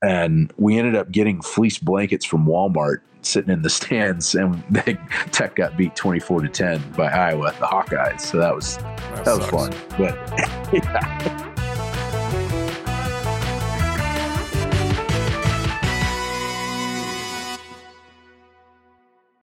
And 0.02 0.52
we 0.56 0.78
ended 0.78 0.94
up 0.94 1.10
getting 1.10 1.40
fleece 1.42 1.78
blankets 1.78 2.24
from 2.24 2.46
Walmart 2.46 2.98
sitting 3.22 3.50
in 3.50 3.62
the 3.62 3.70
stands 3.70 4.34
and 4.34 4.62
they, 4.70 4.96
Tech 5.32 5.56
got 5.56 5.76
beat 5.76 5.96
24 5.96 6.42
to 6.42 6.48
10 6.48 6.92
by 6.92 7.06
Iowa 7.06 7.52
the 7.58 7.66
Hawkeyes. 7.66 8.20
So 8.20 8.38
that 8.38 8.54
was 8.54 8.76
that, 8.76 9.24
that 9.24 9.38
was 9.38 9.46
fun. 9.46 9.72
But 9.98 10.14
yeah. 10.72 11.45